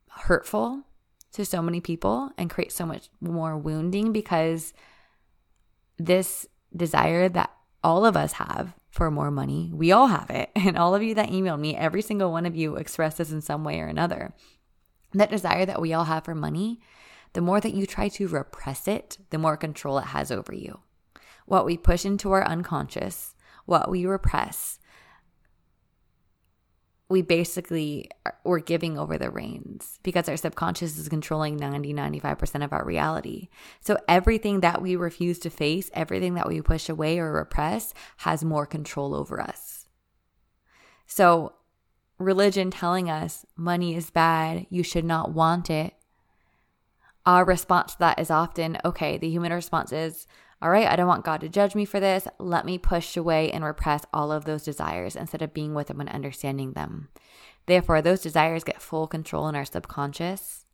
hurtful 0.09 0.83
to 1.35 1.45
so 1.45 1.61
many 1.61 1.81
people 1.81 2.31
and 2.39 2.51
create 2.51 2.73
so 2.73 2.87
much 2.87 3.09
more 3.21 3.57
wounding 3.57 4.13
because 4.13 4.73
this 5.99 6.47
desire 6.75 7.29
that 7.29 7.53
all 7.83 8.07
of 8.07 8.17
us 8.17 8.33
have 8.33 8.75
for 8.91 9.11
more 9.11 9.31
money. 9.31 9.71
We 9.75 9.93
all 9.93 10.07
have 10.07 10.31
it. 10.31 10.51
And 10.57 10.79
all 10.79 10.95
of 10.95 11.03
you 11.03 11.15
that 11.17 11.29
emailed 11.29 11.61
me, 11.61 11.77
every 11.77 12.03
single 12.03 12.33
one 12.33 12.47
of 12.47 12.57
you 12.57 12.77
expressed 12.77 13.19
this 13.19 13.33
in 13.33 13.43
some 13.43 13.65
way 13.65 13.81
or 13.81 13.87
another. 13.87 14.33
That 15.13 15.31
desire 15.31 15.67
that 15.67 15.81
we 15.81 15.93
all 15.93 16.05
have 16.05 16.25
for 16.25 16.35
money, 16.35 16.81
the 17.35 17.41
more 17.41 17.61
that 17.61 17.75
you 17.75 17.87
try 17.87 18.09
to 18.11 18.29
repress 18.29 18.89
it, 18.89 19.19
the 19.31 19.39
more 19.39 19.57
control 19.57 19.99
it 19.99 20.07
has 20.07 20.31
over 20.31 20.55
you. 20.55 20.81
What 21.47 21.67
we 21.67 21.77
push 21.77 22.05
into 22.05 22.33
our 22.33 22.45
unconscious, 22.45 23.35
what 23.67 23.91
we 23.91 24.07
repress, 24.07 24.79
we 27.15 27.23
basically 27.23 28.11
we're 28.43 28.59
giving 28.59 28.99
over 28.99 29.17
the 29.17 29.31
reins 29.31 30.01
because 30.03 30.29
our 30.29 30.37
subconscious 30.37 30.99
is 30.99 31.09
controlling 31.09 31.57
90 31.57 31.95
95% 31.95 32.65
of 32.65 32.73
our 32.73 32.85
reality. 32.85 33.51
So 33.81 33.97
everything 34.09 34.63
that 34.63 34.83
we 34.83 34.97
refuse 34.97 35.39
to 35.41 35.49
face 35.49 35.93
everything 35.95 36.35
that 36.35 36.49
we 36.49 36.61
push 36.61 36.89
away 36.89 37.21
or 37.21 37.31
repress 37.31 37.95
has 38.19 38.43
more 38.43 38.67
control 38.67 39.15
over 39.15 39.41
us. 39.41 39.87
So 41.07 41.53
religion 42.19 42.73
telling 42.73 43.09
us 43.09 43.47
money 43.57 43.95
is 43.95 44.11
bad 44.11 44.67
you 44.69 44.83
should 44.83 45.05
not 45.05 45.33
want 45.33 45.71
it 45.71 45.95
our 47.27 47.45
response 47.45 47.93
to 47.93 47.99
that 48.01 48.19
is 48.19 48.31
often 48.31 48.77
okay 48.85 49.19
the 49.19 49.31
human 49.31 49.53
response 49.53 49.93
is 49.93 50.27
all 50.65 50.71
right, 50.71 50.89
I 50.89 50.97
don't 50.97 51.07
want 51.07 51.27
God 51.27 51.43
to 51.43 51.49
judge 51.51 51.75
me 51.75 51.85
for 51.85 52.01
this. 52.01 52.27
Let 52.39 52.65
me 52.65 52.79
push 52.79 53.19
away 53.19 53.53
and 53.53 53.63
repress 53.63 54.07
all 54.15 54.33
of 54.33 54.47
those 54.47 54.65
desires 54.65 55.15
instead 55.15 55.43
of 55.43 55.53
being 55.53 55.75
with 55.75 55.89
them 55.89 56.01
and 56.01 56.09
understanding 56.09 56.73
them. 56.73 57.11
Therefore, 57.67 58.01
those 58.01 58.23
desires 58.23 58.65
get 58.65 58.81
full 58.81 59.07
control 59.07 59.47
in 59.47 59.57
our 59.57 59.67
subconscious. 59.67 60.65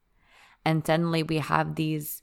And 0.64 0.86
suddenly 0.86 1.24
we 1.24 1.38
have 1.38 1.74
these 1.74 2.22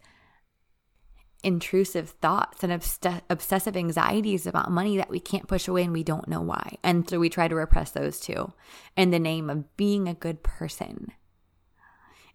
intrusive 1.44 2.12
thoughts 2.22 2.64
and 2.64 2.72
obs- 2.72 3.00
obsessive 3.30 3.76
anxieties 3.76 4.48
about 4.48 4.72
money 4.72 4.96
that 4.96 5.10
we 5.10 5.20
can't 5.20 5.50
push 5.50 5.68
away 5.68 5.84
and 5.84 5.92
we 5.92 6.04
don't 6.04 6.30
know 6.30 6.42
why. 6.42 6.78
And 6.84 7.10
so 7.10 7.20
we 7.20 7.28
try 7.28 7.50
to 7.50 7.56
repress 7.56 7.92
those 7.92 8.22
too 8.22 8.54
in 8.96 9.12
the 9.12 9.20
name 9.20 9.50
of 9.50 9.76
being 9.76 10.08
a 10.08 10.14
good 10.14 10.42
person, 10.42 11.12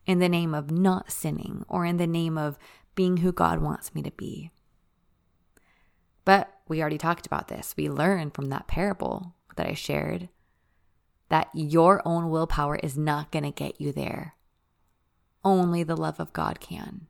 in 0.05 0.19
the 0.19 0.29
name 0.29 0.55
of 0.55 0.71
not 0.71 1.11
sinning, 1.11 1.65
or 1.69 1.87
in 1.87 1.97
the 1.97 2.07
name 2.07 2.37
of 2.37 2.59
being 2.95 3.19
who 3.19 3.33
God 3.33 3.63
wants 3.63 3.95
me 3.95 4.03
to 4.03 4.11
be. 4.11 4.51
But 6.25 6.53
we 6.69 6.81
already 6.81 6.99
talked 6.99 7.27
about 7.27 7.49
this. 7.49 7.75
We 7.77 7.89
learned 7.89 8.35
from 8.35 8.49
that 8.51 8.69
parable 8.69 9.35
that 9.57 9.67
I 9.67 9.75
shared 9.75 10.29
that 11.29 11.49
your 11.55 12.03
own 12.05 12.31
willpower 12.31 12.77
is 12.77 12.97
not 12.97 13.33
going 13.33 13.45
to 13.45 13.51
get 13.51 13.81
you 13.81 13.93
there. 13.93 14.35
Only 15.45 15.83
the 15.83 15.97
love 15.97 16.21
of 16.21 16.33
God 16.33 16.61
can. 16.61 17.07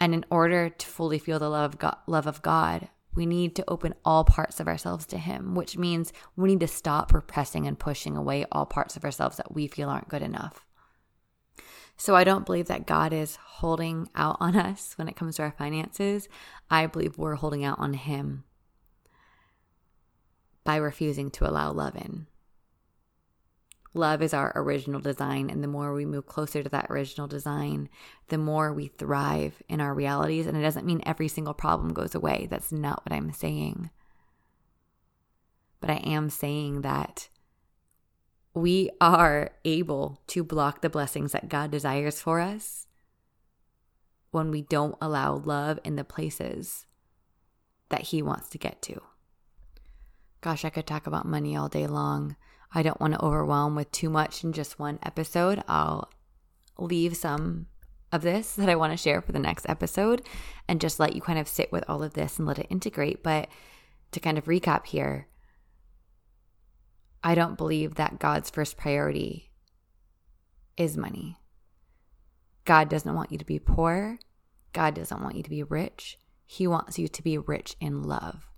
And 0.00 0.14
in 0.14 0.24
order 0.30 0.70
to 0.70 0.86
fully 0.86 1.18
feel 1.18 1.38
the 1.38 1.50
love 1.50 1.72
of 1.72 1.78
God, 1.78 1.96
love 2.06 2.26
of 2.26 2.40
God, 2.40 2.88
we 3.14 3.26
need 3.26 3.56
to 3.56 3.68
open 3.68 3.94
all 4.04 4.24
parts 4.24 4.60
of 4.60 4.68
ourselves 4.68 5.04
to 5.06 5.18
Him, 5.18 5.54
which 5.54 5.76
means 5.76 6.12
we 6.36 6.48
need 6.48 6.60
to 6.60 6.68
stop 6.68 7.12
repressing 7.12 7.66
and 7.66 7.78
pushing 7.78 8.16
away 8.16 8.46
all 8.52 8.64
parts 8.64 8.96
of 8.96 9.04
ourselves 9.04 9.36
that 9.36 9.52
we 9.52 9.66
feel 9.66 9.90
aren't 9.90 10.08
good 10.08 10.22
enough. 10.22 10.64
So 12.00 12.16
I 12.16 12.24
don't 12.24 12.46
believe 12.46 12.68
that 12.68 12.86
God 12.86 13.12
is 13.12 13.36
holding 13.36 14.08
out 14.14 14.38
on 14.40 14.56
us 14.70 14.94
when 14.96 15.06
it 15.06 15.16
comes 15.16 15.36
to 15.36 15.42
our 15.42 15.50
finances. 15.52 16.30
I 16.70 16.86
believe 16.86 17.18
we're 17.18 17.34
holding 17.34 17.62
out 17.62 17.78
on 17.78 17.92
Him 17.92 18.44
by 20.64 20.76
refusing 20.76 21.30
to 21.32 21.46
allow 21.46 21.72
love 21.72 21.96
in. 21.96 22.26
Love 23.92 24.22
is 24.22 24.32
our 24.32 24.50
original 24.56 25.00
design, 25.00 25.50
and 25.50 25.62
the 25.62 25.68
more 25.68 25.92
we 25.92 26.06
move 26.06 26.24
closer 26.24 26.62
to 26.62 26.70
that 26.70 26.86
original 26.88 27.28
design, 27.28 27.90
the 28.28 28.38
more 28.38 28.72
we 28.72 28.86
thrive 28.86 29.62
in 29.68 29.82
our 29.82 29.92
realities. 29.92 30.46
And 30.46 30.56
it 30.56 30.62
doesn't 30.62 30.86
mean 30.86 31.02
every 31.04 31.28
single 31.28 31.52
problem 31.52 31.92
goes 31.92 32.14
away. 32.14 32.48
That's 32.48 32.72
not 32.72 33.04
what 33.04 33.14
I'm 33.14 33.30
saying. 33.30 33.90
But 35.82 35.90
I 35.90 35.96
am 35.96 36.30
saying 36.30 36.80
that 36.80 37.28
we 38.54 38.90
are 39.00 39.50
able 39.64 40.20
to 40.28 40.42
block 40.42 40.80
the 40.80 40.90
blessings 40.90 41.32
that 41.32 41.48
God 41.48 41.70
desires 41.70 42.20
for 42.20 42.40
us 42.40 42.86
when 44.30 44.50
we 44.50 44.62
don't 44.62 44.96
allow 45.00 45.36
love 45.36 45.78
in 45.84 45.96
the 45.96 46.04
places 46.04 46.86
that 47.88 48.02
He 48.02 48.22
wants 48.22 48.48
to 48.50 48.58
get 48.58 48.82
to. 48.82 49.00
Gosh, 50.40 50.64
I 50.64 50.70
could 50.70 50.86
talk 50.86 51.06
about 51.06 51.26
money 51.26 51.56
all 51.56 51.68
day 51.68 51.86
long. 51.86 52.36
I 52.72 52.82
don't 52.82 53.00
want 53.00 53.14
to 53.14 53.24
overwhelm 53.24 53.74
with 53.74 53.90
too 53.92 54.08
much 54.08 54.44
in 54.44 54.52
just 54.52 54.78
one 54.78 54.98
episode. 55.02 55.62
I'll 55.68 56.08
leave 56.78 57.16
some 57.16 57.66
of 58.12 58.22
this 58.22 58.54
that 58.56 58.68
I 58.68 58.76
want 58.76 58.92
to 58.92 58.96
share 58.96 59.20
for 59.20 59.32
the 59.32 59.38
next 59.38 59.68
episode 59.68 60.22
and 60.68 60.80
just 60.80 60.98
let 60.98 61.14
you 61.14 61.20
kind 61.20 61.38
of 61.38 61.48
sit 61.48 61.70
with 61.70 61.84
all 61.88 62.02
of 62.02 62.14
this 62.14 62.38
and 62.38 62.46
let 62.46 62.58
it 62.58 62.66
integrate. 62.70 63.22
But 63.22 63.48
to 64.12 64.20
kind 64.20 64.38
of 64.38 64.46
recap 64.46 64.86
here, 64.86 65.26
I 67.22 67.34
don't 67.34 67.58
believe 67.58 67.96
that 67.96 68.18
God's 68.18 68.50
first 68.50 68.76
priority 68.76 69.50
is 70.76 70.96
money. 70.96 71.36
God 72.64 72.88
doesn't 72.88 73.14
want 73.14 73.30
you 73.30 73.38
to 73.38 73.44
be 73.44 73.58
poor. 73.58 74.18
God 74.72 74.94
doesn't 74.94 75.22
want 75.22 75.36
you 75.36 75.42
to 75.42 75.50
be 75.50 75.62
rich. 75.62 76.18
He 76.46 76.66
wants 76.66 76.98
you 76.98 77.08
to 77.08 77.22
be 77.22 77.36
rich 77.36 77.76
in 77.80 78.02
love. 78.02 78.48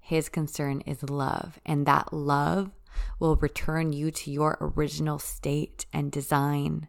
His 0.00 0.28
concern 0.28 0.82
is 0.82 1.02
love, 1.02 1.58
and 1.64 1.86
that 1.86 2.12
love 2.12 2.72
will 3.18 3.36
return 3.36 3.92
you 3.92 4.10
to 4.10 4.30
your 4.30 4.58
original 4.60 5.18
state 5.18 5.86
and 5.92 6.12
design 6.12 6.88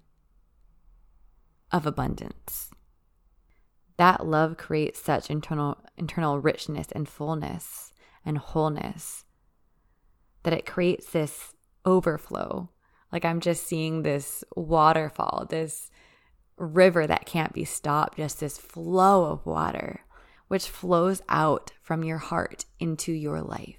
of 1.71 1.85
abundance. 1.85 2.71
That 3.97 4.25
love 4.25 4.57
creates 4.57 5.01
such 5.01 5.29
internal 5.29 5.77
internal 5.97 6.39
richness 6.39 6.87
and 6.91 7.07
fullness 7.07 7.93
and 8.25 8.37
wholeness 8.37 9.23
that 10.45 10.53
it 10.53 10.65
creates 10.65 11.11
this 11.11 11.53
overflow. 11.85 12.69
Like 13.11 13.25
I'm 13.25 13.41
just 13.41 13.67
seeing 13.67 14.01
this 14.01 14.43
waterfall, 14.55 15.45
this 15.49 15.91
river 16.57 17.05
that 17.05 17.25
can't 17.25 17.53
be 17.53 17.65
stopped, 17.65 18.17
just 18.17 18.39
this 18.39 18.57
flow 18.57 19.25
of 19.25 19.45
water 19.45 20.05
which 20.47 20.69
flows 20.69 21.21
out 21.27 21.71
from 21.81 22.03
your 22.03 22.19
heart 22.19 22.65
into 22.79 23.11
your 23.11 23.41
life. 23.41 23.77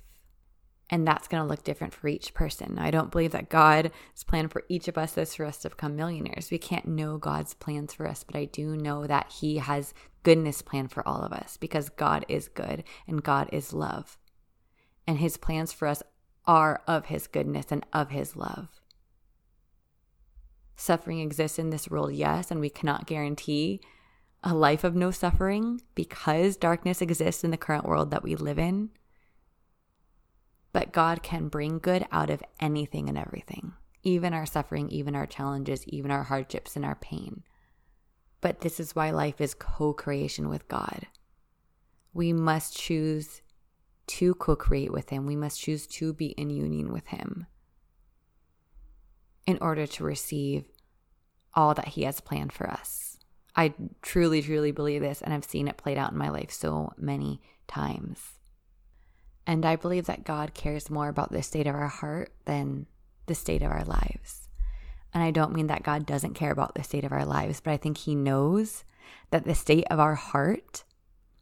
And 0.88 1.06
that's 1.06 1.26
going 1.26 1.42
to 1.42 1.48
look 1.48 1.64
different 1.64 1.94
for 1.94 2.06
each 2.06 2.32
person. 2.32 2.78
I 2.78 2.90
don't 2.90 3.10
believe 3.10 3.32
that 3.32 3.48
God's 3.48 3.90
plan 4.26 4.48
for 4.48 4.62
each 4.68 4.86
of 4.86 4.96
us 4.96 5.18
is 5.18 5.34
for 5.34 5.44
us 5.44 5.58
to 5.58 5.70
become 5.70 5.96
millionaires. 5.96 6.50
We 6.50 6.58
can't 6.58 6.86
know 6.86 7.18
God's 7.18 7.54
plans 7.54 7.92
for 7.92 8.06
us, 8.06 8.22
but 8.22 8.36
I 8.36 8.44
do 8.44 8.76
know 8.76 9.06
that 9.06 9.32
He 9.40 9.58
has 9.58 9.94
goodness 10.22 10.62
planned 10.62 10.92
for 10.92 11.06
all 11.06 11.22
of 11.22 11.32
us 11.32 11.56
because 11.56 11.88
God 11.88 12.24
is 12.28 12.48
good 12.48 12.84
and 13.06 13.22
God 13.22 13.48
is 13.52 13.72
love. 13.72 14.16
And 15.08 15.18
His 15.18 15.36
plans 15.36 15.72
for 15.72 15.88
us 15.88 16.02
are 16.46 16.82
of 16.86 17.06
His 17.06 17.26
goodness 17.26 17.66
and 17.70 17.84
of 17.92 18.10
His 18.10 18.36
love. 18.36 18.68
Suffering 20.76 21.20
exists 21.20 21.58
in 21.58 21.70
this 21.70 21.88
world, 21.88 22.12
yes, 22.12 22.50
and 22.50 22.60
we 22.60 22.68
cannot 22.68 23.06
guarantee 23.06 23.80
a 24.42 24.54
life 24.54 24.84
of 24.84 24.94
no 24.94 25.10
suffering 25.10 25.80
because 25.94 26.56
darkness 26.56 27.00
exists 27.00 27.42
in 27.42 27.50
the 27.50 27.56
current 27.56 27.86
world 27.86 28.10
that 28.10 28.22
we 28.22 28.36
live 28.36 28.58
in. 28.58 28.90
But 30.72 30.92
God 30.92 31.22
can 31.22 31.48
bring 31.48 31.78
good 31.78 32.06
out 32.12 32.28
of 32.28 32.42
anything 32.60 33.08
and 33.08 33.16
everything, 33.16 33.72
even 34.02 34.34
our 34.34 34.44
suffering, 34.44 34.90
even 34.90 35.16
our 35.16 35.26
challenges, 35.26 35.86
even 35.88 36.10
our 36.10 36.24
hardships 36.24 36.76
and 36.76 36.84
our 36.84 36.96
pain. 36.96 37.42
But 38.42 38.60
this 38.60 38.78
is 38.78 38.94
why 38.94 39.10
life 39.10 39.40
is 39.40 39.54
co 39.54 39.94
creation 39.94 40.48
with 40.48 40.68
God. 40.68 41.06
We 42.12 42.32
must 42.32 42.76
choose 42.76 43.40
to 44.06 44.34
co 44.34 44.56
create 44.56 44.92
with 44.92 45.10
Him, 45.10 45.26
we 45.26 45.36
must 45.36 45.60
choose 45.60 45.86
to 45.88 46.12
be 46.12 46.26
in 46.26 46.50
union 46.50 46.92
with 46.92 47.08
Him 47.08 47.46
in 49.46 49.58
order 49.60 49.86
to 49.86 50.04
receive 50.04 50.64
all 51.54 51.74
that 51.74 51.88
He 51.88 52.02
has 52.02 52.20
planned 52.20 52.52
for 52.52 52.68
us. 52.68 53.18
I 53.54 53.72
truly, 54.02 54.42
truly 54.42 54.70
believe 54.70 55.00
this, 55.00 55.22
and 55.22 55.32
I've 55.32 55.44
seen 55.44 55.66
it 55.66 55.78
played 55.78 55.96
out 55.96 56.12
in 56.12 56.18
my 56.18 56.28
life 56.28 56.50
so 56.50 56.92
many 56.98 57.40
times. 57.66 58.34
And 59.46 59.64
I 59.64 59.76
believe 59.76 60.06
that 60.06 60.24
God 60.24 60.54
cares 60.54 60.90
more 60.90 61.08
about 61.08 61.32
the 61.32 61.42
state 61.42 61.66
of 61.66 61.74
our 61.74 61.88
heart 61.88 62.32
than 62.44 62.86
the 63.26 63.34
state 63.34 63.62
of 63.62 63.70
our 63.70 63.84
lives. 63.84 64.48
And 65.14 65.22
I 65.22 65.30
don't 65.30 65.54
mean 65.54 65.68
that 65.68 65.82
God 65.82 66.04
doesn't 66.04 66.34
care 66.34 66.50
about 66.50 66.74
the 66.74 66.82
state 66.82 67.04
of 67.04 67.12
our 67.12 67.24
lives, 67.24 67.60
but 67.60 67.72
I 67.72 67.76
think 67.76 67.98
He 67.98 68.14
knows 68.14 68.84
that 69.30 69.44
the 69.44 69.54
state 69.54 69.86
of 69.90 69.98
our 69.98 70.16
heart 70.16 70.84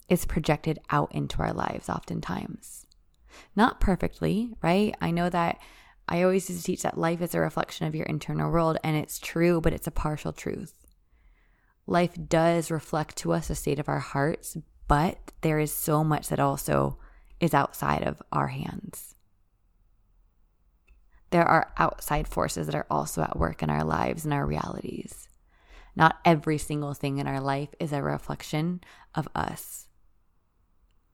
is 0.08 0.26
projected 0.26 0.78
out 0.90 1.12
into 1.14 1.38
our 1.40 1.52
lives 1.52 1.88
oftentimes. 1.88 2.86
Not 3.56 3.80
perfectly, 3.80 4.54
right? 4.62 4.94
I 5.00 5.10
know 5.10 5.30
that 5.30 5.58
I 6.08 6.22
always 6.22 6.48
used 6.48 6.62
to 6.62 6.66
teach 6.66 6.82
that 6.82 6.98
life 6.98 7.22
is 7.22 7.34
a 7.34 7.40
reflection 7.40 7.86
of 7.86 7.94
your 7.94 8.06
internal 8.06 8.50
world, 8.50 8.78
and 8.84 8.96
it's 8.96 9.18
true, 9.18 9.60
but 9.60 9.72
it's 9.72 9.86
a 9.86 9.92
partial 9.92 10.32
truth. 10.32 10.86
Life 11.86 12.16
does 12.28 12.70
reflect 12.70 13.16
to 13.18 13.32
us 13.32 13.48
the 13.48 13.54
state 13.54 13.78
of 13.78 13.88
our 13.88 14.00
hearts, 14.00 14.56
but 14.86 15.32
there 15.40 15.58
is 15.58 15.72
so 15.72 16.04
much 16.04 16.28
that 16.28 16.40
also 16.40 16.98
is 17.40 17.54
outside 17.54 18.02
of 18.02 18.22
our 18.32 18.48
hands. 18.48 19.14
There 21.30 21.44
are 21.44 21.72
outside 21.78 22.28
forces 22.28 22.66
that 22.66 22.76
are 22.76 22.86
also 22.90 23.22
at 23.22 23.38
work 23.38 23.62
in 23.62 23.70
our 23.70 23.84
lives 23.84 24.24
and 24.24 24.32
our 24.32 24.46
realities. 24.46 25.28
Not 25.96 26.16
every 26.24 26.58
single 26.58 26.94
thing 26.94 27.18
in 27.18 27.26
our 27.26 27.40
life 27.40 27.70
is 27.80 27.92
a 27.92 28.02
reflection 28.02 28.82
of 29.14 29.28
us. 29.34 29.86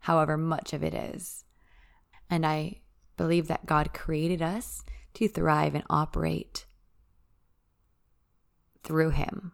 However, 0.00 0.36
much 0.36 0.72
of 0.72 0.82
it 0.82 0.94
is. 0.94 1.44
And 2.28 2.46
I 2.46 2.80
believe 3.16 3.48
that 3.48 3.66
God 3.66 3.92
created 3.92 4.40
us 4.42 4.82
to 5.14 5.28
thrive 5.28 5.74
and 5.74 5.84
operate 5.90 6.66
through 8.82 9.10
Him, 9.10 9.52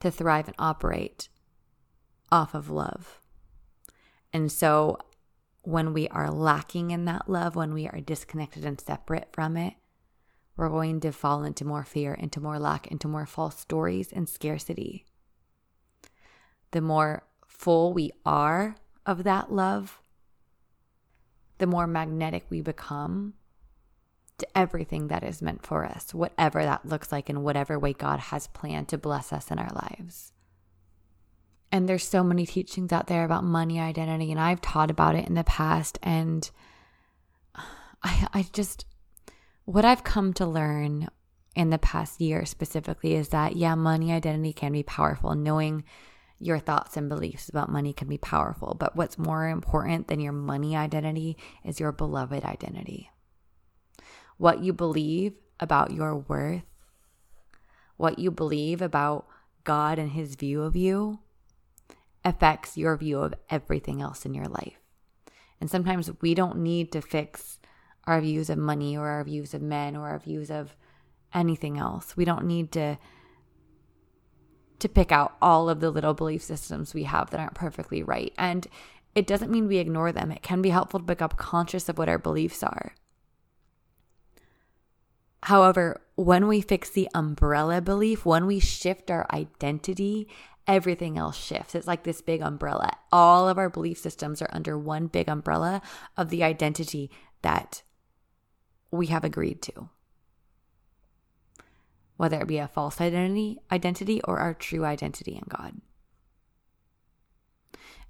to 0.00 0.10
thrive 0.10 0.48
and 0.48 0.56
operate 0.58 1.28
off 2.32 2.54
of 2.54 2.68
love. 2.68 3.20
And 4.32 4.50
so 4.50 4.98
when 5.62 5.92
we 5.92 6.08
are 6.08 6.30
lacking 6.30 6.90
in 6.90 7.04
that 7.04 7.28
love, 7.28 7.56
when 7.56 7.72
we 7.72 7.88
are 7.88 8.00
disconnected 8.00 8.64
and 8.64 8.80
separate 8.80 9.28
from 9.32 9.56
it, 9.56 9.74
we're 10.56 10.68
going 10.68 11.00
to 11.00 11.12
fall 11.12 11.44
into 11.44 11.64
more 11.64 11.84
fear, 11.84 12.14
into 12.14 12.40
more 12.40 12.58
lack, 12.58 12.86
into 12.86 13.08
more 13.08 13.26
false 13.26 13.58
stories 13.58 14.12
and 14.12 14.28
scarcity. 14.28 15.04
The 16.70 16.80
more 16.80 17.24
full 17.58 17.92
we 17.92 18.12
are 18.24 18.76
of 19.04 19.24
that 19.24 19.52
love, 19.52 20.00
the 21.58 21.66
more 21.66 21.86
magnetic 21.86 22.44
we 22.50 22.60
become 22.60 23.34
to 24.38 24.46
everything 24.56 25.08
that 25.08 25.24
is 25.24 25.40
meant 25.40 25.64
for 25.64 25.84
us, 25.84 26.12
whatever 26.12 26.62
that 26.62 26.84
looks 26.84 27.10
like 27.10 27.30
in 27.30 27.42
whatever 27.42 27.78
way 27.78 27.94
God 27.94 28.20
has 28.20 28.48
planned 28.48 28.88
to 28.88 28.98
bless 28.98 29.32
us 29.32 29.50
in 29.50 29.58
our 29.58 29.70
lives. 29.70 30.32
And 31.72 31.88
there's 31.88 32.06
so 32.06 32.22
many 32.22 32.46
teachings 32.46 32.92
out 32.92 33.06
there 33.06 33.24
about 33.24 33.44
money 33.44 33.80
identity, 33.80 34.30
and 34.30 34.40
I've 34.40 34.60
taught 34.60 34.90
about 34.90 35.14
it 35.14 35.26
in 35.26 35.34
the 35.34 35.44
past. 35.44 35.98
And 36.02 36.48
I, 38.02 38.28
I 38.32 38.46
just, 38.52 38.84
what 39.64 39.84
I've 39.84 40.04
come 40.04 40.32
to 40.34 40.46
learn 40.46 41.08
in 41.54 41.70
the 41.70 41.78
past 41.78 42.20
year 42.20 42.44
specifically 42.44 43.14
is 43.14 43.30
that, 43.30 43.56
yeah, 43.56 43.74
money 43.74 44.12
identity 44.12 44.52
can 44.52 44.72
be 44.72 44.82
powerful. 44.82 45.34
Knowing 45.34 45.82
your 46.38 46.58
thoughts 46.58 46.96
and 46.96 47.08
beliefs 47.08 47.48
about 47.48 47.70
money 47.70 47.92
can 47.92 48.08
be 48.08 48.18
powerful. 48.18 48.76
But 48.78 48.94
what's 48.94 49.18
more 49.18 49.48
important 49.48 50.08
than 50.08 50.20
your 50.20 50.32
money 50.32 50.76
identity 50.76 51.36
is 51.64 51.80
your 51.80 51.92
beloved 51.92 52.44
identity. 52.44 53.10
What 54.36 54.62
you 54.62 54.72
believe 54.72 55.32
about 55.58 55.92
your 55.92 56.16
worth, 56.16 56.62
what 57.96 58.18
you 58.18 58.30
believe 58.30 58.82
about 58.82 59.26
God 59.64 59.98
and 59.98 60.12
his 60.12 60.34
view 60.34 60.62
of 60.62 60.76
you 60.76 61.20
affects 62.24 62.76
your 62.76 62.96
view 62.96 63.20
of 63.20 63.34
everything 63.48 64.02
else 64.02 64.26
in 64.26 64.34
your 64.34 64.46
life. 64.46 64.78
And 65.60 65.70
sometimes 65.70 66.10
we 66.20 66.34
don't 66.34 66.58
need 66.58 66.92
to 66.92 67.00
fix 67.00 67.58
our 68.04 68.20
views 68.20 68.50
of 68.50 68.58
money 68.58 68.96
or 68.96 69.08
our 69.08 69.24
views 69.24 69.54
of 69.54 69.62
men 69.62 69.96
or 69.96 70.08
our 70.08 70.18
views 70.18 70.50
of 70.50 70.76
anything 71.32 71.78
else. 71.78 72.16
We 72.16 72.24
don't 72.24 72.46
need 72.46 72.72
to 72.72 72.98
to 74.78 74.88
pick 74.88 75.12
out 75.12 75.36
all 75.40 75.68
of 75.68 75.80
the 75.80 75.90
little 75.90 76.14
belief 76.14 76.42
systems 76.42 76.94
we 76.94 77.04
have 77.04 77.30
that 77.30 77.40
aren't 77.40 77.54
perfectly 77.54 78.02
right. 78.02 78.32
And 78.38 78.66
it 79.14 79.26
doesn't 79.26 79.50
mean 79.50 79.66
we 79.66 79.78
ignore 79.78 80.12
them. 80.12 80.30
It 80.30 80.42
can 80.42 80.60
be 80.62 80.70
helpful 80.70 81.00
to 81.00 81.06
become 81.06 81.30
conscious 81.30 81.88
of 81.88 81.98
what 81.98 82.08
our 82.08 82.18
beliefs 82.18 82.62
are. 82.62 82.94
However, 85.44 86.02
when 86.16 86.48
we 86.48 86.60
fix 86.60 86.90
the 86.90 87.08
umbrella 87.14 87.80
belief, 87.80 88.26
when 88.26 88.46
we 88.46 88.58
shift 88.58 89.10
our 89.10 89.26
identity 89.32 90.28
everything 90.66 91.16
else 91.16 91.36
shifts. 91.36 91.74
It's 91.74 91.86
like 91.86 92.04
this 92.04 92.20
big 92.20 92.40
umbrella. 92.40 92.90
All 93.12 93.48
of 93.48 93.58
our 93.58 93.70
belief 93.70 93.98
systems 93.98 94.42
are 94.42 94.50
under 94.52 94.78
one 94.78 95.06
big 95.06 95.28
umbrella 95.28 95.80
of 96.16 96.30
the 96.30 96.42
identity 96.42 97.10
that 97.42 97.82
we 98.90 99.06
have 99.06 99.24
agreed 99.24 99.62
to. 99.62 99.88
Whether 102.16 102.40
it 102.40 102.48
be 102.48 102.58
a 102.58 102.68
false 102.68 103.00
identity, 103.00 103.58
identity 103.70 104.20
or 104.24 104.38
our 104.38 104.54
true 104.54 104.84
identity 104.84 105.34
in 105.34 105.44
God. 105.48 105.80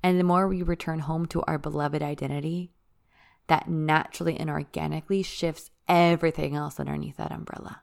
And 0.02 0.20
the 0.20 0.24
more 0.24 0.46
we 0.46 0.62
return 0.62 1.00
home 1.00 1.26
to 1.26 1.42
our 1.42 1.58
beloved 1.58 2.02
identity, 2.02 2.72
that 3.48 3.68
naturally 3.68 4.36
and 4.38 4.50
organically 4.50 5.22
shifts 5.22 5.70
everything 5.88 6.54
else 6.54 6.78
underneath 6.78 7.16
that 7.16 7.32
umbrella. 7.32 7.82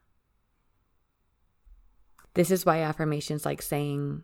This 2.34 2.50
is 2.50 2.66
why 2.66 2.80
affirmations 2.80 3.46
like 3.46 3.62
saying, 3.62 4.24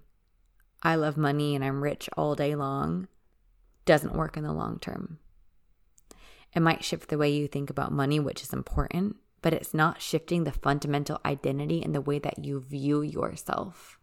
I 0.81 0.95
love 0.95 1.17
money 1.17 1.55
and 1.55 1.63
I'm 1.63 1.83
rich 1.83 2.09
all 2.15 2.35
day 2.35 2.55
long 2.55 3.07
doesn't 3.85 4.15
work 4.15 4.37
in 4.37 4.43
the 4.43 4.53
long 4.53 4.79
term. 4.79 5.19
It 6.53 6.61
might 6.61 6.83
shift 6.83 7.09
the 7.09 7.17
way 7.17 7.29
you 7.29 7.47
think 7.47 7.69
about 7.69 7.91
money, 7.91 8.19
which 8.19 8.41
is 8.41 8.53
important, 8.53 9.17
but 9.41 9.53
it's 9.53 9.73
not 9.73 10.01
shifting 10.01 10.43
the 10.43 10.51
fundamental 10.51 11.19
identity 11.25 11.81
and 11.81 11.95
the 11.95 12.01
way 12.01 12.19
that 12.19 12.43
you 12.43 12.59
view 12.59 13.01
yourself 13.01 13.97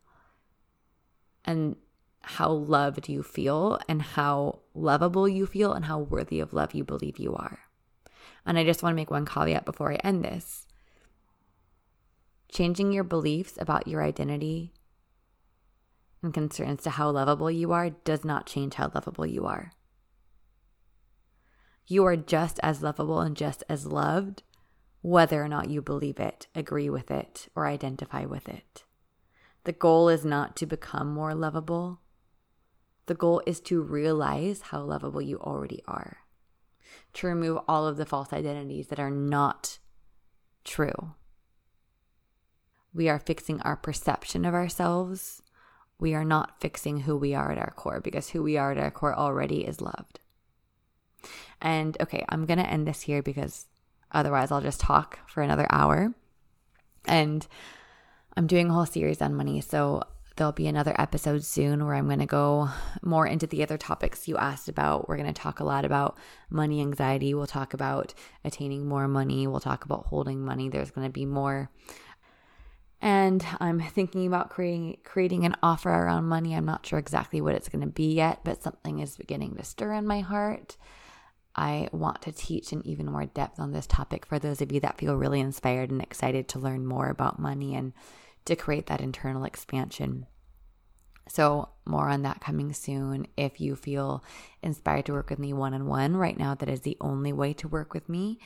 and 1.45 1.77
how 2.23 2.51
loved 2.51 3.09
you 3.09 3.23
feel 3.23 3.79
and 3.89 4.03
how 4.03 4.61
lovable 4.75 5.29
you 5.29 5.47
feel 5.47 5.73
and 5.73 5.85
how 5.85 5.99
worthy 5.99 6.41
of 6.41 6.53
love 6.53 6.75
you 6.75 6.83
believe 6.83 7.19
you 7.19 7.35
are. 7.35 7.61
And 8.45 8.59
I 8.59 8.65
just 8.65 8.83
want 8.83 8.93
to 8.93 8.97
make 8.97 9.11
one 9.11 9.27
caveat 9.27 9.65
before 9.65 9.93
I 9.93 9.97
end 9.97 10.25
this. 10.25 10.67
Changing 12.51 12.93
your 12.93 13.05
beliefs 13.05 13.55
about 13.61 13.87
your 13.87 14.03
identity 14.03 14.73
and 16.23 16.35
concerns 16.35 16.83
to 16.83 16.91
how 16.91 17.11
lovable 17.11 17.51
you 17.51 17.73
are 17.73 17.91
does 17.91 18.25
not 18.25 18.47
change 18.47 18.75
how 18.75 18.91
lovable 18.93 19.27
you 19.27 19.47
are. 19.47 19.73
You 21.87 22.05
are 22.07 22.17
just 22.17 22.59
as 22.63 22.83
lovable 22.83 23.21
and 23.21 23.37
just 23.37 23.63
as 23.69 23.87
loved 23.87 24.43
whether 25.07 25.41
or 25.41 25.47
not 25.47 25.71
you 25.71 25.81
believe 25.81 26.19
it, 26.19 26.49
agree 26.53 26.91
with 26.91 27.13
it, 27.13 27.47
or 27.55 27.65
identify 27.65 28.25
with 28.25 28.49
it. 28.49 28.83
The 29.63 29.71
goal 29.71 30.09
is 30.09 30.25
not 30.25 30.57
to 30.57 30.67
become 30.67 31.15
more 31.15 31.33
lovable. 31.33 32.01
The 33.07 33.15
goal 33.15 33.41
is 33.47 33.61
to 33.61 33.81
realize 33.81 34.63
how 34.63 34.83
lovable 34.83 35.23
you 35.23 35.39
already 35.39 35.81
are, 35.87 36.17
to 37.13 37.29
remove 37.29 37.61
all 37.69 37.87
of 37.87 37.99
the 37.99 38.05
false 38.05 38.33
identities 38.33 38.89
that 38.89 38.99
are 38.99 39.13
not 39.13 39.79
true. 40.65 41.15
We 42.93 43.09
are 43.09 43.21
fixing 43.21 43.61
our 43.61 43.77
perception 43.77 44.45
of 44.45 44.55
ourselves. 44.55 45.41
We 46.01 46.15
are 46.15 46.25
not 46.25 46.61
fixing 46.61 47.03
who 47.03 47.17
we 47.17 47.33
are 47.33 47.53
at 47.53 47.59
our 47.59 47.71
core 47.77 48.01
because 48.01 48.31
who 48.31 48.43
we 48.43 48.57
are 48.57 48.73
at 48.73 48.79
our 48.79 48.91
core 48.91 49.15
already 49.15 49.65
is 49.65 49.81
loved. 49.81 50.19
And 51.63 51.97
okay, 52.01 52.25
I'm 52.29 52.45
going 52.45 52.59
to 52.59 52.69
end 52.69 52.89
this 52.89 53.03
here 53.03 53.23
because 53.23 53.67
Otherwise, 54.13 54.51
I'll 54.51 54.61
just 54.61 54.81
talk 54.81 55.19
for 55.29 55.43
another 55.43 55.67
hour. 55.71 56.15
And 57.07 57.47
I'm 58.37 58.47
doing 58.47 58.71
a 58.71 58.73
whole 58.73 58.87
series 58.87 59.23
on 59.23 59.35
money. 59.35 59.61
So 59.61 60.03
there'll 60.37 60.53
be 60.53 60.67
another 60.67 60.95
episode 60.99 61.43
soon 61.45 61.85
where 61.85 61.95
I'm 61.95 62.07
going 62.07 62.19
to 62.19 62.27
go 62.27 62.69
more 63.03 63.27
into 63.27 63.47
the 63.47 63.63
other 63.63 63.79
topics 63.79 64.29
you 64.29 64.37
asked 64.37 64.69
about. 64.69 65.09
We're 65.09 65.17
going 65.17 65.33
to 65.33 65.41
talk 65.41 65.61
a 65.61 65.65
lot 65.65 65.85
about 65.85 66.19
money 66.51 66.81
anxiety. 66.81 67.33
We'll 67.35 67.47
talk 67.47 67.75
about 67.75 68.13
attaining 68.45 68.87
more 68.87 69.09
money. 69.09 69.47
We'll 69.47 69.61
talk 69.61 69.85
about 69.85 70.07
holding 70.07 70.45
money. 70.45 70.69
There's 70.69 70.91
going 70.91 71.07
to 71.07 71.13
be 71.13 71.25
more. 71.25 71.71
And 73.01 73.45
I'm 73.61 73.81
thinking 73.81 74.27
about 74.27 74.51
creating 74.51 74.99
creating 75.05 75.45
an 75.45 75.57
offer 75.63 75.91
around 75.91 76.25
money. 76.25 76.55
I'm 76.55 76.65
not 76.65 76.87
sure 76.87 76.99
exactly 76.99 77.41
what 77.41 77.55
it's 77.55 77.69
going 77.69 77.85
to 77.85 77.87
be 77.87 78.15
yet, 78.15 78.41
but 78.43 78.63
something 78.63 79.01
is 79.01 79.17
beginning 79.17 79.57
to 79.57 79.65
stir 79.65 79.93
in 79.95 80.07
my 80.07 80.21
heart. 80.21 80.77
I 81.57 81.89
want 81.91 82.23
to 82.23 82.33
teach 82.33 82.73
in 82.73 82.87
even 82.87 83.11
more 83.11 83.25
depth 83.25 83.59
on 83.59 83.73
this 83.73 83.87
topic 83.87 84.27
for 84.27 84.39
those 84.39 84.61
of 84.61 84.71
you 84.71 84.81
that 84.81 84.99
feel 84.99 85.17
really 85.17 85.41
inspired 85.41 85.91
and 85.91 86.03
excited 86.03 86.49
to 86.49 86.59
learn 86.59 86.87
more 86.87 87.09
about 87.09 87.39
money 87.39 87.75
and 87.75 87.95
to 88.45 88.55
create 88.55 88.87
that 88.87 89.01
internal 89.01 89.45
expansion. 89.45 90.27
So, 91.29 91.71
more 91.85 92.09
on 92.09 92.23
that 92.23 92.41
coming 92.41 92.73
soon. 92.73 93.27
If 93.37 93.61
you 93.61 93.75
feel 93.75 94.23
inspired 94.63 95.07
to 95.07 95.13
work 95.13 95.31
with 95.31 95.41
me 95.41 95.53
one 95.53 95.75
on 95.75 95.87
one, 95.87 96.17
right 96.17 96.39
now, 96.39 96.55
that 96.55 96.69
is 96.69 96.83
the 96.83 96.97
only 97.01 97.33
way 97.33 97.53
to 97.55 97.69
work 97.69 97.95
with 97.95 98.09
me. 98.09 98.39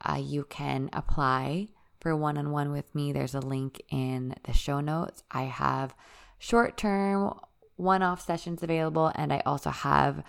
Uh, 0.00 0.20
you 0.22 0.44
can 0.44 0.88
apply 0.92 1.68
for 2.00 2.16
one 2.16 2.38
on 2.38 2.50
one 2.50 2.70
with 2.70 2.94
me. 2.94 3.12
There's 3.12 3.34
a 3.34 3.40
link 3.40 3.82
in 3.90 4.34
the 4.44 4.54
show 4.54 4.80
notes. 4.80 5.22
I 5.30 5.42
have 5.42 5.94
short 6.38 6.78
term, 6.78 7.38
one 7.76 8.02
off 8.02 8.24
sessions 8.24 8.62
available, 8.62 9.12
and 9.14 9.32
I 9.32 9.42
also 9.44 9.70
have 9.70 10.22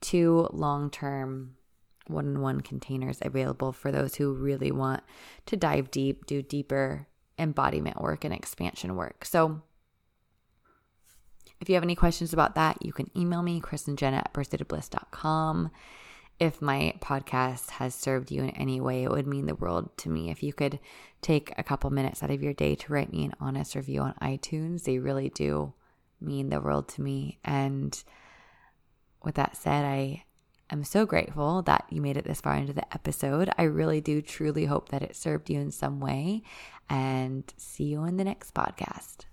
two 0.00 0.48
long 0.52 0.90
term 0.90 1.56
one 2.08 2.36
on 2.36 2.40
one 2.40 2.60
containers 2.60 3.18
available 3.22 3.72
for 3.72 3.90
those 3.90 4.16
who 4.16 4.32
really 4.32 4.70
want 4.70 5.02
to 5.46 5.56
dive 5.56 5.90
deep, 5.90 6.26
do 6.26 6.42
deeper 6.42 7.06
embodiment 7.38 8.00
work 8.00 8.24
and 8.24 8.32
expansion 8.32 8.96
work. 8.96 9.24
So, 9.24 9.62
if 11.60 11.68
you 11.68 11.74
have 11.74 11.84
any 11.84 11.94
questions 11.94 12.32
about 12.32 12.54
that, 12.54 12.84
you 12.84 12.92
can 12.92 13.10
email 13.16 13.42
me, 13.42 13.60
Chris 13.60 13.88
and 13.88 13.96
Jenna 13.96 14.18
at 14.18 14.32
pursuitofbliss.com. 14.32 15.70
If 16.38 16.60
my 16.60 16.94
podcast 17.00 17.70
has 17.70 17.94
served 17.94 18.30
you 18.30 18.42
in 18.42 18.50
any 18.50 18.78
way, 18.78 19.04
it 19.04 19.10
would 19.10 19.26
mean 19.26 19.46
the 19.46 19.54
world 19.54 19.96
to 19.98 20.10
me 20.10 20.30
if 20.30 20.42
you 20.42 20.52
could 20.52 20.78
take 21.22 21.54
a 21.56 21.62
couple 21.62 21.88
minutes 21.88 22.22
out 22.22 22.30
of 22.30 22.42
your 22.42 22.52
day 22.52 22.74
to 22.74 22.92
write 22.92 23.10
me 23.10 23.24
an 23.24 23.32
honest 23.40 23.74
review 23.74 24.02
on 24.02 24.14
iTunes. 24.20 24.84
They 24.84 24.98
really 24.98 25.30
do 25.30 25.72
mean 26.20 26.50
the 26.50 26.60
world 26.60 26.88
to 26.88 27.02
me. 27.02 27.38
And 27.42 28.02
with 29.24 29.36
that 29.36 29.56
said, 29.56 29.86
I 29.86 30.25
I'm 30.68 30.84
so 30.84 31.06
grateful 31.06 31.62
that 31.62 31.86
you 31.90 32.00
made 32.00 32.16
it 32.16 32.24
this 32.24 32.40
far 32.40 32.56
into 32.56 32.72
the 32.72 32.92
episode. 32.92 33.50
I 33.56 33.64
really 33.64 34.00
do 34.00 34.20
truly 34.20 34.64
hope 34.64 34.88
that 34.88 35.02
it 35.02 35.14
served 35.14 35.48
you 35.48 35.60
in 35.60 35.70
some 35.70 36.00
way. 36.00 36.42
And 36.88 37.44
see 37.56 37.84
you 37.84 38.04
in 38.04 38.16
the 38.16 38.24
next 38.24 38.54
podcast. 38.54 39.26